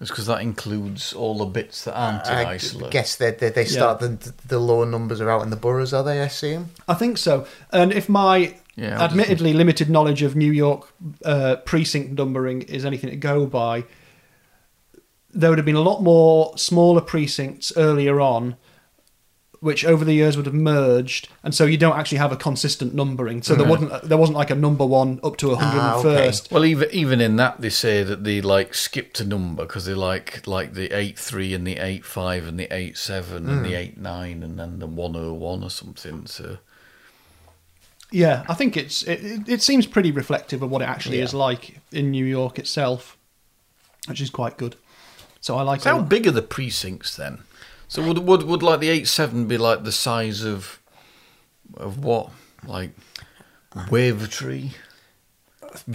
is 0.00 0.08
because 0.08 0.26
that 0.26 0.40
includes 0.40 1.12
all 1.12 1.38
the 1.38 1.44
bits 1.46 1.84
that 1.84 1.94
aren't 1.98 2.24
in 2.26 2.32
I 2.32 2.44
Isola. 2.54 2.90
guess 2.90 3.16
that 3.16 3.40
they, 3.40 3.50
they 3.50 3.64
start 3.64 3.98
the 3.98 4.32
the 4.46 4.60
lower 4.60 4.86
numbers 4.86 5.20
are 5.20 5.28
out 5.28 5.42
in 5.42 5.50
the 5.50 5.56
boroughs, 5.56 5.92
are 5.92 6.04
they? 6.04 6.20
I 6.20 6.26
assume. 6.26 6.70
I 6.86 6.94
think 6.94 7.18
so. 7.18 7.46
And 7.72 7.92
if 7.92 8.08
my 8.08 8.56
Yeah, 8.78 9.02
admittedly 9.02 9.52
limited 9.52 9.90
knowledge 9.90 10.22
of 10.22 10.36
New 10.36 10.52
York 10.52 10.92
uh, 11.24 11.56
precinct 11.64 12.12
numbering 12.12 12.62
is 12.62 12.84
anything 12.84 13.10
to 13.10 13.16
go 13.16 13.44
by, 13.44 13.84
there 15.34 15.50
would 15.50 15.58
have 15.58 15.66
been 15.66 15.74
a 15.74 15.80
lot 15.80 16.02
more 16.02 16.56
smaller 16.56 17.00
precincts 17.00 17.72
earlier 17.76 18.20
on, 18.20 18.56
which 19.60 19.84
over 19.84 20.04
the 20.04 20.12
years 20.12 20.36
would 20.36 20.46
have 20.46 20.54
merged, 20.54 21.28
and 21.42 21.52
so 21.52 21.64
you 21.64 21.76
don't 21.76 21.98
actually 21.98 22.18
have 22.18 22.30
a 22.30 22.36
consistent 22.36 22.94
numbering. 22.94 23.42
So 23.42 23.56
there 23.56 23.66
wasn't 23.66 24.02
there 24.04 24.16
wasn't 24.16 24.38
like 24.38 24.50
a 24.50 24.54
number 24.54 24.86
one 24.86 25.18
up 25.24 25.36
to 25.38 25.50
a 25.50 25.56
hundred 25.56 25.80
Ah, 25.80 25.94
and 25.94 26.02
first. 26.02 26.52
Well, 26.52 26.64
even 26.64 26.88
even 26.92 27.20
in 27.20 27.34
that, 27.36 27.60
they 27.60 27.70
say 27.70 28.04
that 28.04 28.22
they 28.22 28.40
like 28.40 28.74
skipped 28.74 29.18
a 29.18 29.24
number 29.24 29.64
because 29.64 29.86
they 29.86 29.94
like 29.94 30.46
like 30.46 30.74
the 30.74 30.92
eight 30.96 31.18
three 31.18 31.52
and 31.54 31.66
the 31.66 31.78
eight 31.78 32.04
five 32.04 32.46
and 32.46 32.58
the 32.58 32.72
eight 32.72 32.96
seven 32.96 33.48
and 33.48 33.64
the 33.64 33.74
eight 33.74 33.98
nine 33.98 34.44
and 34.44 34.58
then 34.58 34.78
the 34.78 34.86
one 34.86 35.16
oh 35.16 35.32
one 35.32 35.64
or 35.64 35.70
something. 35.70 36.26
So 36.26 36.58
Yeah, 38.10 38.44
I 38.48 38.54
think 38.54 38.76
it's 38.76 39.02
it, 39.02 39.22
it, 39.24 39.48
it 39.48 39.62
seems 39.62 39.86
pretty 39.86 40.10
reflective 40.12 40.62
of 40.62 40.70
what 40.70 40.80
it 40.82 40.86
actually 40.88 41.18
Yeah. 41.18 41.24
is 41.24 41.34
like 41.34 41.78
in 41.92 42.10
New 42.10 42.24
York 42.24 42.58
itself, 42.58 43.16
which 44.06 44.20
is 44.20 44.30
quite 44.30 44.56
good. 44.56 44.76
So 45.40 45.56
I 45.56 45.62
like 45.62 45.82
So 45.82 45.96
how 45.96 46.02
big 46.02 46.26
are 46.26 46.30
the 46.32 46.42
precincts 46.42 47.16
then? 47.16 47.40
So 47.86 48.02
would 48.06 48.18
would 48.18 48.42
would 48.44 48.62
like 48.62 48.80
the 48.80 48.88
eight 48.88 49.08
seven 49.08 49.46
be 49.46 49.58
like 49.58 49.84
the 49.84 49.92
size 49.92 50.42
of 50.42 50.80
of 51.76 51.98
what 52.02 52.30
like 52.66 52.92
Wavertree? 53.74 54.70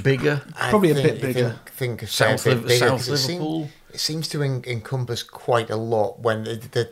Bigger? 0.04 0.44
I 0.56 0.70
Probably 0.70 0.92
a 0.92 0.94
think- 0.96 1.08
bit 1.08 1.22
bigger. 1.22 1.50
Think, 1.50 1.72
think 1.72 2.02
a 2.04 2.08
South 2.08 2.44
bit 2.44 2.58
Liv- 2.58 2.68
bigger, 2.68 2.88
South 2.88 2.92
'cause 3.00 3.10
it 3.10 3.18
seem- 3.18 3.42
Liverpool? 3.42 3.70
It 3.92 4.00
seems 4.00 4.28
to 4.30 4.44
en- 4.44 4.64
encompass 4.66 5.24
quite 5.24 5.70
a 5.70 5.76
lot 5.76 6.20
when 6.20 6.44
the, 6.44 6.56
the 6.72 6.90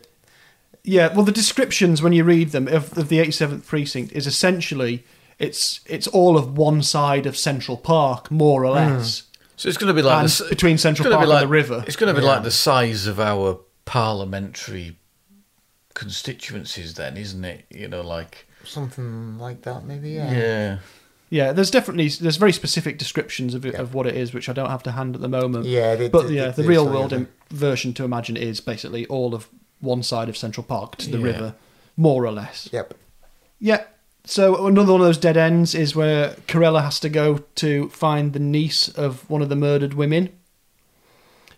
Yeah, 0.84 1.14
well, 1.14 1.24
the 1.24 1.32
descriptions 1.32 2.02
when 2.02 2.12
you 2.14 2.24
read 2.24 2.50
them 2.52 2.68
of, 2.68 2.98
of 2.98 3.10
the 3.10 3.20
87th 3.20 3.66
precinct 3.68 4.14
is 4.14 4.26
essentially 4.26 5.04
it's 5.38 5.82
it's 5.86 6.08
all 6.08 6.38
of 6.38 6.58
one 6.58 6.82
side 6.84 7.26
of 7.26 7.38
Central 7.38 7.78
Park, 7.78 8.32
more 8.32 8.66
or 8.66 8.70
hmm. 8.70 8.94
less. 8.98 9.24
So 9.58 9.70
it's 9.70 9.78
going 9.78 9.90
to 9.90 9.94
be 9.94 10.02
like 10.02 10.20
And 10.22 10.30
the, 10.30 10.44
s- 10.44 10.50
between 10.50 10.74
it's 10.76 10.84
Central 10.84 11.04
gonna 11.10 11.16
be 11.18 11.18
Park 11.18 11.24
and 11.24 11.30
like- 11.30 11.42
the 11.42 11.48
river. 11.48 11.84
It's 11.86 11.96
going 11.96 12.14
to 12.14 12.20
be 12.20 12.26
Yeah. 12.26 12.34
like 12.34 12.44
the 12.44 12.52
size 12.52 13.06
of 13.06 13.20
our 13.20 13.60
parliamentary 13.86 14.98
constituencies, 15.94 16.96
then, 16.96 17.18
isn't 17.18 17.44
it? 17.46 17.66
You 17.70 17.88
know, 17.88 18.02
like 18.02 18.48
something 18.64 19.38
like 19.38 19.62
that, 19.64 19.86
maybe. 19.86 20.12
Yeah. 20.12 20.32
yeah. 20.32 20.78
Yeah, 21.30 21.54
there's 21.54 21.72
definitely 21.72 22.10
there's 22.10 22.36
very 22.36 22.52
specific 22.52 22.98
descriptions 22.98 23.54
of, 23.54 23.66
it, 23.66 23.76
of 23.76 23.94
what 23.94 24.06
it 24.06 24.16
is, 24.16 24.34
which 24.34 24.50
I 24.50 24.54
don't 24.54 24.70
have 24.70 24.84
to 24.84 24.92
hand 24.92 25.16
at 25.16 25.22
the 25.22 25.30
moment. 25.30 25.66
Yeah, 25.66 25.96
they- 25.96 26.10
but 26.10 26.28
they- 26.28 26.34
yeah, 26.36 26.50
they- 26.50 26.64
the 26.64 26.68
real 26.68 26.86
world 26.90 27.14
im- 27.14 27.30
version 27.52 27.94
to 27.94 28.04
imagine 28.04 28.36
is 28.36 28.60
basically 28.60 29.06
all 29.08 29.34
of 29.34 29.48
one 29.82 30.04
side 30.04 30.30
of 30.30 30.38
Central 30.38 30.64
Park 30.64 30.96
to 30.98 31.10
the 31.10 31.18
Yeah. 31.18 31.24
river, 31.26 31.56
more 31.98 32.26
or 32.26 32.32
less. 32.32 32.70
Yep. 32.72 32.94
Yeah. 33.60 33.84
So 34.24 34.68
another 34.68 34.92
one 34.94 35.02
of 35.02 35.08
those 35.08 35.18
dead 35.18 35.36
ends 35.36 35.74
is 35.74 35.96
where 35.96 36.36
Carella 36.48 36.84
has 36.84 37.00
to 37.02 37.10
go 37.10 37.40
to 37.56 37.90
find 37.90 38.34
the 38.34 38.40
niece 38.40 38.88
of 38.88 39.28
one 39.30 39.42
of 39.42 39.50
the 39.50 39.56
murdered 39.56 39.96
women, 39.96 40.30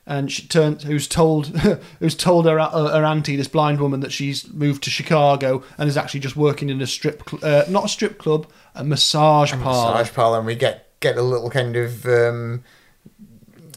and 0.05 0.31
she 0.31 0.47
turns 0.47 0.83
who's 0.83 1.07
told 1.07 1.47
who's 1.99 2.15
told 2.15 2.45
her 2.45 2.59
uh, 2.59 2.69
her 2.89 3.03
auntie, 3.05 3.35
this 3.35 3.47
blind 3.49 3.79
woman, 3.81 3.99
that 3.99 4.11
she's 4.13 4.47
moved 4.53 4.83
to 4.83 4.89
Chicago 4.89 5.63
and 5.77 5.89
is 5.89 5.97
actually 5.97 6.19
just 6.21 6.35
working 6.37 6.69
in 6.69 6.81
a 6.81 6.87
strip, 6.87 7.29
cl- 7.29 7.43
uh, 7.43 7.63
not 7.69 7.85
a 7.85 7.89
strip 7.89 8.17
club, 8.17 8.47
a 8.75 8.83
massage 8.83 9.51
parlor. 9.53 9.93
Massage 9.97 10.13
parlor, 10.13 10.37
and 10.37 10.47
we 10.47 10.55
get 10.55 10.99
get 11.01 11.17
a 11.17 11.21
little 11.21 11.49
kind 11.49 11.75
of 11.75 12.05
um, 12.05 12.63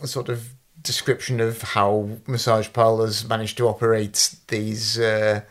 sort 0.05 0.29
of 0.29 0.51
description 0.87 1.41
of 1.41 1.61
how 1.63 2.09
massage 2.27 2.69
parlors 2.73 3.29
manage 3.29 3.55
to 3.57 3.67
operate 3.69 4.35
these 4.49 4.99
uh, 4.99 5.43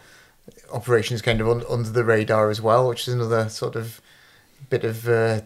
operations 0.74 1.22
kind 1.22 1.42
of 1.42 1.48
un- 1.50 1.64
under 1.70 1.90
the 1.90 2.04
radar 2.04 2.50
as 2.50 2.62
well, 2.62 2.88
which 2.88 3.08
is 3.08 3.14
another 3.14 3.50
sort 3.50 3.76
of 3.76 4.02
bit 4.70 4.84
of 4.84 5.08
uh, 5.08 5.42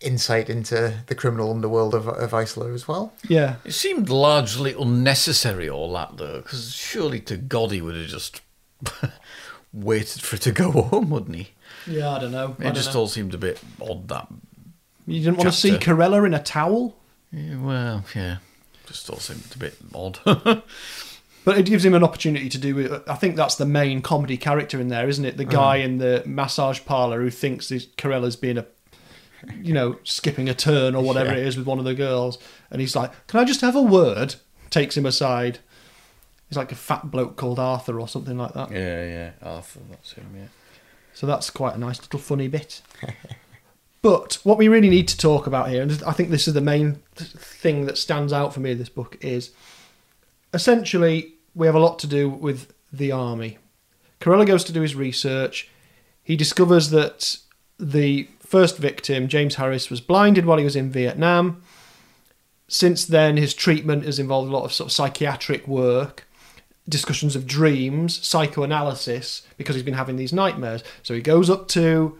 insight 0.00 0.50
into 0.50 0.94
the 1.06 1.14
criminal 1.14 1.50
underworld 1.50 1.94
of, 1.94 2.08
of 2.08 2.34
Isola 2.34 2.72
as 2.72 2.88
well. 2.88 3.12
Yeah, 3.28 3.56
It 3.64 3.72
seemed 3.72 4.08
largely 4.08 4.72
unnecessary, 4.72 5.68
all 5.68 5.92
that, 5.94 6.16
though, 6.16 6.38
because 6.42 6.74
surely 6.74 7.20
to 7.20 7.36
God 7.36 7.70
he 7.70 7.80
would 7.80 7.96
have 7.96 8.06
just 8.08 8.40
waited 9.72 10.22
for 10.22 10.36
it 10.36 10.42
to 10.42 10.52
go 10.52 10.70
home, 10.82 11.10
wouldn't 11.10 11.36
he? 11.36 11.48
yeah. 11.86 12.10
I 12.10 12.18
don't 12.20 12.32
know. 12.32 12.56
It 12.58 12.62
don't 12.64 12.74
just 12.74 12.94
know. 12.94 13.00
all 13.00 13.08
seemed 13.08 13.34
a 13.34 13.38
bit 13.38 13.60
odd, 13.80 14.08
that. 14.08 14.28
You 15.06 15.20
didn't 15.20 15.36
want 15.38 15.50
to 15.50 15.56
see 15.56 15.72
chapter. 15.72 15.94
Carella 15.94 16.24
in 16.26 16.32
a 16.34 16.42
towel, 16.42 16.96
Yeah, 17.30 17.56
well, 17.60 18.04
yeah. 18.14 18.36
Just 18.86 19.08
all 19.10 19.16
seemed 19.18 19.44
a 19.54 19.58
bit 19.58 19.76
odd. 19.94 20.18
but 21.44 21.58
it 21.58 21.66
gives 21.66 21.84
him 21.84 21.94
an 21.94 22.04
opportunity 22.04 22.48
to 22.48 22.58
do. 22.58 22.78
it. 22.78 23.02
I 23.06 23.14
think 23.14 23.36
that's 23.36 23.54
the 23.54 23.66
main 23.66 24.02
comedy 24.02 24.36
character 24.36 24.80
in 24.80 24.88
there, 24.88 25.08
isn't 25.08 25.24
it? 25.24 25.36
The 25.36 25.44
guy 25.44 25.80
mm. 25.80 25.84
in 25.84 25.98
the 25.98 26.22
massage 26.26 26.80
parlor 26.84 27.20
who 27.20 27.30
thinks 27.30 27.68
this 27.68 27.86
Carella's 27.96 28.36
being 28.36 28.58
a, 28.58 28.66
you 29.60 29.72
know, 29.74 29.98
skipping 30.04 30.48
a 30.48 30.54
turn 30.54 30.94
or 30.94 31.02
whatever 31.02 31.30
Yeah. 31.30 31.38
it 31.38 31.46
is 31.46 31.56
with 31.56 31.66
one 31.66 31.78
of 31.78 31.84
the 31.84 31.94
girls, 31.94 32.38
and 32.70 32.80
he's 32.80 32.96
like, 32.96 33.26
"Can 33.26 33.40
I 33.40 33.44
just 33.44 33.60
have 33.60 33.76
a 33.76 33.82
word?" 33.82 34.36
Takes 34.70 34.96
him 34.96 35.06
aside. 35.06 35.58
He's 36.48 36.56
like 36.58 36.72
a 36.72 36.76
fat 36.76 37.10
bloke 37.10 37.36
called 37.36 37.58
Arthur 37.58 37.98
or 38.00 38.08
something 38.08 38.36
like 38.36 38.52
that. 38.54 38.70
yeah, 38.70 39.04
yeah. 39.04 39.30
Arthur, 39.42 39.80
that's 39.90 40.12
him, 40.12 40.26
yeah. 40.36 40.46
So 41.14 41.26
that's 41.26 41.48
quite 41.48 41.74
a 41.74 41.78
nice 41.78 42.00
little 42.00 42.18
funny 42.18 42.48
bit. 42.48 42.82
but 44.04 44.34
what 44.42 44.58
we 44.58 44.68
really 44.68 44.90
need 44.90 45.08
to 45.08 45.16
talk 45.16 45.46
about 45.46 45.70
here, 45.70 45.80
and 45.80 46.02
I 46.06 46.12
think 46.12 46.28
this 46.28 46.46
is 46.46 46.52
the 46.52 46.60
main 46.60 46.96
thing 47.16 47.86
that 47.86 47.96
stands 47.96 48.34
out 48.34 48.52
for 48.52 48.60
me 48.60 48.72
in 48.72 48.78
this 48.78 48.90
book, 48.90 49.16
is 49.22 49.50
essentially 50.52 51.36
we 51.54 51.66
have 51.66 51.74
a 51.74 51.78
lot 51.78 51.98
to 52.00 52.06
do 52.06 52.28
with 52.28 52.70
the 52.92 53.12
army. 53.12 53.56
Carella 54.20 54.46
goes 54.46 54.62
to 54.64 54.74
do 54.74 54.82
his 54.82 54.94
research. 54.94 55.70
He 56.22 56.36
discovers 56.36 56.90
that 56.90 57.38
the 57.78 58.28
first 58.40 58.76
victim, 58.76 59.26
James 59.26 59.54
Harris, 59.54 59.88
was 59.88 60.02
blinded 60.02 60.44
while 60.44 60.58
he 60.58 60.64
was 60.64 60.76
in 60.76 60.90
Vietnam. 60.90 61.62
Since 62.68 63.06
then, 63.06 63.38
his 63.38 63.54
treatment 63.54 64.04
has 64.04 64.18
involved 64.18 64.50
a 64.50 64.52
lot 64.52 64.66
of 64.66 64.74
sort 64.74 64.88
of 64.88 64.92
psychiatric 64.92 65.66
work 65.66 66.26
discussions 66.86 67.34
of 67.34 67.46
dreams, 67.46 68.22
psychoanalysis, 68.22 69.46
because 69.56 69.74
he's 69.74 69.82
been 69.82 69.94
having 69.94 70.16
these 70.16 70.34
nightmares. 70.34 70.84
So 71.02 71.14
he 71.14 71.22
goes 71.22 71.48
up 71.48 71.68
to 71.68 72.18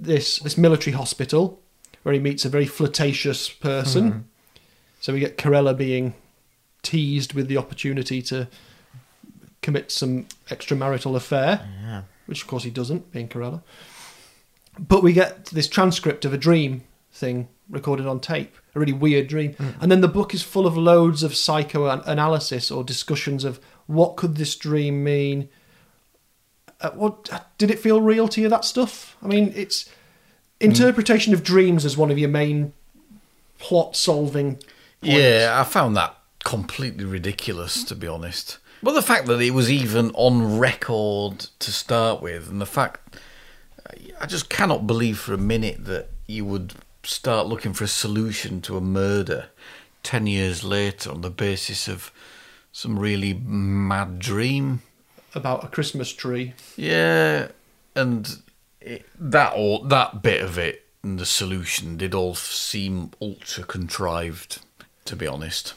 this 0.00 0.38
this 0.38 0.56
military 0.56 0.94
hospital 0.96 1.60
where 2.02 2.14
he 2.14 2.20
meets 2.20 2.44
a 2.44 2.48
very 2.48 2.66
flirtatious 2.66 3.48
person. 3.48 4.10
Mm-hmm. 4.10 4.18
So 5.00 5.12
we 5.12 5.20
get 5.20 5.36
Carella 5.36 5.76
being 5.76 6.14
teased 6.82 7.34
with 7.34 7.48
the 7.48 7.56
opportunity 7.56 8.22
to 8.22 8.48
commit 9.62 9.90
some 9.90 10.26
extramarital 10.48 11.14
affair, 11.14 11.68
Yeah. 11.82 12.02
which 12.26 12.42
of 12.42 12.48
course 12.48 12.64
he 12.64 12.70
doesn't, 12.70 13.12
being 13.12 13.28
Carella. 13.28 13.62
But 14.78 15.02
we 15.02 15.12
get 15.12 15.46
this 15.46 15.68
transcript 15.68 16.24
of 16.24 16.32
a 16.32 16.38
dream 16.38 16.82
thing 17.12 17.48
recorded 17.68 18.06
on 18.06 18.20
tape, 18.20 18.56
a 18.74 18.80
really 18.80 18.92
weird 18.92 19.28
dream. 19.28 19.54
Mm. 19.54 19.74
And 19.82 19.92
then 19.92 20.00
the 20.00 20.08
book 20.08 20.32
is 20.32 20.42
full 20.42 20.66
of 20.66 20.76
loads 20.76 21.22
of 21.22 21.36
psychoanalysis 21.36 22.70
or 22.70 22.82
discussions 22.82 23.44
of 23.44 23.60
what 23.86 24.16
could 24.16 24.36
this 24.36 24.56
dream 24.56 25.04
mean. 25.04 25.48
Uh, 26.80 26.90
what 26.92 27.28
did 27.58 27.70
it 27.70 27.78
feel 27.78 28.00
real 28.00 28.28
to 28.28 28.40
you? 28.40 28.48
That 28.48 28.64
stuff. 28.64 29.16
I 29.22 29.26
mean, 29.26 29.52
it's 29.54 29.88
interpretation 30.60 31.34
of 31.34 31.42
dreams 31.42 31.84
as 31.84 31.96
one 31.96 32.10
of 32.10 32.18
your 32.18 32.28
main 32.28 32.72
plot 33.58 33.96
solving. 33.96 34.58
Yeah, 35.02 35.56
I 35.58 35.64
found 35.64 35.96
that 35.96 36.16
completely 36.44 37.04
ridiculous, 37.04 37.84
to 37.84 37.94
be 37.94 38.06
honest. 38.06 38.58
But 38.82 38.92
the 38.92 39.02
fact 39.02 39.26
that 39.26 39.40
it 39.40 39.50
was 39.50 39.70
even 39.70 40.10
on 40.14 40.58
record 40.58 41.46
to 41.58 41.70
start 41.70 42.22
with, 42.22 42.48
and 42.48 42.60
the 42.60 42.66
fact 42.66 43.18
I 44.20 44.26
just 44.26 44.48
cannot 44.48 44.86
believe 44.86 45.18
for 45.18 45.34
a 45.34 45.38
minute 45.38 45.84
that 45.84 46.08
you 46.26 46.44
would 46.44 46.74
start 47.02 47.46
looking 47.46 47.72
for 47.72 47.84
a 47.84 47.88
solution 47.88 48.60
to 48.62 48.76
a 48.76 48.80
murder 48.80 49.48
10 50.02 50.26
years 50.26 50.64
later 50.64 51.10
on 51.10 51.20
the 51.20 51.30
basis 51.30 51.88
of 51.88 52.12
some 52.72 52.98
really 52.98 53.34
mad 53.34 54.18
dream. 54.18 54.82
About 55.34 55.64
a 55.64 55.68
Christmas 55.68 56.12
tree. 56.12 56.54
Yeah, 56.76 57.48
and 57.94 58.38
it, 58.80 59.06
that 59.18 59.52
all 59.52 59.84
that 59.84 60.22
bit 60.22 60.42
of 60.42 60.58
it 60.58 60.86
and 61.02 61.18
the 61.18 61.26
solution 61.26 61.96
did 61.96 62.14
all 62.14 62.34
seem 62.34 63.10
ultra 63.20 63.64
contrived, 63.64 64.60
to 65.06 65.16
be 65.16 65.26
honest. 65.26 65.74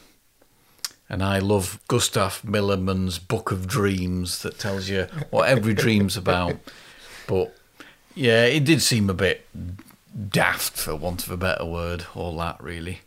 And 1.08 1.22
I 1.22 1.38
love 1.38 1.80
Gustav 1.88 2.42
Millerman's 2.42 3.18
Book 3.18 3.50
of 3.50 3.66
Dreams 3.66 4.42
that 4.42 4.58
tells 4.58 4.88
you 4.88 5.06
what 5.30 5.48
every 5.48 5.74
dream's 5.84 6.16
about. 6.16 6.56
But 7.26 7.56
yeah, 8.14 8.44
it 8.44 8.64
did 8.64 8.82
seem 8.82 9.10
a 9.10 9.14
bit 9.14 9.46
daft, 10.30 10.76
for 10.76 10.94
want 10.94 11.24
of 11.24 11.30
a 11.30 11.36
better 11.36 11.64
word, 11.64 12.06
all 12.14 12.36
that 12.38 12.62
really. 12.62 13.00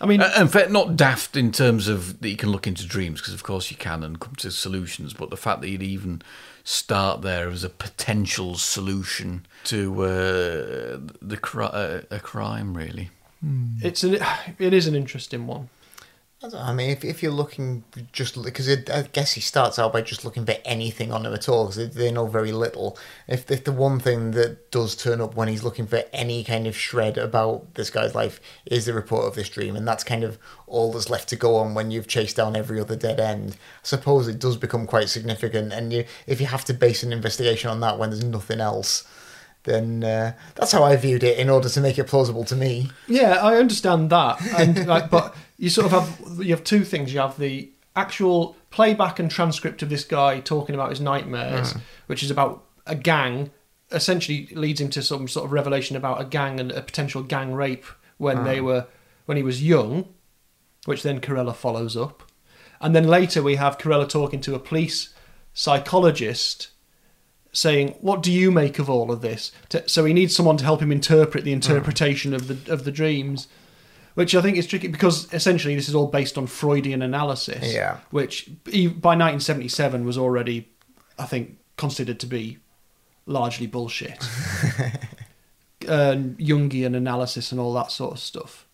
I 0.00 0.06
mean, 0.06 0.20
Uh, 0.20 0.32
in 0.40 0.48
fact, 0.48 0.70
not 0.70 0.96
daft 0.96 1.36
in 1.36 1.52
terms 1.52 1.86
of 1.86 2.20
that 2.20 2.28
you 2.28 2.36
can 2.36 2.50
look 2.50 2.66
into 2.66 2.86
dreams, 2.86 3.20
because 3.20 3.34
of 3.34 3.42
course 3.42 3.70
you 3.70 3.76
can 3.76 4.02
and 4.02 4.18
come 4.18 4.34
to 4.36 4.50
solutions. 4.50 5.12
But 5.14 5.30
the 5.30 5.36
fact 5.36 5.60
that 5.60 5.68
you'd 5.68 5.82
even 5.82 6.22
start 6.64 7.22
there 7.22 7.50
as 7.50 7.62
a 7.64 7.68
potential 7.68 8.56
solution 8.56 9.46
to 9.64 10.02
uh, 10.04 10.98
the 11.20 11.36
cri- 11.40 11.64
uh, 11.66 12.00
a 12.10 12.18
crime, 12.20 12.76
really. 12.76 13.10
it's 13.82 14.02
an, 14.04 14.18
it 14.58 14.72
is 14.72 14.86
an 14.86 14.94
interesting 14.94 15.46
one. 15.46 15.68
I, 16.42 16.72
mean, 16.72 16.90
if, 16.90 17.04
if 17.04 17.22
you're 17.22 17.30
looking 17.30 17.84
just 18.12 18.42
because 18.42 18.68
I 18.68 19.02
guess 19.12 19.32
he 19.32 19.40
starts 19.40 19.78
out 19.78 19.92
by 19.92 20.02
just 20.02 20.24
looking 20.24 20.44
for 20.44 20.56
anything 20.64 21.12
on 21.12 21.24
him 21.24 21.32
at 21.32 21.48
all 21.48 21.66
because 21.66 21.76
they, 21.76 21.86
they 21.86 22.10
know 22.10 22.26
very 22.26 22.50
little. 22.50 22.98
If, 23.28 23.48
if 23.50 23.62
the 23.62 23.70
one 23.70 24.00
thing 24.00 24.32
that 24.32 24.70
does 24.72 24.96
turn 24.96 25.20
up 25.20 25.36
when 25.36 25.46
he's 25.46 25.62
looking 25.62 25.86
for 25.86 26.02
any 26.12 26.42
kind 26.42 26.66
of 26.66 26.76
shred 26.76 27.16
about 27.16 27.74
this 27.74 27.90
guy's 27.90 28.14
life 28.14 28.40
is 28.66 28.86
the 28.86 28.92
report 28.92 29.26
of 29.26 29.36
this 29.36 29.48
dream, 29.48 29.76
and 29.76 29.86
that's 29.86 30.02
kind 30.02 30.24
of 30.24 30.38
all 30.66 30.92
that's 30.92 31.10
left 31.10 31.28
to 31.28 31.36
go 31.36 31.56
on 31.56 31.74
when 31.74 31.90
you've 31.92 32.08
chased 32.08 32.36
down 32.36 32.56
every 32.56 32.80
other 32.80 32.96
dead 32.96 33.20
end. 33.20 33.52
I 33.52 33.84
suppose 33.84 34.26
it 34.26 34.40
does 34.40 34.56
become 34.56 34.86
quite 34.86 35.08
significant, 35.08 35.72
and 35.72 35.92
you 35.92 36.04
if 36.26 36.40
you 36.40 36.46
have 36.46 36.64
to 36.64 36.74
base 36.74 37.04
an 37.04 37.12
investigation 37.12 37.70
on 37.70 37.80
that 37.80 37.98
when 37.98 38.10
there's 38.10 38.24
nothing 38.24 38.60
else. 38.60 39.04
Then 39.64 40.02
uh, 40.02 40.32
that's 40.54 40.72
how 40.72 40.82
I 40.82 40.96
viewed 40.96 41.22
it 41.22 41.38
in 41.38 41.48
order 41.48 41.68
to 41.68 41.80
make 41.80 41.98
it 41.98 42.08
plausible 42.08 42.44
to 42.44 42.56
me. 42.56 42.90
Yeah, 43.06 43.34
I 43.34 43.56
understand 43.56 44.10
that, 44.10 44.40
and 44.58 44.86
like, 44.86 45.08
but 45.08 45.34
you 45.56 45.70
sort 45.70 45.86
of 45.86 45.92
have 45.92 46.44
you 46.44 46.50
have 46.50 46.64
two 46.64 46.84
things. 46.84 47.14
You 47.14 47.20
have 47.20 47.38
the 47.38 47.70
actual 47.94 48.56
playback 48.70 49.18
and 49.18 49.30
transcript 49.30 49.82
of 49.82 49.88
this 49.90 50.04
guy 50.04 50.40
talking 50.40 50.74
about 50.74 50.90
his 50.90 51.00
nightmares, 51.00 51.74
which 52.06 52.22
is 52.22 52.30
about 52.30 52.64
a 52.86 52.96
gang. 52.96 53.50
Essentially, 53.92 54.48
leads 54.52 54.80
him 54.80 54.88
to 54.90 55.02
some 55.02 55.28
sort 55.28 55.44
of 55.44 55.52
revelation 55.52 55.96
about 55.96 56.20
a 56.20 56.24
gang 56.24 56.58
and 56.58 56.72
a 56.72 56.80
potential 56.82 57.22
gang 57.22 57.52
rape 57.52 57.84
when 58.16 58.42
they 58.44 58.60
were 58.60 58.86
when 59.26 59.36
he 59.36 59.42
was 59.44 59.62
young, 59.62 60.08
which 60.86 61.02
then 61.04 61.20
Carella 61.20 61.54
follows 61.54 61.96
up, 61.96 62.24
and 62.80 62.96
then 62.96 63.06
later 63.06 63.42
we 63.42 63.56
have 63.56 63.78
Carella 63.78 64.08
talking 64.08 64.40
to 64.40 64.56
a 64.56 64.58
police 64.58 65.14
psychologist 65.54 66.68
saying, 67.52 67.96
"What 68.00 68.22
do 68.22 68.32
you 68.32 68.50
make 68.50 68.78
of 68.78 68.88
all 68.88 69.12
of 69.12 69.20
this?" 69.20 69.52
To, 69.70 69.88
so 69.88 70.04
he 70.04 70.12
needs 70.12 70.34
someone 70.34 70.56
to 70.56 70.64
help 70.64 70.80
him 70.80 70.90
interpret 70.90 71.44
the 71.44 71.52
hmm. 71.52 71.56
interpretation 71.56 72.34
of 72.34 72.48
the 72.48 72.72
of 72.72 72.84
the 72.84 72.92
dreams, 72.92 73.48
which 74.14 74.34
I 74.34 74.42
think 74.42 74.56
is 74.56 74.66
tricky 74.66 74.88
because 74.88 75.32
essentially 75.32 75.74
this 75.74 75.88
is 75.88 75.94
all 75.94 76.08
based 76.08 76.36
on 76.36 76.46
Freudian 76.46 77.02
analysis, 77.02 77.72
Yeah. 77.72 77.98
which 78.10 78.50
by 78.64 79.14
1977 79.16 80.04
was 80.04 80.18
already, 80.18 80.68
I 81.18 81.26
think, 81.26 81.58
considered 81.76 82.18
to 82.20 82.26
be 82.26 82.58
largely 83.26 83.66
bullshit. 83.66 84.18
and 85.88 86.38
Jungian 86.38 86.96
analysis 86.96 87.50
and 87.50 87.60
all 87.60 87.74
that 87.74 87.90
sort 87.90 88.12
of 88.12 88.18
stuff, 88.18 88.66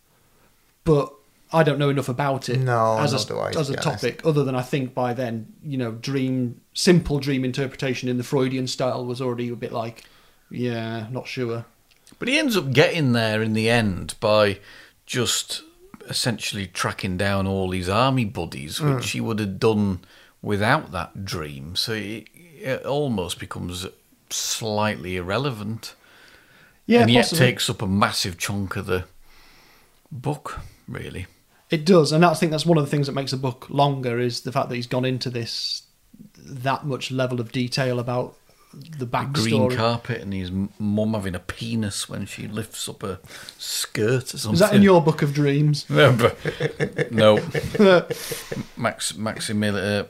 but. 0.85 1.13
I 1.53 1.63
don't 1.63 1.79
know 1.79 1.89
enough 1.89 2.09
about 2.11 2.49
it 2.49 2.59
No, 2.61 2.99
as 2.99 3.13
nor 3.13 3.23
a, 3.23 3.25
do 3.25 3.41
I, 3.49 3.53
to 3.53 3.59
as 3.61 3.71
a 3.71 3.73
be 3.73 3.79
honest. 3.79 4.03
topic, 4.03 4.21
other 4.27 4.45
than 4.45 4.55
I 4.55 4.63
think 4.63 4.95
by 4.95 5.15
then, 5.15 5.53
you 5.63 5.79
know, 5.79 5.93
dream 5.93 6.61
simple 6.75 7.19
dream 7.21 7.45
interpretation 7.45 8.09
in 8.09 8.19
the 8.19 8.25
Freudian 8.25 8.67
style 8.67 9.05
was 9.07 9.21
already 9.23 9.49
a 9.49 9.57
bit 9.57 9.73
like, 9.73 10.05
yeah, 10.51 11.07
not 11.11 11.27
sure. 11.27 11.65
But 12.19 12.29
he 12.29 12.39
ends 12.39 12.57
up 12.57 12.73
getting 12.73 13.13
there 13.13 13.43
in 13.43 13.53
the 13.55 13.69
end 13.71 14.15
by 14.21 14.59
just 15.07 15.63
essentially 16.09 16.67
tracking 16.67 17.17
down 17.17 17.47
all 17.47 17.71
his 17.71 17.89
army 17.89 18.25
buddies, 18.25 18.79
Hmm. 18.79 18.95
which 18.97 19.11
he 19.11 19.21
would 19.21 19.39
have 19.41 19.59
done 19.59 20.01
without 20.43 20.93
that 20.93 21.25
dream. 21.25 21.77
So 21.77 21.93
it, 21.93 22.29
it 22.35 22.85
almost 22.87 23.39
becomes 23.39 23.87
slightly 24.31 25.17
irrelevant. 25.17 25.95
Yeah, 26.87 27.03
and 27.03 27.11
yet 27.11 27.23
possibly. 27.25 27.47
takes 27.47 27.69
up 27.71 27.83
a 27.83 27.87
massive 27.87 28.39
chunk 28.39 28.77
of 28.77 28.87
the 28.87 29.05
book, 30.11 30.61
really. 30.87 31.27
It 31.71 31.85
does, 31.85 32.13
and 32.13 32.25
I 32.25 32.35
think 32.35 32.51
that's 32.51 32.65
one 32.65 32.79
of 32.79 32.85
the 32.85 32.91
things 32.91 33.07
that 33.07 33.13
makes 33.13 33.31
the 33.33 33.37
book 33.37 33.69
longer 33.69 34.19
is 34.19 34.41
the 34.41 34.53
fact 34.53 34.71
that 34.71 34.77
he's 34.77 34.87
gone 34.87 35.05
into 35.05 35.29
this 35.29 35.83
that 36.35 36.87
much 36.87 37.11
level 37.11 37.41
of 37.41 37.53
detail 37.53 37.99
about 37.99 38.35
the 38.73 39.07
backstory. 39.07 39.51
Green 39.51 39.71
carpet 39.77 40.21
and 40.21 40.33
his 40.33 40.51
mum 40.51 41.15
having 41.15 41.35
a 41.35 41.39
penis 41.39 42.09
when 42.09 42.27
she 42.27 42.47
lifts 42.47 42.89
up 42.89 43.03
her 43.03 43.19
skirt 43.59 44.35
or 44.35 44.39
something. 44.39 44.55
Is 44.55 44.61
that 44.61 44.75
in 44.75 44.83
your 44.83 45.03
book 45.03 45.23
of 45.23 45.35
dreams? 45.35 45.89
no, 45.91 46.17
Max 48.77 49.13
Maximil 49.13 50.01
uh, 50.01 50.07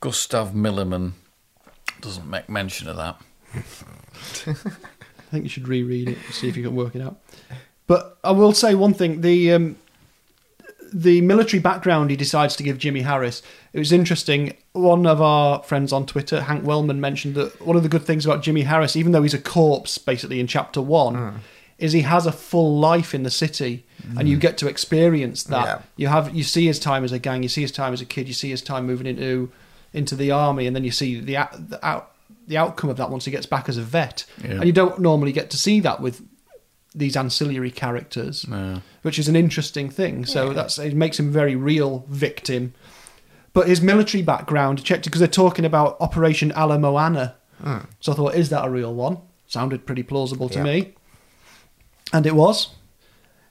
Gustav 0.00 0.52
Millerman 0.52 1.12
doesn't 2.00 2.28
make 2.28 2.48
mention 2.48 2.88
of 2.88 2.96
that. 2.96 3.20
I 3.54 5.34
think 5.34 5.44
you 5.44 5.48
should 5.48 5.68
reread 5.68 6.08
it 6.08 6.18
and 6.24 6.34
see 6.34 6.48
if 6.48 6.56
you 6.56 6.62
can 6.62 6.74
work 6.74 6.94
it 6.94 7.02
out. 7.02 7.18
But 7.86 8.18
I 8.22 8.32
will 8.32 8.52
say 8.52 8.74
one 8.74 8.94
thing: 8.94 9.22
the 9.22 9.52
um, 9.52 9.76
the 10.92 11.20
military 11.20 11.60
background 11.60 12.10
he 12.10 12.16
decides 12.16 12.56
to 12.56 12.62
give 12.62 12.78
Jimmy 12.78 13.02
Harris. 13.02 13.42
It 13.72 13.78
was 13.78 13.92
interesting. 13.92 14.56
One 14.72 15.06
of 15.06 15.20
our 15.20 15.62
friends 15.62 15.92
on 15.92 16.06
Twitter, 16.06 16.42
Hank 16.42 16.64
Wellman, 16.64 17.00
mentioned 17.00 17.34
that 17.34 17.60
one 17.60 17.76
of 17.76 17.82
the 17.82 17.88
good 17.88 18.04
things 18.04 18.26
about 18.26 18.42
Jimmy 18.42 18.62
Harris, 18.62 18.96
even 18.96 19.12
though 19.12 19.22
he's 19.22 19.34
a 19.34 19.40
corpse 19.40 19.98
basically 19.98 20.40
in 20.40 20.46
chapter 20.46 20.80
one, 20.80 21.16
ah. 21.16 21.34
is 21.78 21.92
he 21.92 22.02
has 22.02 22.26
a 22.26 22.32
full 22.32 22.78
life 22.78 23.14
in 23.14 23.22
the 23.22 23.30
city, 23.30 23.84
and 24.18 24.28
you 24.28 24.36
mm. 24.36 24.40
get 24.40 24.58
to 24.58 24.68
experience 24.68 25.44
that. 25.44 25.64
Yeah. 25.64 25.82
You 25.96 26.08
have 26.08 26.34
you 26.34 26.42
see 26.44 26.66
his 26.66 26.78
time 26.78 27.04
as 27.04 27.12
a 27.12 27.18
gang, 27.18 27.42
you 27.42 27.48
see 27.48 27.62
his 27.62 27.72
time 27.72 27.92
as 27.92 28.00
a 28.00 28.06
kid, 28.06 28.28
you 28.28 28.34
see 28.34 28.50
his 28.50 28.62
time 28.62 28.86
moving 28.86 29.06
into 29.06 29.50
into 29.92 30.16
the 30.16 30.30
army, 30.30 30.66
and 30.66 30.74
then 30.74 30.84
you 30.84 30.90
see 30.90 31.20
the 31.20 31.36
out- 31.36 31.70
the 31.70 31.84
out 31.86 32.12
the 32.46 32.56
outcome 32.56 32.90
of 32.90 32.96
that 32.96 33.10
once 33.10 33.24
he 33.24 33.30
gets 33.30 33.46
back 33.46 33.68
as 33.68 33.76
a 33.76 33.82
vet. 33.82 34.24
Yeah. 34.42 34.52
And 34.52 34.64
you 34.64 34.72
don't 34.72 34.98
normally 34.98 35.32
get 35.32 35.50
to 35.50 35.58
see 35.58 35.80
that 35.80 36.00
with 36.00 36.22
these 36.94 37.16
ancillary 37.16 37.70
characters, 37.70 38.46
No. 38.48 38.82
which 39.02 39.18
is 39.18 39.28
an 39.28 39.36
interesting 39.36 39.88
thing. 39.90 40.24
So 40.26 40.52
that's 40.52 40.78
it 40.78 40.94
makes 40.94 41.18
him 41.18 41.28
a 41.28 41.32
very 41.32 41.56
real 41.56 42.04
victim. 42.08 42.74
But 43.54 43.68
his 43.68 43.80
military 43.82 44.22
background, 44.22 44.82
checked 44.84 45.04
because 45.04 45.18
they're 45.18 45.28
talking 45.28 45.64
about 45.64 45.96
Operation 46.00 46.52
Ala 46.56 46.78
Moana. 46.78 47.34
Hmm. 47.62 47.78
So 48.00 48.12
I 48.12 48.14
thought, 48.16 48.34
is 48.34 48.48
that 48.50 48.64
a 48.64 48.70
real 48.70 48.94
one? 48.94 49.18
Sounded 49.46 49.86
pretty 49.86 50.02
plausible 50.02 50.48
to 50.48 50.58
Yeah. 50.58 50.64
me. 50.64 50.92
And 52.12 52.26
it 52.26 52.34
was. 52.34 52.68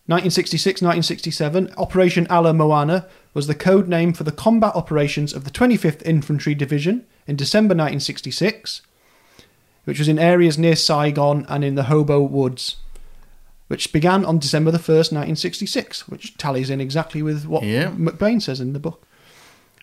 1966 0.07 0.81
1967, 0.81 1.71
Operation 1.77 2.27
Ala 2.31 2.53
Moana 2.53 3.05
was 3.33 3.47
the 3.47 3.55
code 3.55 3.87
name 3.87 4.11
for 4.13 4.23
the 4.23 4.31
combat 4.31 4.75
operations 4.75 5.31
of 5.33 5.43
the 5.45 5.51
25th 5.51 6.01
Infantry 6.03 6.53
Division 6.55 7.05
in 7.27 7.35
December 7.35 7.73
1966, 7.75 8.81
which 9.85 9.99
was 9.99 10.07
in 10.07 10.19
areas 10.19 10.57
near 10.57 10.75
Saigon 10.75 11.45
and 11.47 11.63
in 11.63 11.75
the 11.75 11.83
Hobo 11.83 12.19
Woods, 12.21 12.77
which 13.71 13.93
began 13.93 14.25
on 14.25 14.37
December 14.37 14.69
the 14.69 14.77
1st, 14.77 15.13
1966, 15.13 16.09
which 16.09 16.35
tallies 16.37 16.69
in 16.69 16.81
exactly 16.81 17.21
with 17.21 17.45
what 17.45 17.63
Yeah. 17.63 17.91
McBain 17.91 18.41
says 18.41 18.59
in 18.59 18.73
the 18.73 18.79
book. 18.79 19.07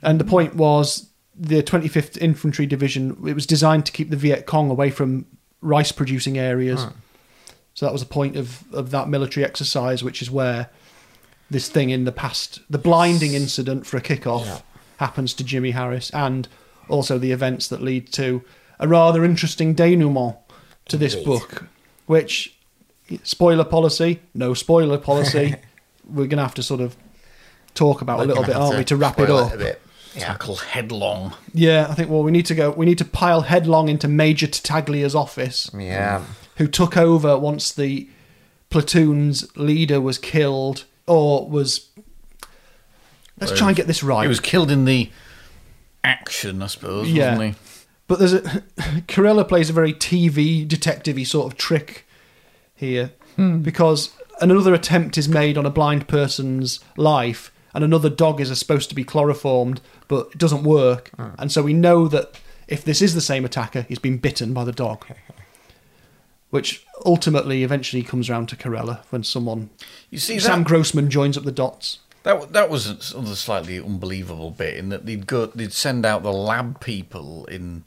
And 0.03 0.20
the 0.20 0.24
point 0.24 0.55
was 0.57 1.09
the 1.34 1.62
25th 1.62 2.18
Infantry 2.18 2.66
Division, 2.66 3.16
it 3.26 3.32
was 3.32 3.47
designed 3.47 3.86
to 3.86 3.93
keep 3.93 4.11
the 4.11 4.16
Viet 4.16 4.45
Cong 4.45 4.68
away 4.70 4.91
from 4.91 5.24
rice 5.62 5.91
producing 5.91 6.36
areas. 6.36 6.86
So 7.72 7.86
that 7.86 7.93
was 7.93 8.03
the 8.03 8.09
point 8.09 8.36
of, 8.36 8.62
of 8.74 8.91
that 8.91 9.09
military 9.09 9.43
exercise, 9.43 10.05
which 10.05 10.20
is 10.20 10.30
where 10.30 10.68
this 11.51 11.70
thing 11.70 11.89
in 11.89 12.05
the 12.05 12.12
past, 12.12 12.61
the 12.68 12.76
blinding 12.76 13.32
incident 13.32 13.86
for 13.86 13.97
a 13.97 14.03
kickoff, 14.03 14.45
Yeah. 14.45 14.59
happens 14.99 15.32
to 15.34 15.45
Jimmy 15.45 15.70
Harris, 15.70 16.11
and 16.11 16.47
also 16.91 17.16
the 17.16 17.32
events 17.32 17.68
that 17.68 17.80
lead 17.82 18.12
to 18.12 18.43
a 18.78 18.86
rather 18.86 19.24
interesting 19.24 19.72
denouement 19.74 20.36
to 20.89 20.99
this 20.99 21.14
Indeed. 21.14 21.26
book, 21.26 21.64
which, 22.05 22.55
spoiler 23.22 23.64
policy, 23.64 24.20
no 24.34 24.54
spoiler 24.54 24.98
policy, 24.98 25.54
we're 26.09 26.26
going 26.26 26.38
to 26.38 26.42
have 26.42 26.54
to 26.54 26.62
sort 26.62 26.80
of 26.80 26.96
talk 27.74 28.00
about 28.02 28.18
We're 28.18 28.24
a 28.24 28.28
little 28.28 28.44
bit, 28.44 28.56
aren't 28.56 28.78
we, 28.78 28.84
to 28.84 28.96
wrap 28.96 29.18
it 29.20 29.30
up? 29.30 29.54
a 29.54 29.56
bit. 29.56 29.80
Yeah. 30.14 30.24
Tackle 30.26 30.56
headlong. 30.56 31.34
Yeah, 31.52 31.86
I 31.88 31.94
think, 31.94 32.11
well, 32.11 32.22
we 32.22 32.30
need 32.32 32.46
to 32.46 32.54
go, 32.54 32.70
we 32.70 32.86
need 32.86 32.98
to 32.98 33.04
pile 33.04 33.42
headlong 33.42 33.88
into 33.88 34.09
Major 34.09 34.46
Tattaglia's 34.46 35.14
office 35.14 35.70
Yeah. 35.78 36.24
who 36.56 36.66
took 36.66 36.96
over 36.96 37.38
once 37.38 37.72
the 37.72 38.09
platoon's 38.70 39.54
leader 39.56 40.00
was 40.00 40.18
killed 40.18 40.84
or 41.06 41.48
was. 41.48 41.88
Let's 43.40 43.56
try 43.56 43.68
and 43.68 43.76
get 43.76 43.86
this 43.86 44.02
right. 44.02 44.22
He 44.22 44.28
was 44.28 44.40
killed 44.40 44.70
in 44.70 44.84
the 44.84 45.11
action, 46.02 46.61
I 46.62 46.66
suppose, 46.66 47.09
Yeah. 47.09 47.36
wasn't 47.36 47.54
he? 47.54 47.61
But 48.09 48.18
there's 48.18 48.32
a 48.32 48.40
Carella 49.06 49.46
plays 49.46 49.70
a 49.70 49.72
very 49.72 49.92
TV 49.92 50.66
detective-y 50.66 51.22
sort 51.24 51.52
of 51.52 51.59
trick 51.59 52.07
here 52.79 53.12
hmm. 53.37 53.59
because 53.59 54.14
another 54.41 54.72
attempt 54.72 55.18
is 55.18 55.29
made 55.29 55.59
on 55.59 55.66
a 55.66 55.70
blind 55.70 56.09
person's 56.09 56.81
life, 56.97 57.53
and 57.74 57.85
another 57.85 58.09
dog 58.09 58.41
is 58.41 58.57
supposed 58.59 58.89
to 58.89 58.95
be 58.95 59.05
chloroformed, 59.05 59.81
but 60.07 60.29
it 60.33 60.39
doesn't 60.39 60.62
work, 60.62 61.11
ah. 61.18 61.33
and 61.39 61.53
so 61.53 61.62
we 61.62 61.74
know 61.74 62.09
that 62.09 62.41
if 62.68 62.85
this 62.85 63.03
is 63.03 63.14
the 63.14 63.20
same 63.20 63.45
attacker, 63.45 63.83
he's 63.83 63.99
been 63.99 64.18
bitten 64.18 64.53
by 64.53 64.64
the 64.64 64.72
dog. 64.72 65.07
Which 66.51 66.87
ultimately, 67.05 67.62
eventually, 67.62 68.03
comes 68.03 68.31
round 68.31 68.49
to 68.51 68.57
Carella 68.57 69.01
when 69.11 69.22
someone 69.22 69.68
You 70.09 70.18
see, 70.18 70.39
Sam 70.39 70.61
that, 70.61 70.68
Grossman 70.68 71.11
joins 71.11 71.37
up 71.37 71.45
the 71.45 71.53
dots. 71.53 71.99
that 72.22 72.53
that 72.55 72.70
was 72.70 73.12
another 73.12 73.35
slightly 73.35 73.79
unbelievable 73.79 74.51
bit 74.51 74.76
in 74.76 74.89
that 74.89 75.05
they'd 75.05 75.26
go, 75.26 75.47
they'd 75.47 75.74
send 75.74 76.07
out 76.07 76.22
the 76.22 76.33
lab 76.33 76.81
people 76.81 77.45
in 77.47 77.85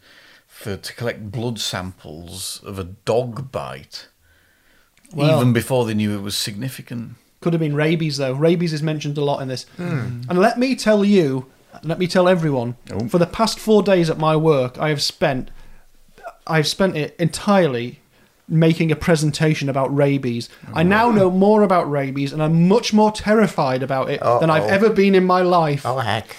for 0.61 0.77
to 0.77 0.93
collect 0.93 1.31
blood 1.31 1.59
samples 1.59 2.61
of 2.63 2.77
a 2.77 2.83
dog 2.83 3.51
bite, 3.51 4.09
Well- 5.13 5.39
even 5.39 5.53
before 5.53 5.85
they 5.85 5.93
knew 5.93 6.17
it 6.17 6.21
was 6.21 6.35
significant. 6.35 7.15
Could 7.41 7.53
have 7.53 7.59
been 7.59 7.75
rabies, 7.75 8.17
though. 8.17 8.33
Rabies 8.33 8.71
is 8.71 8.83
mentioned 8.83 9.17
a 9.17 9.23
lot 9.23 9.41
in 9.41 9.47
this. 9.47 9.65
Hmm. 9.77 10.21
And 10.29 10.37
let 10.37 10.59
me 10.59 10.75
tell 10.75 11.03
you, 11.03 11.47
let 11.83 11.97
me 11.97 12.05
tell 12.05 12.27
everyone, 12.27 12.75
Oh. 12.91 13.07
for 13.07 13.17
the 13.17 13.25
past 13.25 13.59
four 13.59 13.81
days 13.81 14.09
at 14.09 14.19
my 14.19 14.35
work, 14.35 14.77
I 14.77 14.89
have 14.89 15.01
spent, 15.01 15.49
I've 16.45 16.67
spent 16.67 16.95
it 16.95 17.15
entirely 17.17 17.99
making 18.47 18.91
a 18.91 18.95
presentation 18.95 19.69
about 19.69 19.95
rabies. 19.95 20.49
I 20.73 20.81
oh. 20.81 20.83
now 20.83 21.09
know 21.09 21.31
more 21.31 21.63
about 21.63 21.89
rabies, 21.89 22.31
and 22.31 22.43
I'm 22.43 22.67
much 22.67 22.93
more 22.93 23.11
terrified 23.11 23.81
about 23.81 24.09
it 24.09 24.19
than 24.19 24.49
I've 24.49 24.69
ever 24.69 24.89
been 24.89 25.15
in 25.15 25.25
my 25.25 25.41
life. 25.41 25.85
Oh 25.85 25.97
heck. 25.97 26.35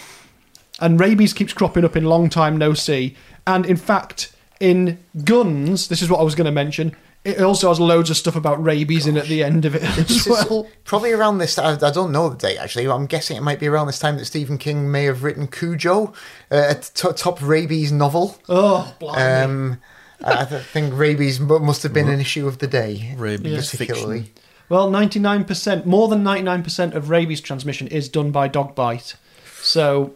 And 0.78 1.00
rabies 1.00 1.32
keeps 1.32 1.52
cropping 1.52 1.84
up 1.84 1.96
in 1.96 2.04
long 2.04 2.28
time 2.28 2.56
no 2.56 2.74
see. 2.74 3.16
And 3.46 3.64
in 3.66 3.76
fact, 3.76 4.32
in 4.60 4.98
guns, 5.24 5.88
this 5.88 6.02
is 6.02 6.10
what 6.10 6.20
I 6.20 6.22
was 6.22 6.34
going 6.34 6.44
to 6.44 6.52
mention. 6.52 6.94
It 7.24 7.40
also 7.40 7.68
has 7.68 7.78
loads 7.78 8.10
of 8.10 8.16
stuff 8.16 8.34
about 8.34 8.62
rabies 8.62 9.06
in 9.06 9.16
at 9.16 9.26
the 9.26 9.44
end 9.44 9.64
of 9.64 9.76
it 9.76 9.82
as 9.82 10.26
well. 10.26 10.66
probably 10.84 11.12
around 11.12 11.38
this. 11.38 11.56
I, 11.56 11.74
I 11.74 11.90
don't 11.92 12.10
know 12.10 12.28
the 12.28 12.36
date 12.36 12.56
actually. 12.58 12.88
I'm 12.88 13.06
guessing 13.06 13.36
it 13.36 13.42
might 13.42 13.60
be 13.60 13.68
around 13.68 13.86
this 13.86 14.00
time 14.00 14.16
that 14.18 14.24
Stephen 14.24 14.58
King 14.58 14.90
may 14.90 15.04
have 15.04 15.22
written 15.22 15.46
Cujo, 15.46 16.12
uh, 16.50 16.64
a 16.70 16.74
t- 16.74 17.08
top 17.16 17.40
rabies 17.40 17.92
novel. 17.92 18.36
Oh, 18.48 18.92
blimey. 19.00 19.44
Um, 19.44 19.80
I 20.24 20.44
th- 20.44 20.62
think 20.64 20.94
rabies 20.94 21.38
mu- 21.38 21.60
must 21.60 21.82
have 21.84 21.92
been 21.92 22.08
an 22.08 22.18
issue 22.20 22.46
of 22.48 22.58
the 22.58 22.66
day, 22.66 23.14
Rabies 23.16 23.70
particularly. 23.70 24.22
fiction. 24.22 24.34
Well, 24.68 24.90
99%, 24.90 25.84
more 25.84 26.08
than 26.08 26.24
99% 26.24 26.94
of 26.94 27.10
rabies 27.10 27.40
transmission 27.40 27.86
is 27.88 28.08
done 28.08 28.30
by 28.30 28.48
dog 28.48 28.74
bite. 28.74 29.14
So 29.60 30.14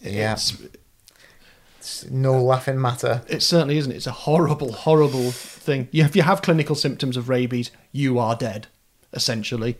Yeah, 0.00 0.32
it's, 0.32 0.56
it's 1.84 2.10
no 2.10 2.36
uh, 2.36 2.40
laughing 2.40 2.80
matter. 2.80 3.22
it 3.28 3.42
certainly 3.42 3.76
isn't. 3.76 3.92
It's 3.92 4.06
a 4.06 4.12
horrible, 4.12 4.72
horrible 4.72 5.30
thing. 5.32 5.88
If 5.92 6.16
you 6.16 6.22
have 6.22 6.40
clinical 6.40 6.74
symptoms 6.74 7.16
of 7.18 7.28
rabies, 7.28 7.70
you 7.92 8.18
are 8.18 8.34
dead, 8.34 8.68
essentially. 9.12 9.76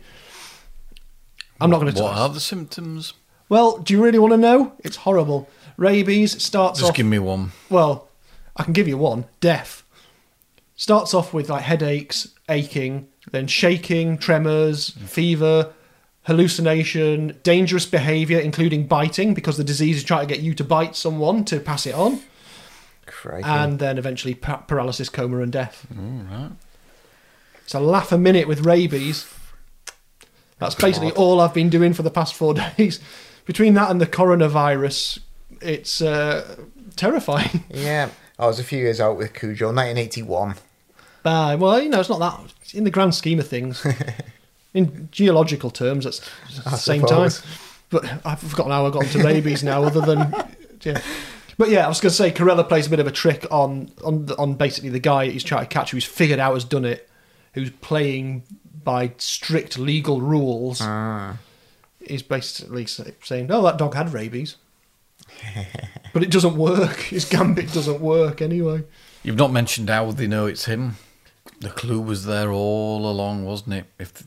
I'm 1.59 1.69
not 1.71 1.79
going 1.81 1.91
to 1.93 1.99
What 2.01 2.11
tell 2.13 2.21
are 2.23 2.29
the 2.29 2.39
symptoms? 2.39 3.13
Well, 3.49 3.79
do 3.79 3.93
you 3.93 4.03
really 4.03 4.19
want 4.19 4.33
to 4.33 4.37
know? 4.37 4.73
It's 4.83 4.97
horrible. 4.97 5.49
Rabies 5.77 6.41
starts 6.43 6.79
off 6.79 6.81
Just 6.81 6.89
off. 6.91 6.95
give 6.95 7.05
me 7.07 7.19
one. 7.19 7.51
Well, 7.69 8.07
I 8.55 8.63
can 8.63 8.73
give 8.73 8.87
you 8.87 8.97
one. 8.97 9.25
Deaf. 9.39 9.83
Starts 10.75 11.13
off 11.13 11.33
with 11.33 11.49
like 11.49 11.63
headaches, 11.63 12.27
aching, 12.49 13.07
then 13.31 13.47
shaking, 13.47 14.17
tremors, 14.17 14.89
fever, 14.89 15.73
hallucination, 16.25 17.39
dangerous 17.43 17.85
behaviour, 17.85 18.39
including 18.39 18.87
biting, 18.87 19.33
because 19.33 19.57
the 19.57 19.63
disease 19.63 19.97
is 19.97 20.03
trying 20.03 20.27
to 20.27 20.33
get 20.33 20.43
you 20.43 20.53
to 20.55 20.63
bite 20.63 20.95
someone 20.95 21.45
to 21.45 21.59
pass 21.59 21.85
it 21.85 21.95
on, 21.95 22.19
Crikey. 23.05 23.43
and 23.47 23.79
then 23.79 23.97
eventually 23.97 24.33
pa- 24.35 24.57
paralysis, 24.57 25.09
coma, 25.09 25.39
and 25.39 25.51
death. 25.51 25.85
All 25.97 26.03
right. 26.03 26.51
It's 27.63 27.73
a 27.73 27.79
laugh 27.79 28.11
a 28.11 28.17
minute 28.17 28.47
with 28.47 28.65
rabies. 28.65 29.31
That's 30.59 30.75
basically 30.75 31.11
all 31.11 31.41
I've 31.41 31.53
been 31.53 31.69
doing 31.69 31.93
for 31.93 32.03
the 32.03 32.11
past 32.11 32.33
four 32.35 32.53
days. 32.77 32.99
Between 33.45 33.73
that 33.75 33.91
and 33.91 33.99
the 34.01 34.07
coronavirus, 34.07 35.19
it's 35.61 36.01
uh, 36.01 36.55
terrifying. 36.95 37.63
yeah, 37.69 38.09
I 38.39 38.47
was 38.47 38.59
a 38.59 38.63
few 38.63 38.79
years 38.79 38.99
out 38.99 39.17
with 39.17 39.33
Cujo, 39.33 39.67
1981. 39.67 40.55
bad. 41.23 41.59
Well, 41.59 41.79
you 41.81 41.89
know, 41.89 41.99
it's 41.99 42.09
not 42.09 42.19
that 42.19 42.73
in 42.73 42.83
the 42.83 42.89
grand 42.91 43.13
scheme 43.15 43.39
of 43.39 43.47
things. 43.47 43.85
in 44.75 45.09
geological 45.11 45.71
terms, 45.71 46.05
it's 46.05 46.19
at 46.59 46.65
the 46.65 46.75
same 46.75 47.01
time. 47.03 47.31
But 47.89 48.25
I've 48.25 48.39
forgotten 48.39 48.71
how 48.71 48.85
I 48.85 48.89
got 48.91 49.03
into 49.03 49.23
rabies 49.23 49.63
now, 49.63 49.83
other 49.83 50.01
than 50.01 50.33
yeah. 50.81 51.01
But 51.57 51.69
yeah, 51.69 51.85
I 51.85 51.87
was 51.87 52.01
going 52.01 52.09
to 52.09 52.15
say 52.15 52.31
Carella 52.31 52.67
plays 52.67 52.87
a 52.87 52.89
bit 52.89 52.99
of 52.99 53.07
a 53.07 53.11
trick 53.11 53.47
on 53.49 53.91
on 54.03 54.29
on 54.37 54.55
basically 54.55 54.89
the 54.89 54.99
guy 54.99 55.27
he's 55.27 55.43
trying 55.43 55.61
to 55.61 55.67
catch, 55.67 55.91
who's 55.91 56.03
figured 56.03 56.39
out 56.39 56.53
has 56.53 56.65
done 56.65 56.83
it, 56.83 57.09
who's 57.53 57.69
playing 57.69 58.43
by 58.83 59.13
strict 59.17 59.77
legal 59.77 60.21
rules. 60.21 60.79
Ah. 60.81 61.37
He's 62.05 62.21
basically 62.21 62.85
saying, 62.85 63.49
"Oh, 63.49 63.63
that 63.63 63.77
dog 63.77 63.95
had 63.95 64.13
rabies," 64.13 64.57
but 66.13 66.21
it 66.21 66.31
doesn't 66.31 66.57
work. 66.57 66.97
His 66.97 67.25
gambit 67.25 67.71
doesn't 67.71 68.01
work 68.01 68.41
anyway. 68.41 68.83
You've 69.23 69.37
not 69.37 69.51
mentioned 69.51 69.89
how 69.89 70.11
they 70.11 70.27
know 70.27 70.45
it's 70.45 70.65
him. 70.65 70.97
The 71.61 71.69
clue 71.69 72.01
was 72.01 72.25
there 72.25 72.51
all 72.51 73.09
along, 73.09 73.45
wasn't 73.45 73.75
it? 73.75 73.85
If 73.97 74.23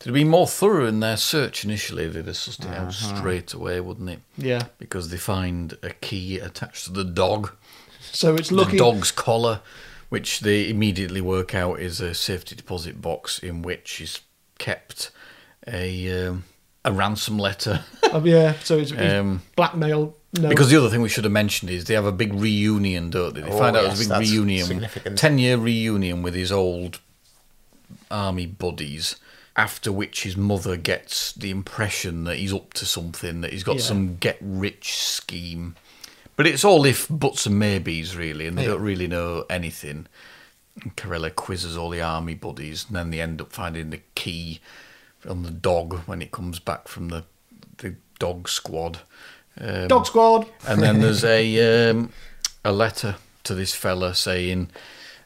they'd 0.00 0.12
been 0.12 0.28
more 0.28 0.46
thorough 0.46 0.86
in 0.86 1.00
their 1.00 1.16
search 1.16 1.64
initially, 1.64 2.06
they'd 2.08 2.26
have 2.26 2.34
sussed 2.36 2.64
it 2.64 2.76
out 2.76 2.92
straight 2.92 3.52
away, 3.52 3.80
wouldn't 3.80 4.10
it? 4.10 4.20
Yeah. 4.36 4.64
Because 4.78 5.08
they 5.10 5.16
find 5.16 5.76
a 5.82 5.90
key 5.90 6.38
attached 6.38 6.84
to 6.86 6.92
the 6.92 7.04
dog, 7.04 7.52
So 8.12 8.34
it's 8.34 8.50
looking 8.52 8.78
the 8.78 8.84
looking. 8.84 8.98
dog's 8.98 9.10
collar, 9.10 9.60
which 10.08 10.40
they 10.40 10.68
immediately 10.68 11.20
work 11.20 11.54
out 11.54 11.80
is 11.80 12.00
a 12.00 12.14
safety 12.14 12.54
deposit 12.54 13.00
box 13.02 13.38
in 13.38 13.62
which 13.62 14.00
is 14.00 14.20
kept 14.58 15.10
a 15.66 16.26
um, 16.28 16.44
a 16.84 16.92
ransom 16.92 17.38
letter. 17.38 17.80
Oh, 18.12 18.24
yeah. 18.24 18.54
So 18.62 18.78
it's, 18.78 18.92
it's 18.92 19.14
Um, 19.14 19.42
blackmail. 19.56 20.14
No. 20.38 20.48
Because 20.48 20.70
the 20.70 20.76
other 20.76 20.88
thing 20.88 21.02
we 21.02 21.08
should 21.08 21.24
have 21.24 21.32
mentioned 21.32 21.70
is 21.72 21.84
they 21.86 21.94
have 21.94 22.06
a 22.06 22.12
big 22.12 22.32
reunion, 22.32 23.10
don't 23.10 23.34
they? 23.34 23.40
They 23.40 23.50
Oh, 23.50 23.58
find 23.58 23.76
out 23.76 23.82
yes, 23.82 23.96
there's 23.98 24.06
a 24.06 24.08
big 24.10 24.18
that's 24.20 24.30
reunion, 24.30 24.66
significant. 24.66 25.18
ten 25.18 25.38
year 25.38 25.56
reunion 25.58 26.22
with 26.22 26.34
his 26.34 26.52
old 26.52 27.00
army 28.10 28.46
buddies. 28.46 29.16
After 29.56 29.90
which 29.90 30.22
his 30.24 30.36
mother 30.36 30.76
gets 30.76 31.32
the 31.32 31.50
impression 31.50 32.24
that 32.24 32.36
he's 32.36 32.52
up 32.52 32.74
to 32.74 32.84
something, 32.84 33.40
that 33.40 33.52
he's 33.52 33.64
got 33.64 33.76
Yeah. 33.76 33.82
some 33.82 34.16
get 34.18 34.36
rich 34.40 34.94
scheme. 34.94 35.76
But 36.36 36.46
it's 36.46 36.64
all 36.64 36.84
if 36.84 37.06
buts 37.08 37.46
and 37.46 37.58
maybes, 37.58 38.14
really, 38.14 38.46
and 38.46 38.58
they 38.58 38.62
Yeah. 38.64 38.68
don't 38.72 38.82
really 38.82 39.06
know 39.06 39.46
anything. 39.48 40.06
And 40.82 40.94
Carella 40.94 41.34
quizzes 41.34 41.74
all 41.76 41.88
the 41.88 42.02
army 42.02 42.34
buddies, 42.34 42.84
and 42.86 42.96
then 42.96 43.10
they 43.10 43.20
end 43.22 43.40
up 43.40 43.50
finding 43.50 43.88
the 43.88 44.02
key 44.14 44.60
on 45.26 45.42
the 45.42 45.50
dog 45.50 46.00
when 46.06 46.20
it 46.20 46.30
comes 46.30 46.58
back 46.58 46.86
from 46.88 47.08
the 47.08 47.24
the 47.78 47.94
dog 48.18 48.48
squad. 48.48 49.00
Um, 49.60 49.88
Dog 49.88 50.06
Squad. 50.06 50.46
and 50.66 50.82
then 50.82 51.00
there's 51.00 51.24
a 51.38 51.88
um, 51.90 52.10
a 52.64 52.72
letter 52.72 53.16
to 53.44 53.54
this 53.54 53.74
fella 53.74 54.14
saying, 54.14 54.70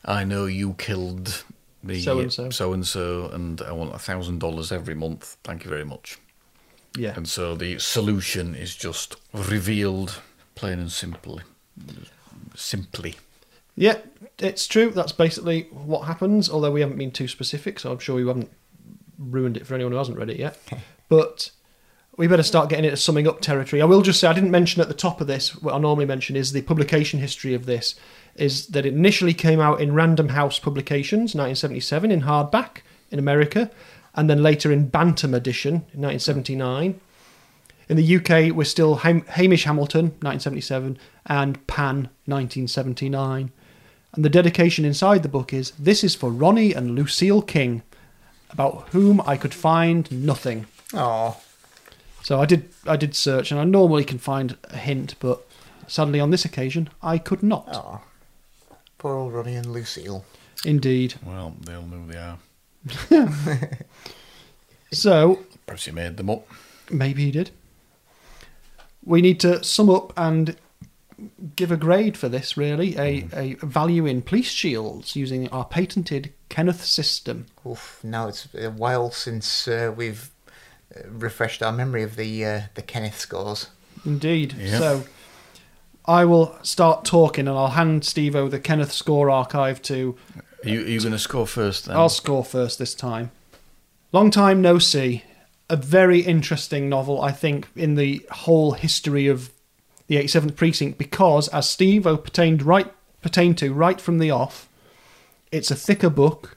"I 0.05 0.23
know 0.23 0.47
you 0.47 0.75
killed 0.75 1.43
the 1.83 2.01
So-and-so." 2.01 2.51
so 2.51 2.73
and 2.73 2.87
so, 2.87 3.31
and 3.33 3.61
I 3.63 3.73
want 3.73 3.95
a 3.95 3.99
thousand 3.99 4.41
dollars 4.41 4.73
every 4.73 4.95
month. 4.95 5.37
Thank 5.45 5.65
you 5.65 5.71
very 5.71 5.85
much." 5.85 6.19
Yeah. 6.97 7.15
And 7.15 7.29
so 7.29 7.55
the 7.55 7.79
solution 7.79 8.55
is 8.55 8.75
just 8.75 9.17
revealed, 9.33 10.21
plain 10.55 10.79
and 10.79 10.91
simply. 10.91 11.43
Simply. 12.57 13.17
Yeah, 13.77 13.99
it's 14.39 14.67
true. 14.67 14.91
That's 14.91 15.13
basically 15.13 15.69
what 15.71 16.03
happens. 16.03 16.51
Although 16.51 16.73
we 16.73 16.81
haven't 16.81 16.99
been 16.99 17.13
too 17.13 17.29
specific, 17.29 17.79
so 17.79 17.93
I'm 17.93 17.99
sure 17.99 18.17
we 18.17 18.27
haven't 18.27 18.51
ruined 19.19 19.57
it 19.57 19.67
for 19.67 19.75
anyone 19.75 19.93
who 19.93 19.99
hasn't 19.99 20.19
read 20.19 20.31
it 20.31 20.39
yet. 20.39 20.59
But 21.09 21.51
we 22.17 22.29
better 22.29 22.45
start 22.45 22.69
getting 22.69 22.85
into 22.85 22.97
summing 22.97 23.27
up 23.27 23.41
territory. 23.41 23.83
I 23.83 23.85
will 23.85 24.03
just 24.03 24.21
say 24.21 24.29
I 24.29 24.33
didn't 24.33 24.53
mention 24.53 24.81
at 24.81 24.87
the 24.87 24.95
top 24.95 25.21
of 25.21 25.27
this. 25.27 25.57
What 25.57 25.75
I 25.75 25.79
normally 25.79 26.07
mention 26.07 26.37
is 26.37 26.53
the 26.53 26.63
publication 26.63 27.19
history 27.19 27.53
of 27.53 27.67
this. 27.67 27.97
Is 28.37 28.67
that 28.69 28.87
it 28.87 28.95
initially 28.95 29.35
came 29.35 29.61
out 29.61 29.81
in 29.81 29.93
Random 29.95 30.31
House 30.31 30.59
Publications, 30.59 31.35
1977, 31.35 32.11
in 32.11 32.23
hardback 32.23 32.79
in 33.11 33.19
America, 33.19 33.71
and 34.15 34.31
then 34.31 34.43
later 34.43 34.73
in 34.73 34.89
Bantam 34.89 35.35
edition 35.35 35.75
in 35.93 36.01
1979. 36.03 37.01
In 37.89 37.97
the 37.97 38.17
UK, 38.17 38.55
we're 38.55 38.65
still 38.65 38.97
Ham- 38.97 39.25
Hamish 39.27 39.65
Hamilton, 39.65 40.07
1977, 40.23 40.97
and 41.27 41.67
Pan, 41.67 42.09
1979. 42.27 43.51
And 44.13 44.25
the 44.25 44.29
dedication 44.29 44.85
inside 44.85 45.23
the 45.23 45.29
book 45.29 45.53
is 45.53 45.73
This 45.73 46.03
is 46.05 46.15
for 46.15 46.31
Ronnie 46.31 46.73
and 46.73 46.95
Lucille 46.95 47.43
King, 47.43 47.83
about 48.51 48.89
whom 48.91 49.21
I 49.23 49.37
could 49.37 49.55
find 49.55 50.11
nothing. 50.11 50.67
Oh, 50.95 51.41
So 52.23 52.41
I 52.41 52.47
did 52.47 52.69
I 52.87 52.97
did 52.97 53.15
search, 53.15 53.51
and 53.51 53.61
I 53.61 53.65
normally 53.65 54.05
can 54.05 54.19
find 54.19 54.57
a 54.65 54.77
hint, 54.77 55.15
but 55.21 55.47
sadly 55.87 56.21
on 56.21 56.31
this 56.31 56.45
occasion 56.45 56.89
I 57.03 57.19
could 57.19 57.43
not. 57.43 57.69
oh. 57.73 58.01
Poor 59.01 59.17
old 59.17 59.33
Ronnie 59.33 59.57
and 59.57 59.67
Lucille. 59.73 60.25
Indeed. 60.65 61.15
Well, 61.25 61.57
they'll 61.65 61.83
know 61.83 61.97
who 62.03 62.13
they 62.13 62.19
are. 63.19 63.29
So 64.93 65.45
Perhaps 65.67 65.85
he 65.85 65.93
made 65.93 66.17
them 66.17 66.29
up. 66.31 66.47
maybe 66.91 67.25
he 67.25 67.31
did. 67.31 67.51
We 69.05 69.23
need 69.23 69.39
to 69.41 69.63
sum 69.63 69.89
up 69.89 70.13
and 70.17 70.57
give 71.55 71.71
a 71.71 71.77
grade 71.77 72.17
for 72.17 72.29
this, 72.29 72.57
really. 72.57 72.97
A, 72.99 73.29
a 73.33 73.55
value 73.63 74.05
in 74.05 74.21
police 74.23 74.51
shields 74.51 75.15
using 75.15 75.49
our 75.51 75.65
patented 75.65 76.33
Kenneth 76.49 76.85
system. 76.85 77.47
Oof, 77.65 78.01
now 78.03 78.27
it's 78.29 78.49
a 78.55 78.71
while 78.71 79.13
since 79.13 79.69
uh, 79.69 79.93
we've 79.97 80.31
uh, 80.95 81.09
refreshed 81.09 81.63
our 81.63 81.73
memory 81.73 82.03
of 82.03 82.17
the 82.17 82.45
uh, 82.45 82.61
the 82.75 82.83
Kenneth 82.83 83.19
scores. 83.21 83.69
Indeed. 84.05 84.55
Yeah. 84.59 84.79
So 84.79 85.05
I 86.05 86.25
will 86.25 86.59
start 86.63 87.05
talking 87.05 87.47
and 87.47 87.57
I'll 87.57 87.69
hand 87.69 88.05
Steve 88.05 88.33
the 88.33 88.61
Kenneth 88.61 88.93
score 88.93 89.31
archive 89.31 89.83
to. 89.83 90.17
Are 90.65 90.69
you, 90.69 90.81
are 90.81 90.89
you 90.89 91.01
going 91.01 91.13
to 91.13 91.19
score 91.19 91.47
first 91.47 91.87
then? 91.87 91.97
I'll 91.97 92.09
score 92.09 92.45
first 92.45 92.79
this 92.79 92.95
time. 92.95 93.31
Long 94.13 94.31
Time 94.31 94.61
No 94.61 94.79
See. 94.79 95.25
A 95.69 95.77
very 95.77 96.21
interesting 96.21 96.89
novel, 96.89 97.23
I 97.23 97.31
think, 97.31 97.69
in 97.77 97.95
the 97.95 98.27
whole 98.33 98.73
history 98.73 99.29
of 99.29 99.53
the 100.09 100.17
87th 100.17 100.57
Precinct 100.57 100.99
because, 100.99 101.47
as 101.49 101.69
Steve 101.69 102.03
pertained, 102.03 102.63
right, 102.63 102.93
pertained 103.23 103.57
to 103.59 103.73
right 103.73 104.01
from 104.01 104.19
the 104.19 104.33
off, 104.33 104.69
it's 105.53 105.71
a 105.71 105.77
thicker 105.77 106.11
book. 106.11 106.57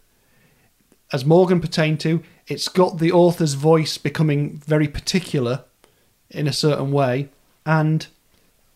As 1.11 1.25
Morgan 1.25 1.61
pertained 1.61 1.99
to, 1.99 2.23
it's 2.47 2.67
got 2.67 2.97
the 2.97 3.11
author's 3.11 3.53
voice 3.53 3.99
becoming 3.99 4.57
very 4.57 4.87
particular 4.87 5.63
in 6.31 6.47
a 6.47 6.53
certain 6.53 6.91
way. 6.91 7.29
And 7.67 8.07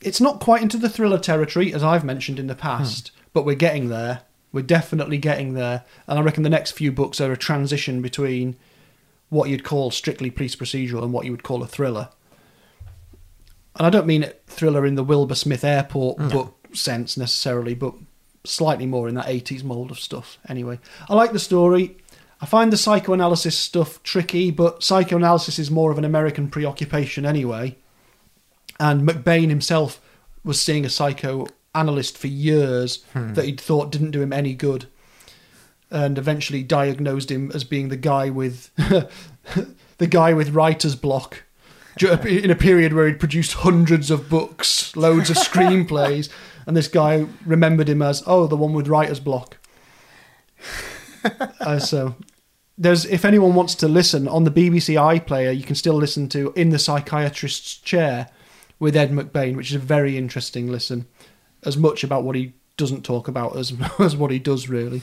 it's 0.01 0.21
not 0.21 0.39
quite 0.39 0.61
into 0.61 0.77
the 0.77 0.89
thriller 0.89 1.19
territory, 1.19 1.73
as 1.73 1.83
I've 1.83 2.03
mentioned 2.03 2.39
in 2.39 2.47
the 2.47 2.55
past, 2.55 3.09
hmm. 3.09 3.21
but 3.33 3.45
we're 3.45 3.55
getting 3.55 3.89
there. 3.89 4.21
We're 4.51 4.61
definitely 4.61 5.17
getting 5.17 5.53
there. 5.53 5.83
And 6.07 6.17
I 6.17 6.21
reckon 6.21 6.43
the 6.43 6.49
next 6.49 6.71
few 6.71 6.91
books 6.91 7.19
are 7.19 7.31
a 7.31 7.37
transition 7.37 8.01
between 8.01 8.55
what 9.29 9.49
you'd 9.49 9.63
call 9.63 9.91
strictly 9.91 10.31
police 10.31 10.55
procedural 10.55 11.03
and 11.03 11.11
what 11.11 11.25
you 11.25 11.31
would 11.31 11.43
call 11.43 11.61
a 11.61 11.67
thriller. 11.67 12.09
And 13.75 13.85
I 13.85 13.89
don't 13.89 14.07
mean 14.07 14.31
thriller 14.47 14.85
in 14.85 14.95
the 14.95 15.03
Wilbur 15.03 15.35
Smith 15.35 15.63
Airport 15.63 16.17
hmm. 16.17 16.29
book 16.29 16.53
sense 16.73 17.17
necessarily, 17.17 17.73
but 17.73 17.93
slightly 18.43 18.85
more 18.85 19.09
in 19.09 19.15
that 19.15 19.27
80s 19.27 19.63
mould 19.63 19.91
of 19.91 19.99
stuff 19.99 20.37
anyway. 20.47 20.79
I 21.09 21.15
like 21.15 21.33
the 21.33 21.39
story. 21.39 21.97
I 22.39 22.45
find 22.45 22.71
the 22.71 22.77
psychoanalysis 22.77 23.57
stuff 23.57 24.01
tricky, 24.03 24.51
but 24.51 24.83
psychoanalysis 24.83 25.59
is 25.59 25.71
more 25.71 25.91
of 25.91 25.97
an 25.97 26.05
American 26.05 26.49
preoccupation 26.49 27.25
anyway. 27.25 27.75
And 28.79 29.07
McBain 29.07 29.49
himself 29.49 29.99
was 30.43 30.61
seeing 30.61 30.85
a 30.85 30.89
psychoanalyst 30.89 32.17
for 32.17 32.27
years 32.27 33.03
that 33.13 33.45
he'd 33.45 33.59
thought 33.59 33.91
didn't 33.91 34.11
do 34.11 34.21
him 34.21 34.33
any 34.33 34.53
good. 34.53 34.87
And 35.89 36.17
eventually 36.17 36.63
diagnosed 36.63 37.31
him 37.31 37.51
as 37.53 37.63
being 37.63 37.89
the 37.89 37.97
guy 37.97 38.29
with 38.29 38.75
the 39.97 40.07
guy 40.07 40.33
with 40.33 40.49
writer's 40.49 40.95
block 40.95 41.43
in 42.03 42.51
a 42.51 42.55
period 42.55 42.93
where 42.93 43.07
he'd 43.07 43.19
produced 43.19 43.53
hundreds 43.53 44.11
of 44.11 44.29
books, 44.29 44.95
loads 44.95 45.29
of 45.29 45.37
screenplays, 45.37 46.29
and 46.67 46.75
this 46.75 46.87
guy 46.87 47.25
remembered 47.45 47.89
him 47.89 48.01
as 48.01 48.23
oh 48.27 48.47
the 48.47 48.57
one 48.57 48.73
with 48.73 48.87
writer's 48.87 49.19
block. 49.19 49.57
uh, 51.59 51.79
so 51.79 52.15
there's 52.77 53.05
if 53.05 53.25
anyone 53.25 53.55
wants 53.55 53.75
to 53.75 53.87
listen 53.87 54.27
on 54.27 54.43
the 54.43 54.51
BBC 54.51 54.95
iPlayer, 54.95 55.55
you 55.55 55.63
can 55.63 55.75
still 55.75 55.95
listen 55.95 56.29
to 56.29 56.53
In 56.55 56.69
the 56.69 56.79
Psychiatrist's 56.79 57.77
Chair 57.77 58.29
with 58.79 58.95
Ed 58.95 59.11
McBain, 59.11 59.55
which 59.55 59.69
is 59.69 59.75
a 59.75 59.79
very 59.79 60.17
interesting 60.17 60.67
listen. 60.67 61.07
As 61.63 61.77
much 61.77 62.03
about 62.03 62.23
what 62.23 62.35
he 62.35 62.53
doesn't 62.77 63.03
talk 63.03 63.27
about 63.27 63.57
as 63.57 63.73
as 63.99 64.15
what 64.15 64.31
he 64.31 64.39
does 64.39 64.69
really. 64.69 65.01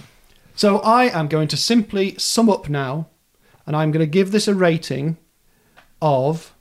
so 0.56 0.78
I 0.78 1.04
am 1.04 1.28
going 1.28 1.48
to 1.48 1.56
simply 1.56 2.16
sum 2.18 2.50
up 2.50 2.68
now, 2.68 3.08
and 3.66 3.76
I'm 3.76 3.92
going 3.92 4.04
to 4.04 4.10
give 4.10 4.32
this 4.32 4.48
a 4.48 4.54
rating 4.54 5.18
of. 6.02 6.54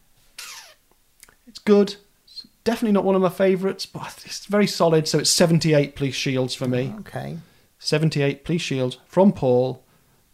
It's 1.47 1.59
good. 1.59 1.95
It's 2.25 2.45
definitely 2.63 2.91
not 2.91 3.05
one 3.05 3.15
of 3.15 3.21
my 3.21 3.29
favourites, 3.29 3.85
but 3.85 4.21
it's 4.25 4.45
very 4.45 4.67
solid. 4.67 5.07
So 5.07 5.19
it's 5.19 5.31
78 5.31 5.95
police 5.95 6.15
shields 6.15 6.53
for 6.53 6.67
me. 6.67 6.93
Okay. 6.99 7.37
78 7.79 8.43
police 8.43 8.61
shields 8.61 8.97
from 9.07 9.31
Paul 9.31 9.83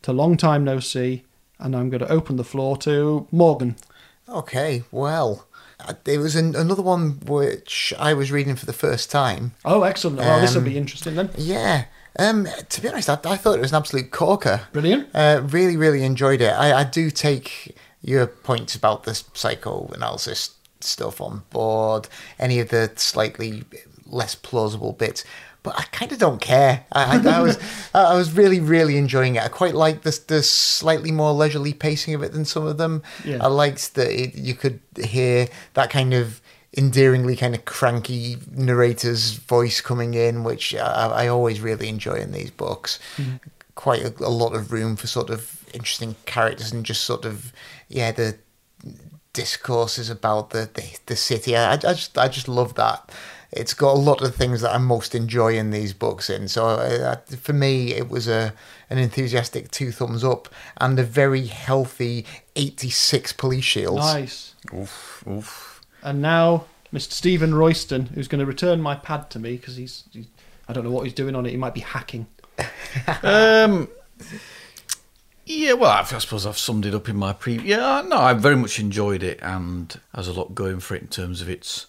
to 0.01 0.11
long 0.11 0.35
time 0.35 0.63
no 0.63 0.79
see, 0.79 1.23
and 1.59 1.75
I'm 1.75 1.89
going 1.89 2.01
to 2.01 2.11
open 2.11 2.35
the 2.35 2.43
floor 2.43 2.75
to 2.77 3.27
Morgan. 3.31 3.75
Okay. 4.27 4.83
Well, 4.91 5.44
there 6.05 6.19
was 6.19 6.35
an, 6.35 6.55
another 6.55 6.81
one 6.81 7.19
which 7.25 7.93
I 7.99 8.13
was 8.13 8.31
reading 8.31 8.55
for 8.55 8.65
the 8.65 8.73
first 8.73 9.09
time. 9.11 9.53
Oh, 9.63 9.83
excellent. 9.83 10.17
Well, 10.19 10.39
this 10.41 10.51
will 10.51 10.59
Um, 10.59 10.65
be 10.65 10.77
interesting 10.77 11.15
then. 11.15 11.29
Yeah, 11.37 11.85
Um, 12.17 12.47
to 12.69 12.81
be 12.81 12.87
honest, 12.89 13.09
I, 13.09 13.17
I 13.25 13.35
thought 13.37 13.57
it 13.57 13.61
was 13.61 13.71
an 13.71 13.77
absolute 13.77 14.11
corker. 14.11 14.61
Brilliant. 14.71 15.09
Uh, 15.13 15.41
really, 15.45 15.75
really 15.77 16.03
enjoyed 16.03 16.41
it. 16.41 16.51
I, 16.53 16.79
I 16.79 16.83
do 16.85 17.09
take 17.11 17.75
your 18.01 18.25
points 18.27 18.75
about 18.75 19.03
the 19.03 19.13
psychoanalysis 19.33 20.55
stuff 20.79 21.19
on 21.21 21.43
board, 21.49 22.07
any 22.39 22.59
of 22.59 22.69
the 22.69 22.91
slightly 22.95 23.63
less 24.05 24.35
plausible 24.35 24.93
bits. 24.93 25.23
But 25.65 25.79
I 25.79 25.83
kind 25.85 26.11
of 26.11 26.19
don't 26.19 26.39
care. 26.39 26.85
I, 26.91 27.17
I, 27.17 27.39
I 27.39 27.41
was 27.41 27.57
I 27.93 28.13
was 28.13 28.31
really 28.31 28.59
really 28.59 28.97
enjoying 28.97 29.35
it. 29.35 29.43
I 29.43 29.47
quite 29.47 29.73
like 29.73 30.03
the 30.03 30.17
the 30.27 30.43
slightly 30.43 31.11
more 31.11 31.33
leisurely 31.33 31.73
pacing 31.73 32.13
of 32.13 32.21
it 32.21 32.33
than 32.33 32.45
some 32.45 32.67
of 32.67 32.77
them. 32.77 33.01
Yeah. 33.25 33.39
I 33.41 33.47
liked 33.47 33.95
that 33.95 34.11
it, 34.11 34.35
you 34.35 34.53
could 34.53 34.79
hear 35.03 35.47
that 35.73 35.89
kind 35.89 36.13
of 36.13 36.39
endearingly 36.77 37.35
kind 37.35 37.55
of 37.55 37.65
cranky 37.65 38.37
narrator's 38.51 39.33
voice 39.33 39.81
coming 39.81 40.13
in, 40.13 40.43
which 40.43 40.75
I, 40.75 41.23
I 41.23 41.27
always 41.27 41.61
really 41.61 41.89
enjoy 41.89 42.15
in 42.15 42.31
these 42.31 42.51
books. 42.51 42.99
Mm-hmm. 43.17 43.37
Quite 43.73 44.03
a, 44.03 44.13
a 44.23 44.29
lot 44.29 44.53
of 44.53 44.71
room 44.71 44.95
for 44.95 45.07
sort 45.07 45.31
of 45.31 45.65
interesting 45.73 46.15
characters 46.25 46.71
and 46.71 46.85
just 46.85 47.03
sort 47.03 47.25
of 47.25 47.51
yeah 47.89 48.11
the 48.11 48.37
discourses 49.33 50.11
about 50.11 50.51
the 50.51 50.69
the, 50.71 50.97
the 51.07 51.15
city. 51.15 51.57
I, 51.57 51.73
I 51.73 51.77
just 51.77 52.17
I 52.19 52.27
just 52.27 52.47
love 52.47 52.75
that. 52.75 53.11
It's 53.55 53.73
got 53.73 53.95
a 53.95 53.99
lot 53.99 54.21
of 54.21 54.35
things 54.35 54.61
that 54.61 54.73
I'm 54.73 54.85
most 54.85 55.15
enjoying 55.15 55.71
these 55.71 55.93
books. 55.93 56.29
In 56.29 56.47
so 56.47 56.65
uh, 56.65 57.15
for 57.37 57.53
me, 57.53 57.93
it 57.93 58.09
was 58.09 58.27
a 58.27 58.53
an 58.89 58.97
enthusiastic 58.97 59.71
two 59.71 59.91
thumbs 59.91 60.23
up 60.23 60.49
and 60.77 60.99
a 60.99 61.03
very 61.03 61.45
healthy 61.47 62.25
eighty 62.55 62.89
six 62.89 63.33
police 63.33 63.65
shields. 63.65 64.05
Nice. 64.05 64.55
Oof, 64.73 65.23
oof. 65.27 65.81
And 66.03 66.21
now, 66.21 66.65
Mr. 66.93 67.11
Stephen 67.11 67.55
Royston, 67.55 68.07
who's 68.07 68.27
going 68.27 68.39
to 68.39 68.45
return 68.45 68.81
my 68.81 68.95
pad 68.95 69.29
to 69.31 69.39
me 69.39 69.57
because 69.57 69.75
he's, 69.75 70.03
he's, 70.11 70.27
I 70.67 70.73
don't 70.73 70.83
know 70.83 70.91
what 70.91 71.03
he's 71.03 71.13
doing 71.13 71.35
on 71.35 71.45
it. 71.45 71.49
He 71.49 71.57
might 71.57 71.73
be 71.73 71.81
hacking. 71.81 72.27
Um, 73.23 73.89
yeah, 75.45 75.73
well, 75.73 75.91
I 75.91 75.99
I 75.99 76.03
suppose 76.19 76.45
I've 76.45 76.57
summed 76.57 76.85
it 76.85 76.95
up 76.95 77.07
in 77.07 77.15
my 77.15 77.33
pre. 77.33 77.59
Yeah, 77.59 78.01
no, 78.07 78.17
I 78.17 78.33
very 78.33 78.55
much 78.55 78.79
enjoyed 78.79 79.21
it, 79.21 79.39
and 79.41 79.99
has 80.15 80.27
a 80.27 80.33
lot 80.33 80.55
going 80.55 80.79
for 80.79 80.95
it 80.95 81.03
in 81.03 81.07
terms 81.07 81.41
of 81.41 81.49
its 81.49 81.85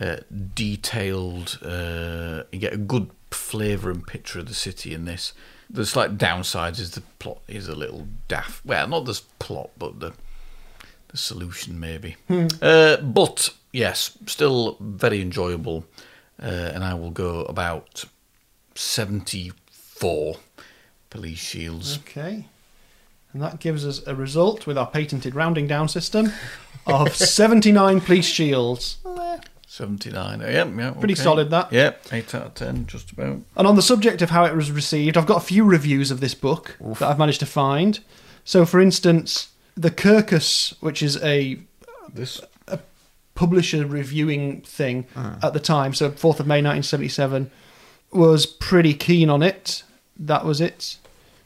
uh, 0.00 0.16
detailed. 0.54 1.58
Uh, 1.62 2.44
you 2.52 2.58
get 2.58 2.72
a 2.72 2.78
good 2.78 3.10
flavour 3.30 3.90
and 3.90 4.06
picture 4.06 4.38
of 4.38 4.46
the 4.46 4.54
city 4.54 4.94
in 4.94 5.04
this. 5.04 5.32
The 5.70 5.86
slight 5.86 6.18
downside 6.18 6.78
is 6.78 6.92
the 6.92 7.00
plot 7.18 7.40
is 7.48 7.68
a 7.68 7.74
little 7.74 8.06
daft. 8.28 8.64
Well, 8.64 8.86
not 8.88 9.06
the 9.06 9.20
plot, 9.38 9.70
but 9.78 10.00
the 10.00 10.12
the 11.08 11.18
solution 11.18 11.78
maybe. 11.78 12.16
Uh, 12.60 12.96
but 12.96 13.50
yes, 13.72 14.18
still 14.26 14.76
very 14.80 15.20
enjoyable, 15.20 15.84
uh, 16.42 16.46
and 16.46 16.82
I 16.82 16.94
will 16.94 17.10
go 17.12 17.44
about 17.44 18.04
seventy-four 18.74 20.36
police 21.10 21.38
shields. 21.38 21.98
Okay. 21.98 22.46
And 23.32 23.42
that 23.42 23.58
gives 23.58 23.84
us 23.86 24.04
a 24.06 24.14
result 24.14 24.66
with 24.66 24.78
our 24.78 24.86
patented 24.86 25.34
rounding 25.34 25.66
down 25.66 25.88
system 25.88 26.32
of 26.86 27.14
79 27.40 28.00
police 28.00 28.26
shields. 28.26 28.98
79. 29.74 30.40
Yeah, 30.40 30.46
yeah. 30.46 30.90
Pretty 30.92 31.14
okay. 31.14 31.22
solid, 31.22 31.50
that. 31.50 31.72
Yeah, 31.72 31.94
8 32.12 32.34
out 32.36 32.46
of 32.46 32.54
10, 32.54 32.86
just 32.86 33.10
about. 33.10 33.40
And 33.56 33.66
on 33.66 33.74
the 33.74 33.82
subject 33.82 34.22
of 34.22 34.30
how 34.30 34.44
it 34.44 34.54
was 34.54 34.70
received, 34.70 35.16
I've 35.16 35.26
got 35.26 35.38
a 35.42 35.44
few 35.44 35.64
reviews 35.64 36.12
of 36.12 36.20
this 36.20 36.32
book 36.32 36.76
that 36.80 37.02
I've 37.02 37.18
managed 37.18 37.40
to 37.40 37.46
find. 37.46 37.98
So, 38.44 38.64
for 38.64 38.80
instance, 38.80 39.48
the 39.76 39.90
Kirkus, 39.90 40.80
which 40.80 41.02
is 41.02 41.20
a 41.24 41.58
This. 42.08 42.40
a 42.68 42.78
publisher 43.34 43.84
reviewing 43.84 44.60
thing 44.60 45.06
ah. 45.16 45.38
at 45.42 45.54
the 45.54 45.60
time, 45.60 45.92
so 45.92 46.08
4th 46.10 46.38
of 46.38 46.46
May 46.46 46.62
1977, 46.62 47.50
was 48.12 48.46
pretty 48.46 48.94
keen 48.94 49.28
on 49.28 49.42
it. 49.42 49.82
That 50.16 50.44
was 50.44 50.60
it. 50.60 50.98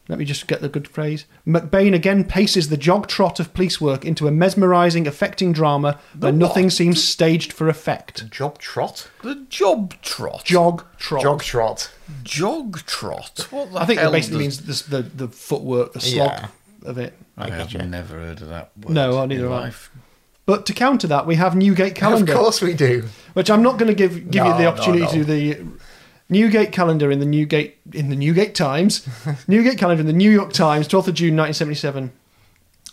Let 0.08 0.18
me 0.18 0.24
just 0.24 0.46
get 0.46 0.62
the 0.62 0.70
good 0.70 0.88
phrase. 0.88 1.26
McBain 1.46 1.94
again 1.94 2.24
paces 2.24 2.70
the 2.70 2.78
jog 2.78 3.08
trot 3.08 3.38
of 3.38 3.52
police 3.52 3.78
work 3.78 4.06
into 4.06 4.26
a 4.26 4.30
mesmerising, 4.30 5.06
affecting 5.06 5.52
drama 5.52 5.98
where 6.18 6.32
The 6.32 6.38
nothing 6.38 6.70
seems 6.70 7.04
staged 7.04 7.52
for 7.52 7.68
effect. 7.68 8.30
Job 8.30 8.58
trot, 8.58 9.08
The 9.22 9.44
job 9.50 9.94
trot. 10.00 10.44
Jog 10.46 10.84
trot. 10.96 11.22
jog 11.22 11.42
trot. 11.42 11.90
Jog 12.24 12.86
trot. 12.86 13.46
What 13.50 13.72
the 13.72 13.78
I 13.80 13.84
think 13.84 14.00
hell 14.00 14.08
it 14.08 14.12
basically 14.12 14.44
does- 14.46 14.62
means 14.66 14.82
the, 14.86 15.02
the, 15.02 15.08
the 15.26 15.28
footwork, 15.28 15.92
the 15.92 16.00
slog 16.00 16.30
Yeah. 16.32 16.46
of 16.88 16.96
it. 16.96 17.12
I 17.36 17.50
have 17.50 17.68
getcha. 17.68 17.86
never 17.88 18.14
heard 18.14 18.40
of 18.40 18.48
that 18.48 18.70
word 18.80 18.94
No, 18.94 19.26
neither 19.26 19.44
in 19.44 19.50
have 19.50 19.60
I. 19.60 19.64
life. 19.64 19.90
But 20.46 20.64
to 20.66 20.72
counter 20.72 21.06
that, 21.08 21.26
we 21.26 21.34
have 21.34 21.54
Newgate 21.54 21.94
calendar. 21.94 22.32
Of 22.32 22.38
course 22.38 22.62
we 22.62 22.72
do. 22.72 23.04
which 23.34 23.50
I'm 23.50 23.62
not 23.62 23.76
going 23.78 23.88
to 23.88 23.94
give 23.94 24.30
give 24.30 24.46
you 24.46 24.50
No, 24.52 24.56
the 24.56 24.62
no, 24.62 24.68
opportunity 24.70 25.02
no. 25.04 25.10
to 25.12 25.24
the 25.24 25.58
Newgate 26.30 26.72
calendar 26.72 27.10
in 27.10 27.20
the 27.20 27.26
Newgate 27.26 27.78
in 27.92 28.10
the 28.10 28.16
Newgate 28.16 28.54
Times, 28.54 29.08
Newgate 29.48 29.78
calendar 29.78 30.00
in 30.02 30.06
the 30.06 30.12
New 30.12 30.30
York 30.30 30.52
Times, 30.52 30.86
12th 30.86 31.08
of 31.08 31.14
June 31.14 31.36
1977. 31.36 32.12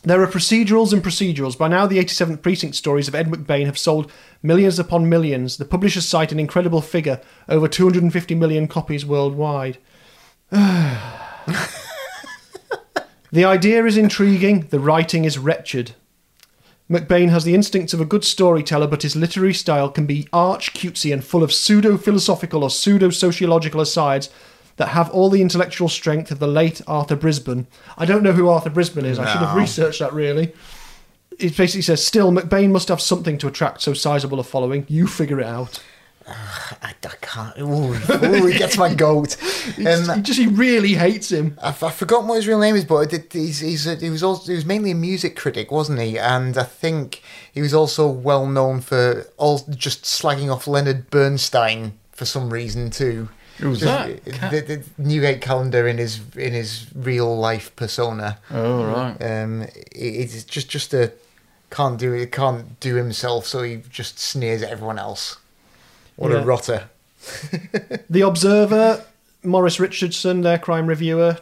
There 0.03 0.21
are 0.21 0.27
procedurals 0.27 0.93
and 0.93 1.03
procedurals. 1.03 1.57
By 1.57 1.67
now, 1.67 1.87
the 1.87 1.97
87th 1.97 2.43
Precinct 2.43 2.75
stories 2.75 3.07
of 3.07 3.15
Ed 3.15 3.27
McBain 3.27 3.65
have 3.65 3.77
sold 3.77 4.11
millions 4.43 4.77
upon 4.77 5.09
millions. 5.09 5.57
The 5.57 5.65
publishers 5.65 6.07
cite 6.07 6.31
an 6.31 6.39
incredible 6.39 6.81
figure 6.81 7.19
over 7.49 7.67
250 7.67 8.35
million 8.35 8.67
copies 8.67 9.03
worldwide. 9.05 9.79
the 10.51 11.03
idea 13.33 13.83
is 13.83 13.97
intriguing, 13.97 14.67
the 14.69 14.79
writing 14.79 15.25
is 15.25 15.39
wretched. 15.39 15.95
McBain 16.89 17.29
has 17.29 17.43
the 17.43 17.55
instincts 17.55 17.93
of 17.93 18.01
a 18.01 18.05
good 18.05 18.23
storyteller, 18.23 18.85
but 18.85 19.01
his 19.01 19.15
literary 19.15 19.53
style 19.53 19.89
can 19.89 20.05
be 20.05 20.27
arch 20.31 20.73
cutesy 20.73 21.11
and 21.11 21.23
full 21.23 21.41
of 21.41 21.51
pseudo 21.51 21.97
philosophical 21.97 22.63
or 22.63 22.69
pseudo 22.69 23.09
sociological 23.09 23.81
asides 23.81 24.29
that 24.77 24.89
have 24.89 25.09
all 25.09 25.29
the 25.29 25.41
intellectual 25.41 25.89
strength 25.89 26.29
of 26.29 26.39
the 26.39 26.47
late 26.47 26.81
Arthur 26.85 27.15
Brisbane. 27.15 27.65
I 27.97 28.05
don't 28.05 28.21
know 28.21 28.33
who 28.33 28.49
Arthur 28.49 28.69
Brisbane 28.69 29.05
is. 29.05 29.17
I 29.17 29.31
should 29.31 29.41
have 29.41 29.55
researched 29.55 29.99
that 29.99 30.13
really. 30.13 30.53
It 31.39 31.57
basically 31.57 31.81
says, 31.81 32.05
still, 32.05 32.31
McBain 32.31 32.71
must 32.71 32.89
have 32.89 33.01
something 33.01 33.37
to 33.39 33.47
attract 33.47 33.81
so 33.81 33.93
sizable 33.93 34.39
a 34.39 34.43
following. 34.43 34.85
You 34.87 35.07
figure 35.07 35.39
it 35.39 35.45
out. 35.45 35.83
I, 36.27 36.93
I 37.03 37.15
can't. 37.21 37.57
Ooh, 37.59 37.93
ooh, 37.93 38.45
he 38.47 38.57
gets 38.57 38.77
my 38.77 38.93
goat. 38.93 39.37
Um, 39.77 39.83
just, 39.83 40.15
he 40.15 40.21
just 40.21 40.39
he 40.39 40.45
really 40.47 40.93
hates 40.93 41.31
him. 41.31 41.57
I've, 41.61 41.81
I've 41.81 41.95
forgotten 41.95 42.27
what 42.27 42.35
his 42.35 42.47
real 42.47 42.59
name 42.59 42.75
is, 42.75 42.85
but 42.85 43.11
he's, 43.33 43.59
he's 43.59 43.87
a, 43.87 43.95
he 43.95 44.11
was 44.11 44.21
also 44.21 44.51
he 44.51 44.55
was 44.55 44.65
mainly 44.65 44.91
a 44.91 44.95
music 44.95 45.35
critic, 45.35 45.71
wasn't 45.71 45.99
he? 45.99 46.19
And 46.19 46.55
I 46.55 46.63
think 46.63 47.23
he 47.51 47.61
was 47.61 47.73
also 47.73 48.07
well 48.07 48.45
known 48.45 48.81
for 48.81 49.25
all 49.37 49.65
just 49.71 50.03
slagging 50.03 50.53
off 50.53 50.67
Leonard 50.67 51.09
Bernstein 51.09 51.97
for 52.11 52.25
some 52.25 52.51
reason 52.53 52.91
too. 52.91 53.29
Who's 53.57 53.81
that? 53.81 54.23
The, 54.25 54.61
the 54.61 54.83
Newgate 54.99 55.41
Calendar 55.41 55.87
in 55.87 55.97
his 55.97 56.21
in 56.35 56.53
his 56.53 56.87
real 56.93 57.35
life 57.37 57.75
persona. 57.75 58.37
Oh, 58.51 58.85
right. 58.85 59.17
Um, 59.19 59.63
it, 59.63 59.73
it's 59.93 60.43
just 60.43 60.69
just 60.69 60.93
a 60.93 61.11
can't 61.71 61.97
do 61.97 62.13
it 62.13 62.31
can't 62.31 62.79
do 62.79 62.95
himself, 62.95 63.47
so 63.47 63.63
he 63.63 63.81
just 63.89 64.19
sneers 64.19 64.61
at 64.61 64.69
everyone 64.69 64.99
else. 64.99 65.37
What 66.15 66.31
Yeah. 66.31 66.37
a 66.39 66.45
rotter! 66.45 66.89
The 68.09 68.21
Observer, 68.21 69.03
Maurice 69.43 69.79
Richardson, 69.79 70.41
their 70.41 70.57
crime 70.59 70.87
reviewer. 70.87 71.37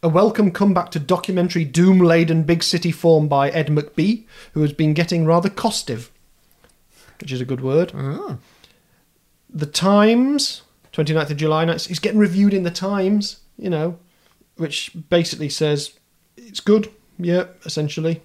A 0.00 0.08
welcome 0.08 0.52
comeback 0.52 0.90
to 0.92 1.00
documentary 1.00 1.64
doom 1.64 1.98
laden 1.98 2.44
big 2.44 2.62
city 2.62 2.92
form 2.92 3.26
by 3.26 3.50
Ed 3.50 3.66
McBee, 3.66 4.24
who 4.52 4.62
has 4.62 4.72
been 4.72 4.94
getting 4.94 5.24
rather 5.26 5.48
costive, 5.48 6.10
which 7.20 7.32
is 7.32 7.40
a 7.40 7.44
good 7.44 7.60
word. 7.60 7.90
Ah. 7.96 8.36
The 9.50 9.66
Times, 9.66 10.62
29th 10.92 11.30
of 11.30 11.36
July, 11.36 11.66
he's 11.72 11.98
getting 11.98 12.20
reviewed 12.20 12.54
in 12.54 12.62
the 12.62 12.70
Times, 12.70 13.40
you 13.56 13.70
know, 13.70 13.98
which 14.56 14.92
basically 15.10 15.48
says 15.48 15.98
it's 16.36 16.60
good, 16.60 16.90
yeah, 17.18 17.44
essentially. 17.64 18.22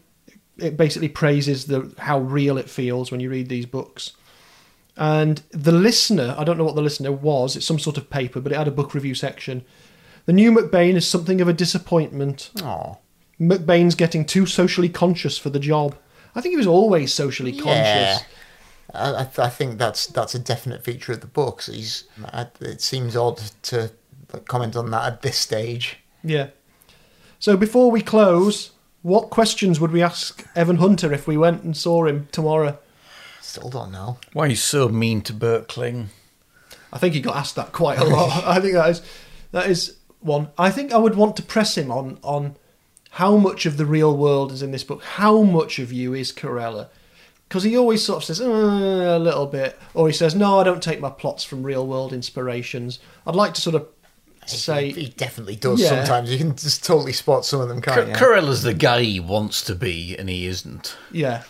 It 0.60 0.78
basically 0.78 1.10
praises 1.10 1.66
the 1.66 1.92
how 1.98 2.20
real 2.20 2.60
it 2.60 2.70
feels 2.70 3.10
when 3.12 3.20
you 3.20 3.32
read 3.32 3.50
these 3.50 3.66
books. 3.66 4.12
And 4.96 5.42
the 5.52 5.72
listener, 5.72 6.36
I 6.38 6.44
don't 6.44 6.58
know 6.58 6.64
what 6.64 6.76
the 6.76 6.82
listener 6.82 7.12
was, 7.12 7.56
it's 7.56 7.66
some 7.66 7.80
sort 7.80 7.98
of 7.98 8.10
paper, 8.10 8.40
but 8.40 8.52
it 8.52 8.58
had 8.58 8.68
a 8.68 8.72
book 8.72 8.94
review 8.94 9.16
section. 9.16 9.66
The 10.26 10.34
new 10.34 10.52
McBain 10.52 10.94
is 10.96 11.08
something 11.08 11.42
of 11.42 11.48
a 11.48 11.54
disappointment. 11.54 12.52
Oh, 12.62 13.00
McBain's 13.40 13.96
getting 13.96 14.24
too 14.24 14.46
socially 14.46 14.90
conscious 14.90 15.38
for 15.38 15.50
the 15.50 15.60
job. 15.60 15.98
I 16.36 16.42
think 16.42 16.54
he 16.54 16.58
was 16.58 16.68
always 16.68 17.14
socially 17.14 17.52
Yeah. 17.52 17.64
conscious. 17.64 18.28
I, 18.94 19.28
I, 19.46 19.50
think 19.50 19.80
that's 19.80 20.06
that's 20.08 20.36
a 20.36 20.40
definite 20.40 20.84
feature 20.84 21.14
of 21.14 21.22
the 21.22 21.28
books. 21.28 21.66
He's, 21.66 22.04
it 22.62 22.82
seems 22.82 23.16
odd 23.16 23.38
to 23.64 23.92
comment 24.46 24.76
on 24.76 24.92
that 24.92 25.06
at 25.06 25.22
this 25.24 25.38
stage. 25.38 25.98
Yeah. 26.24 26.50
So 27.40 27.58
before 27.58 27.90
we 27.90 28.02
close, 28.02 28.72
what 29.02 29.30
questions 29.30 29.80
would 29.80 29.92
we 29.92 30.02
ask 30.02 30.46
Evan 30.56 30.78
Hunter 30.78 31.12
if 31.12 31.28
we 31.28 31.38
went 31.38 31.64
and 31.64 31.76
saw 31.76 32.06
him 32.06 32.28
tomorrow? 32.32 32.78
Still 33.44 33.70
don't 33.70 33.92
know. 33.92 34.18
Why 34.32 34.46
are 34.46 34.50
you 34.50 34.56
so 34.56 34.88
mean 34.90 35.22
to 35.24 35.34
Bert 35.34 35.68
Kling? 35.68 36.10
I 36.92 36.98
think 36.98 37.14
he 37.14 37.20
got 37.22 37.36
asked 37.36 37.56
that 37.56 37.72
quite 37.74 38.00
a 38.00 38.04
lot. 38.06 38.44
I 38.48 38.60
think 38.60 38.74
that 38.74 38.90
is 38.90 39.02
that 39.52 39.70
is 39.70 39.98
one. 40.22 40.48
I 40.58 40.72
think 40.72 40.94
I 40.94 40.98
would 40.98 41.16
want 41.16 41.36
to 41.38 41.44
press 41.44 41.78
him 41.78 41.92
on 41.92 42.18
on 42.24 42.56
how 43.12 43.36
much 43.38 43.66
of 43.66 43.78
the 43.78 43.86
real 43.86 44.16
world 44.16 44.52
is 44.52 44.64
in 44.64 44.72
this 44.72 44.84
book. 44.84 45.04
How 45.04 45.42
much 45.44 45.78
of 45.78 45.92
you 45.92 46.14
is 46.14 46.32
Carella? 46.32 46.88
Because 47.50 47.64
he 47.64 47.78
always 47.78 48.04
sort 48.04 48.18
of 48.18 48.24
says 48.24 48.42
uh, 48.42 48.46
a 48.46 49.20
little 49.20 49.46
bit, 49.46 49.78
or 49.94 50.08
he 50.08 50.14
says 50.14 50.34
no, 50.34 50.60
I 50.60 50.64
don't 50.64 50.82
take 50.82 51.00
my 51.00 51.10
plots 51.12 51.44
from 51.44 51.64
real 51.64 51.86
world 51.86 52.14
inspirations. 52.14 52.98
I'd 53.28 53.36
like 53.36 53.54
to 53.56 53.62
sort 53.62 53.76
of 53.76 53.88
say 54.46 54.92
He 54.92 55.10
definitely 55.10 55.56
does 55.58 55.82
Yeah. 55.82 55.90
sometimes. 55.90 56.32
You 56.32 56.38
can 56.38 56.56
just 56.56 56.84
totally 56.84 57.14
spot 57.14 57.46
some 57.46 57.60
of 57.62 57.70
them, 57.70 57.82
can't 57.82 58.08
you? 58.08 58.16
Carella's 58.16 58.64
the 58.64 58.74
guy 58.74 59.02
he 59.04 59.20
wants 59.20 59.62
to 59.66 59.76
be, 59.76 60.16
and 60.18 60.30
he 60.30 60.48
isn't. 60.48 60.96
yeah. 61.12 61.44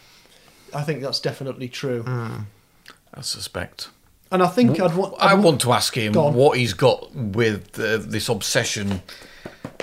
I 0.73 0.81
think 0.83 1.01
that's 1.01 1.19
definitely 1.19 1.69
true. 1.69 2.03
I 2.07 3.21
suspect. 3.21 3.89
And 4.31 4.41
I 4.41 4.47
think 4.47 4.79
I'd 4.79 4.95
want 4.95 5.13
I 5.19 5.33
I'd 5.33 5.43
want 5.43 5.61
to 5.61 5.73
ask 5.73 5.95
him 5.95 6.13
what 6.13 6.57
he's 6.57 6.73
got 6.73 7.13
with 7.15 7.79
uh, 7.79 7.97
this 7.97 8.29
obsession 8.29 9.01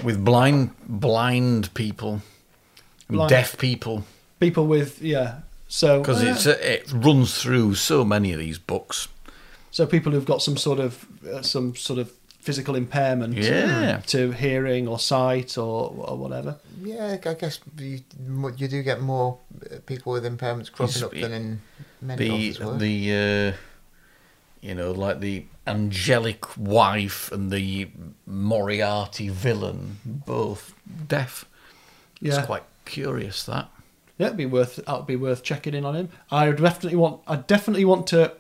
with 0.03 0.25
blind 0.25 0.71
blind 0.89 1.73
people, 1.75 2.23
Blind- 3.09 3.29
deaf 3.31 3.57
people, 3.59 4.05
people 4.41 4.67
with 4.67 5.01
yeah. 5.01 5.41
So 5.69 6.01
because 6.01 6.23
it's 6.23 6.47
uh, 6.49 6.59
it 6.61 6.91
runs 6.93 7.41
through 7.41 7.77
so 7.77 8.05
many 8.05 8.33
of 8.33 8.41
these 8.41 8.59
books. 8.59 9.07
so 9.71 9.87
people 9.87 10.11
who've 10.11 10.25
got 10.25 10.43
some 10.43 10.57
sort 10.57 10.81
of 10.81 11.07
uh, 11.33 11.43
some 11.43 11.77
sort 11.77 12.01
of 12.01 12.11
physical 12.41 12.75
impairment 12.75 13.35
Yeah. 13.35 14.01
to 14.09 14.31
hearing 14.33 14.89
or 14.89 14.99
sight 14.99 15.57
or, 15.59 15.95
or 15.97 16.17
whatever. 16.17 16.57
Yeah, 16.83 17.17
I 17.25 17.35
guess 17.35 17.61
you, 17.79 18.01
you 18.57 18.69
do 18.69 18.83
get 18.83 19.01
more 19.01 19.39
uh, 19.71 19.77
people 19.87 20.13
with 20.13 20.25
impairments 20.25 20.73
cropping 20.73 20.95
He's- 20.95 21.03
up 21.03 21.13
than 21.13 21.33
in 21.33 21.61
many 22.01 22.51
The 22.53 22.65
authors' 22.65 22.81
the 22.81 23.53
uh, 23.55 23.57
you 24.63 24.75
know 24.75 24.93
like 24.93 25.21
the 25.21 25.45
angelic 25.67 26.57
wife 26.59 27.31
and 27.33 27.51
the 27.51 27.89
Moriarty 28.27 29.29
villain, 29.29 29.99
both 30.05 30.75
deaf. 31.09 31.45
Yeah. 32.21 32.39
It's 32.39 32.47
quite 32.47 32.65
curious 32.85 33.45
that. 33.45 33.69
Yeah, 34.19 34.27
it'd 34.27 34.37
be 34.39 34.47
worth 34.47 34.77
that'd 34.87 35.07
be 35.07 35.17
worth 35.17 35.43
checking 35.43 35.75
in 35.75 35.85
on 35.85 35.95
him. 35.95 36.09
I 36.31 36.49
would 36.49 36.57
definitely 36.57 36.97
want 36.97 37.21
I 37.27 37.37
definitely 37.37 37.85
want 37.85 38.07
to 38.09 38.33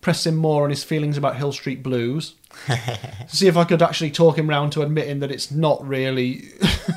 press 0.00 0.26
him 0.26 0.34
more 0.36 0.64
on 0.64 0.70
his 0.70 0.82
feelings 0.84 1.16
about 1.16 1.36
Hill 1.36 1.52
Street 1.52 1.82
Blues. 1.82 2.34
To 2.66 3.26
see 3.28 3.46
if 3.48 3.56
I 3.56 3.64
could 3.64 3.82
actually 3.82 4.10
talk 4.10 4.38
him 4.38 4.48
round 4.48 4.72
to 4.72 4.82
admitting 4.82 5.20
that 5.20 5.30
it's 5.30 5.50
not 5.50 5.86
really 5.86 6.48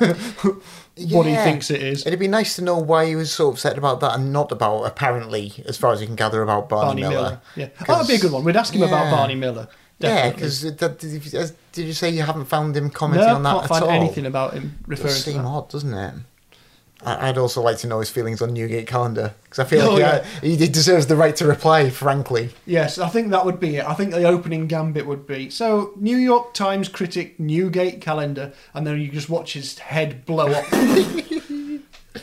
what 1.10 1.26
he 1.26 1.34
thinks 1.34 1.70
it 1.70 1.82
is. 1.82 2.06
It'd 2.06 2.18
be 2.18 2.28
nice 2.28 2.56
to 2.56 2.62
know 2.62 2.78
why 2.78 3.06
he 3.06 3.16
was 3.16 3.32
so 3.32 3.50
upset 3.50 3.76
about 3.78 4.00
that 4.00 4.14
and 4.18 4.32
not 4.32 4.52
about, 4.52 4.84
apparently, 4.84 5.52
as 5.66 5.76
far 5.76 5.92
as 5.92 6.00
you 6.00 6.06
can 6.06 6.16
gather, 6.16 6.42
about 6.42 6.68
Barney, 6.68 7.02
Barney 7.02 7.14
Miller. 7.14 7.22
Miller. 7.30 7.40
Yeah, 7.56 7.68
oh, 7.80 7.84
that 7.86 7.98
would 7.98 8.08
be 8.08 8.14
a 8.14 8.18
good 8.18 8.32
one. 8.32 8.44
We'd 8.44 8.56
ask 8.56 8.74
him 8.74 8.82
about 8.82 9.10
Barney 9.10 9.34
Miller. 9.34 9.68
Yeah, 9.98 10.30
because 10.30 10.60
did 10.60 11.86
you 11.86 11.92
say 11.94 12.10
you 12.10 12.22
haven't 12.22 12.46
found 12.46 12.76
him 12.76 12.84
no, 12.84 12.90
commenting 12.90 13.28
on 13.30 13.42
that 13.44 13.52
can't 13.52 13.64
at 13.64 13.68
find 13.68 13.84
all? 13.84 13.90
anything 13.90 14.26
about 14.26 14.52
him 14.52 14.78
It 14.82 14.88
referring 14.88 15.08
does 15.08 15.24
to 15.24 15.30
seem 15.30 15.42
that. 15.42 15.48
odd, 15.48 15.68
doesn't 15.70 15.94
it? 15.94 16.14
I- 17.04 17.28
I'd 17.28 17.36
also 17.38 17.60
like 17.60 17.76
to 17.78 17.86
know 17.86 18.00
his 18.00 18.08
feelings 18.10 18.40
on 18.40 18.52
Newgate 18.54 18.86
Calendar 18.86 19.34
because 19.44 19.58
I 19.58 19.64
feel 19.64 19.82
Oh, 19.82 19.90
like 19.92 20.00
yeah. 20.00 20.24
he, 20.40 20.56
he 20.56 20.66
deserves 20.68 21.06
the 21.06 21.16
right 21.16 21.36
to 21.36 21.46
reply. 21.46 21.90
Frankly, 21.90 22.50
Yes, 22.64 22.98
I 22.98 23.08
think 23.08 23.30
that 23.30 23.44
would 23.44 23.60
be 23.60 23.76
it. 23.76 23.84
I 23.84 23.94
think 23.94 24.12
the 24.12 24.24
opening 24.24 24.66
gambit 24.66 25.06
would 25.06 25.26
be 25.26 25.50
so 25.50 25.92
New 25.96 26.16
York 26.16 26.54
Times 26.54 26.88
critic 26.88 27.38
Newgate 27.38 28.00
calendar, 28.00 28.52
and 28.74 28.86
then 28.86 28.98
you 29.00 29.08
just 29.10 29.28
watch 29.28 29.52
his 29.52 29.78
head 29.78 30.24
blow 30.24 30.46
up. 30.50 30.64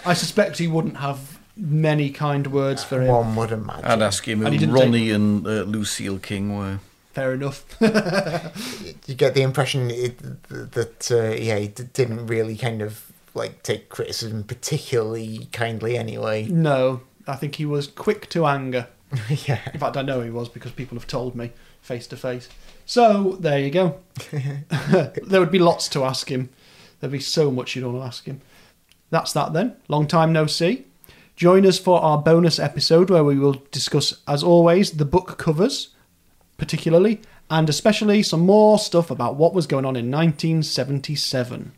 I 0.05 0.13
suspect 0.13 0.57
he 0.57 0.67
wouldn't 0.67 0.97
have 0.97 1.39
many 1.55 2.09
kind 2.09 2.47
words 2.47 2.83
for 2.83 2.99
him. 3.01 3.07
one 3.09 3.35
would 3.35 3.51
imagine. 3.51 3.85
I'd 3.85 4.01
ask 4.01 4.27
him 4.27 4.43
And 4.43 4.53
he 4.55 4.59
who 4.59 4.65
didn't 4.65 4.73
Ronnie 4.75 5.11
and 5.11 5.45
uh, 5.45 5.49
Lucille 5.63 6.17
King 6.17 6.57
were. 6.57 6.79
Fair 7.13 7.33
enough. 7.35 7.63
you 7.79 9.13
get 9.15 9.35
the 9.35 9.43
impression 9.43 9.91
it, 9.91 10.17
that 10.49 11.11
uh, 11.11 11.39
yeah, 11.39 11.57
he 11.59 11.67
d- 11.67 11.83
didn't 11.93 12.25
really 12.25 12.57
kind 12.57 12.81
of 12.81 13.11
like 13.33 13.63
take 13.63 13.89
criticism 13.89 14.43
particularly 14.43 15.47
kindly 15.51 15.97
anyway. 15.97 16.45
no, 16.45 17.01
I 17.27 17.35
think 17.35 17.55
he 17.55 17.65
was 17.65 17.87
quick 17.87 18.29
to 18.29 18.45
anger. 18.45 18.87
yeah, 19.29 19.59
In 19.73 19.79
fact, 19.79 19.97
I 19.97 20.01
know 20.01 20.21
he 20.21 20.29
was 20.29 20.49
because 20.49 20.71
people 20.71 20.97
have 20.97 21.07
told 21.07 21.35
me 21.35 21.51
face 21.81 22.07
to 22.07 22.17
face. 22.17 22.49
So 22.85 23.37
there 23.39 23.59
you 23.59 23.69
go. 23.69 23.99
there 24.31 25.39
would 25.39 25.51
be 25.51 25.59
lots 25.59 25.87
to 25.89 26.03
ask 26.03 26.29
him. 26.29 26.49
There'd 26.99 27.11
be 27.11 27.19
so 27.19 27.51
much 27.51 27.75
you'd 27.75 27.85
want 27.85 27.97
to 27.97 28.03
ask 28.03 28.25
him. 28.25 28.41
That's 29.09 29.33
that 29.33 29.53
then. 29.53 29.75
Long 29.87 30.07
time 30.07 30.33
no 30.33 30.47
see. 30.47 30.85
Join 31.35 31.65
us 31.65 31.79
for 31.79 32.01
our 32.01 32.17
bonus 32.17 32.59
episode 32.59 33.09
where 33.09 33.23
we 33.23 33.37
will 33.37 33.61
discuss, 33.71 34.21
as 34.27 34.43
always, 34.43 34.91
the 34.91 35.05
book 35.05 35.37
covers, 35.37 35.89
particularly, 36.57 37.21
and 37.49 37.69
especially 37.69 38.23
some 38.23 38.41
more 38.41 38.79
stuff 38.79 39.11
about 39.11 39.35
what 39.35 39.53
was 39.53 39.67
going 39.67 39.85
on 39.85 39.95
in 39.95 40.11
1977. 40.11 41.73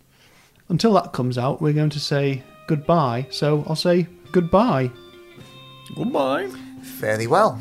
Until 0.70 0.94
that 0.94 1.14
comes 1.14 1.38
out, 1.38 1.62
we're 1.62 1.74
going 1.74 1.92
to 1.92 2.00
say 2.00 2.44
goodbye. 2.68 3.28
So 3.30 3.64
I'll 3.68 3.76
say 3.76 4.08
goodbye. 4.32 4.92
Goodbye. 5.96 6.50
fairly 6.82 7.28
well. 7.28 7.60